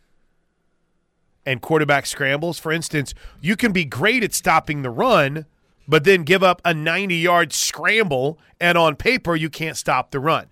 and 1.49 1.63
quarterback 1.63 2.07
scrambles. 2.07 2.59
For 2.59 2.73
instance, 2.73 3.15
you 3.41 3.55
can 3.55 3.71
be 3.71 3.85
great 3.85 4.25
at 4.25 4.35
stopping 4.35 4.83
the 4.83 4.91
run, 4.91 5.47
but 5.87 6.03
then 6.03 6.25
give 6.25 6.43
up 6.43 6.61
a 6.65 6.75
90 6.75 7.15
yard 7.15 7.53
scramble, 7.53 8.37
and 8.61 8.77
on 8.77 8.97
paper, 8.97 9.37
you 9.37 9.49
can't 9.49 9.77
stop 9.77 10.11
the 10.11 10.19
run. 10.19 10.47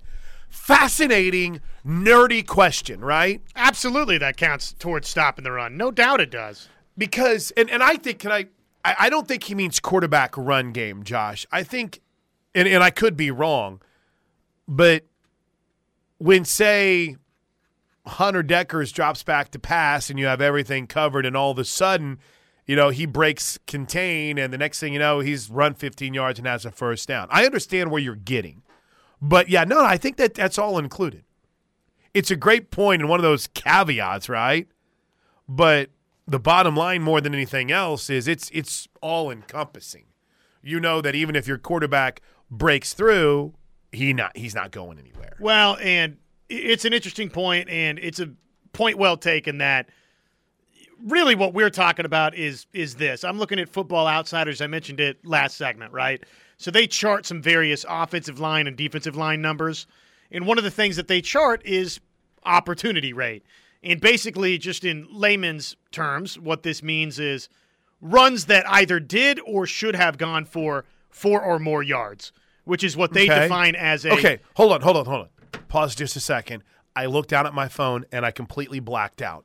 Fascinating, 0.48 1.60
nerdy 1.84 2.46
question, 2.46 3.00
right? 3.00 3.42
Absolutely, 3.56 4.18
that 4.18 4.36
counts 4.36 4.72
towards 4.72 5.08
stopping 5.08 5.42
the 5.42 5.50
run. 5.50 5.76
No 5.76 5.90
doubt 5.90 6.20
it 6.20 6.30
does. 6.30 6.68
Because, 6.96 7.50
and, 7.56 7.68
and 7.70 7.82
I 7.82 7.96
think, 7.96 8.20
can 8.20 8.32
I, 8.32 8.46
I, 8.84 8.96
I 9.00 9.10
don't 9.10 9.26
think 9.26 9.44
he 9.44 9.54
means 9.54 9.80
quarterback 9.80 10.36
run 10.36 10.72
game, 10.72 11.02
Josh. 11.02 11.46
I 11.50 11.62
think, 11.62 12.00
and, 12.54 12.68
and 12.68 12.82
I 12.82 12.90
could 12.90 13.16
be 13.16 13.30
wrong, 13.30 13.82
but 14.68 15.04
when, 16.18 16.44
say, 16.44 17.16
Hunter 18.06 18.42
Dekkers 18.42 18.92
drops 18.92 19.22
back 19.22 19.50
to 19.50 19.58
pass 19.58 20.10
and 20.10 20.18
you 20.18 20.26
have 20.26 20.40
everything 20.40 20.86
covered, 20.86 21.26
and 21.26 21.36
all 21.36 21.50
of 21.50 21.58
a 21.58 21.64
sudden, 21.64 22.18
you 22.66 22.76
know, 22.76 22.90
he 22.90 23.06
breaks 23.06 23.58
contain, 23.66 24.38
and 24.38 24.52
the 24.52 24.58
next 24.58 24.80
thing 24.80 24.92
you 24.92 24.98
know, 24.98 25.20
he's 25.20 25.50
run 25.50 25.74
15 25.74 26.14
yards 26.14 26.38
and 26.38 26.46
has 26.46 26.64
a 26.64 26.70
first 26.70 27.08
down. 27.08 27.28
I 27.30 27.44
understand 27.44 27.90
where 27.90 28.00
you're 28.00 28.14
getting. 28.14 28.62
But 29.20 29.48
yeah, 29.48 29.64
no, 29.64 29.82
I 29.82 29.96
think 29.96 30.16
that 30.16 30.34
that's 30.34 30.58
all 30.58 30.78
included. 30.78 31.24
It's 32.12 32.30
a 32.30 32.36
great 32.36 32.70
point 32.70 33.02
and 33.02 33.08
one 33.08 33.18
of 33.18 33.24
those 33.24 33.46
caveats, 33.48 34.28
right? 34.28 34.68
But 35.48 35.90
the 36.26 36.38
bottom 36.38 36.76
line 36.76 37.02
more 37.02 37.20
than 37.20 37.34
anything 37.34 37.70
else 37.70 38.08
is 38.08 38.26
it's 38.28 38.50
it's 38.52 38.88
all 39.00 39.30
encompassing. 39.30 40.06
You 40.62 40.80
know 40.80 41.00
that 41.00 41.14
even 41.14 41.36
if 41.36 41.46
your 41.46 41.58
quarterback 41.58 42.22
breaks 42.50 42.94
through, 42.94 43.54
he 43.92 44.12
not 44.12 44.36
he's 44.36 44.54
not 44.54 44.70
going 44.70 44.98
anywhere. 44.98 45.36
Well, 45.38 45.76
and 45.80 46.16
it's 46.48 46.84
an 46.84 46.92
interesting 46.92 47.30
point, 47.30 47.68
and 47.68 47.98
it's 47.98 48.20
a 48.20 48.30
point 48.72 48.98
well 48.98 49.16
taken 49.16 49.58
that 49.58 49.88
really 51.04 51.34
what 51.34 51.52
we're 51.52 51.70
talking 51.70 52.06
about 52.06 52.34
is 52.34 52.66
is 52.72 52.94
this. 52.94 53.24
I'm 53.24 53.38
looking 53.38 53.58
at 53.58 53.68
Football 53.68 54.06
Outsiders. 54.06 54.60
I 54.60 54.66
mentioned 54.66 55.00
it 55.00 55.24
last 55.24 55.56
segment, 55.56 55.92
right? 55.92 56.22
So 56.56 56.70
they 56.70 56.86
chart 56.86 57.26
some 57.26 57.42
various 57.42 57.84
offensive 57.88 58.38
line 58.38 58.66
and 58.66 58.76
defensive 58.76 59.16
line 59.16 59.42
numbers, 59.42 59.86
and 60.30 60.46
one 60.46 60.58
of 60.58 60.64
the 60.64 60.70
things 60.70 60.96
that 60.96 61.08
they 61.08 61.20
chart 61.20 61.62
is 61.64 62.00
opportunity 62.44 63.12
rate. 63.12 63.44
And 63.84 64.00
basically, 64.00 64.56
just 64.58 64.84
in 64.84 65.06
layman's 65.10 65.76
terms, 65.92 66.38
what 66.38 66.62
this 66.62 66.82
means 66.82 67.18
is 67.18 67.48
runs 68.00 68.46
that 68.46 68.68
either 68.68 68.98
did 69.00 69.40
or 69.46 69.66
should 69.66 69.94
have 69.96 70.18
gone 70.18 70.44
for 70.44 70.84
four 71.10 71.42
or 71.42 71.58
more 71.58 71.82
yards, 71.82 72.32
which 72.64 72.82
is 72.82 72.96
what 72.96 73.12
they 73.12 73.24
Okay. 73.30 73.40
define 73.42 73.74
as 73.74 74.04
a 74.04 74.12
Okay, 74.12 74.38
hold 74.56 74.72
on, 74.72 74.80
hold 74.80 74.96
on, 74.96 75.04
hold 75.06 75.20
on. 75.22 75.60
Pause 75.68 75.94
just 75.94 76.16
a 76.16 76.20
second. 76.20 76.62
I 76.96 77.06
looked 77.06 77.28
down 77.30 77.46
at 77.46 77.54
my 77.54 77.68
phone 77.68 78.04
and 78.12 78.24
I 78.24 78.30
completely 78.30 78.80
blacked 78.80 79.20
out. 79.22 79.44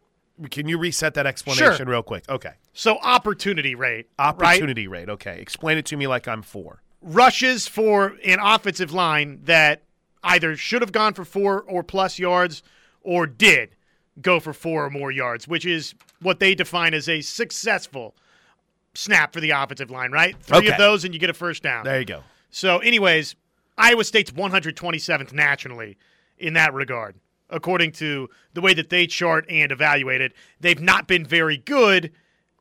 Can 0.52 0.68
you 0.70 0.78
reset 0.78 1.16
that 1.16 1.26
explanation 1.28 1.76
Sure. 1.78 1.86
real 1.86 2.04
quick? 2.04 2.24
Okay. 2.30 2.54
so 2.74 2.98
opportunity 3.00 3.76
rate. 3.76 4.08
right? 4.18 4.28
Opportunity 4.30 4.88
rate. 4.88 5.10
Okay. 5.10 5.40
Explain 5.42 5.78
it 5.78 5.86
to 5.88 5.98
me 5.98 6.08
like 6.08 6.28
I'm 6.28 6.42
four. 6.42 6.82
rushes 7.02 7.68
for 7.68 8.16
an 8.26 8.40
offensive 8.42 8.92
line 8.94 9.40
that 9.44 9.84
either 10.24 10.56
should 10.56 10.82
have 10.82 10.92
gone 10.92 11.14
for 11.14 11.24
four 11.26 11.62
or 11.62 11.82
plus 11.84 12.20
yards 12.20 12.62
or 13.02 13.26
did, 13.28 13.70
go 14.22 14.40
for 14.40 14.54
four 14.54 14.86
or 14.86 14.90
more 14.90 15.12
yards, 15.12 15.48
which 15.48 15.66
is 15.66 15.94
what 16.22 16.40
they 16.40 16.56
define 16.56 16.94
as 16.94 17.08
a 17.08 17.22
successful 17.22 18.16
snap 18.94 19.34
for 19.34 19.40
the 19.40 19.52
offensive 19.52 19.90
line, 19.92 20.12
right? 20.12 20.36
Three 20.42 20.58
Okay. 20.60 20.68
of 20.72 20.78
those 20.78 21.06
and 21.06 21.14
you 21.14 21.20
get 21.20 21.30
a 21.30 21.34
first 21.34 21.64
down. 21.64 21.86
There 21.86 22.00
you 22.00 22.06
go. 22.06 22.24
So, 22.50 22.80
anyways, 22.80 23.36
Iowa 23.78 24.04
State's 24.04 24.32
127th 24.32 25.32
nationally 25.32 25.98
in 26.38 26.54
that 26.54 26.74
regard, 26.74 27.16
according 27.50 27.92
to 27.94 28.30
the 28.54 28.62
way 28.62 28.74
that 28.74 28.90
they 28.90 29.08
chart 29.08 29.46
and 29.50 29.72
evaluate 29.72 30.22
it. 30.22 30.34
They've 30.60 30.82
not 30.82 31.08
been 31.08 31.26
very 31.26 31.58
good 31.58 32.12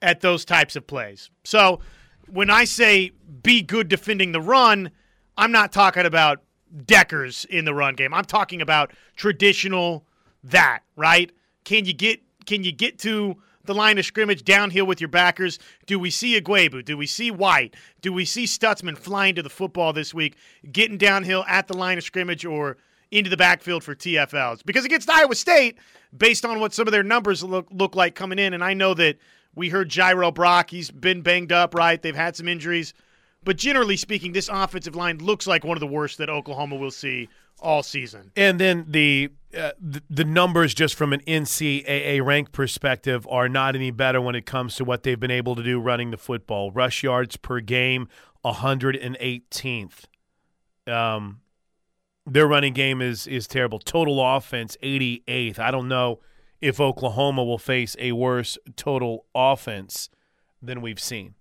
at 0.02 0.20
those 0.20 0.44
types 0.44 0.76
of 0.76 0.86
plays. 0.86 1.30
So, 1.44 1.80
when 2.28 2.50
I 2.50 2.64
say 2.64 3.12
be 3.42 3.62
good 3.62 3.88
defending 3.88 4.32
the 4.32 4.40
run, 4.40 4.90
I'm 5.36 5.50
not 5.50 5.72
talking 5.72 6.04
about 6.04 6.42
Dekkers 6.76 7.46
in 7.46 7.64
the 7.64 7.72
run 7.72 7.94
game. 7.94 8.12
I'm 8.12 8.26
talking 8.26 8.61
about 8.61 8.92
traditional 9.16 10.04
that, 10.44 10.80
right? 10.94 11.32
Can 11.68 11.84
you 11.84 11.92
get 11.92 12.22
can 12.46 12.64
you 12.64 12.72
get 12.72 12.98
to 13.00 13.36
the 13.66 13.74
line 13.74 13.98
of 13.98 14.06
scrimmage 14.06 14.42
downhill 14.42 14.86
with 14.86 15.02
your 15.02 15.08
backers? 15.08 15.58
Do 15.84 15.98
we 15.98 16.08
see 16.08 16.40
Ugwoegbu? 16.40 16.82
Do 16.86 16.96
we 16.96 17.06
see 17.06 17.30
White? 17.30 17.74
Do 18.00 18.10
we 18.10 18.24
see 18.24 18.44
Stutsman 18.44 18.96
flying 18.96 19.34
to 19.34 19.42
the 19.42 19.50
football 19.50 19.92
this 19.92 20.14
week, 20.14 20.38
getting 20.72 20.96
downhill 20.96 21.44
at 21.46 21.68
the 21.68 21.76
line 21.76 21.98
of 21.98 22.04
scrimmage 22.04 22.46
or 22.46 22.78
into 23.10 23.28
the 23.28 23.36
backfield 23.36 23.84
for 23.84 23.94
TFLs? 23.94 24.64
Because 24.64 24.86
against 24.86 25.10
Iowa 25.10 25.34
State, 25.34 25.76
based 26.16 26.46
on 26.46 26.58
what 26.58 26.72
some 26.72 26.88
of 26.88 26.92
their 26.92 27.02
numbers 27.02 27.44
look 27.44 27.66
look 27.70 27.94
like 27.94 28.14
coming 28.14 28.38
in, 28.38 28.54
and 28.54 28.64
I 28.64 28.72
know 28.72 28.94
that 28.94 29.18
we 29.54 29.68
heard 29.68 29.90
Jirehl 29.90 30.32
Brock, 30.32 30.70
he's 30.70 30.90
been 30.90 31.20
banged 31.20 31.52
up, 31.52 31.74
right? 31.74 32.00
They've 32.00 32.16
had 32.16 32.34
some 32.34 32.48
injuries. 32.48 32.94
But 33.44 33.58
generally 33.58 33.98
speaking, 33.98 34.32
this 34.32 34.48
offensive 34.48 34.96
line 34.96 35.18
looks 35.18 35.46
like 35.46 35.64
one 35.64 35.76
of 35.76 35.80
the 35.80 35.86
worst 35.86 36.16
that 36.16 36.30
Oklahoma 36.30 36.76
will 36.76 36.90
see 36.90 37.28
all 37.61 37.82
season. 37.82 38.32
And 38.36 38.59
then 38.59 38.86
the 38.88 39.30
uh, 39.56 39.70
the, 39.80 40.02
the 40.11 40.24
numbers 40.24 40.74
just 40.74 40.94
from 40.94 41.12
an 41.12 41.20
NCAA 41.20 42.22
rank 42.22 42.52
perspective 42.52 43.26
are 43.30 43.48
not 43.48 43.74
any 43.74 43.90
better 43.90 44.20
when 44.20 44.34
it 44.34 44.44
comes 44.44 44.76
to 44.76 44.84
what 44.84 45.02
they've 45.04 45.18
been 45.18 45.30
able 45.30 45.56
to 45.56 45.62
do 45.62 45.80
running 45.80 46.11
the 46.11 46.18
football. 46.18 46.70
Rush 46.70 47.02
yards 47.02 47.36
per 47.38 47.61
game, 47.61 48.09
118th. 48.44 50.04
Um, 50.86 51.40
their 52.26 52.46
running 52.46 52.74
game 52.74 53.00
is 53.00 53.26
is 53.26 53.46
terrible. 53.46 53.78
Total 53.78 54.36
offense, 54.36 54.76
88th. 54.82 55.59
I 55.59 55.70
don't 55.70 55.88
know 55.88 56.20
if 56.61 56.80
Oklahoma 56.80 57.44
will 57.44 57.59
face 57.59 57.96
a 57.98 58.12
worse 58.12 58.59
total 58.76 59.24
offense 59.34 60.11
than 60.61 60.80
we've 60.80 61.00
seen. 61.00 61.34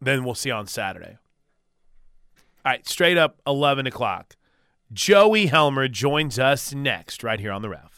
Then 0.00 0.24
we'll 0.24 0.34
see 0.34 0.50
on 0.50 0.66
Saturday. 0.66 1.18
All 2.64 2.72
right, 2.72 2.86
straight 2.88 3.16
up 3.16 3.40
11 3.46 3.86
o'clock. 3.86 4.34
Joey 4.92 5.46
Helmer 5.46 5.88
joins 5.88 6.38
us 6.38 6.72
next, 6.72 7.24
right 7.24 7.40
here 7.40 7.50
on 7.50 7.60
the 7.60 7.68
ref. 7.68 7.95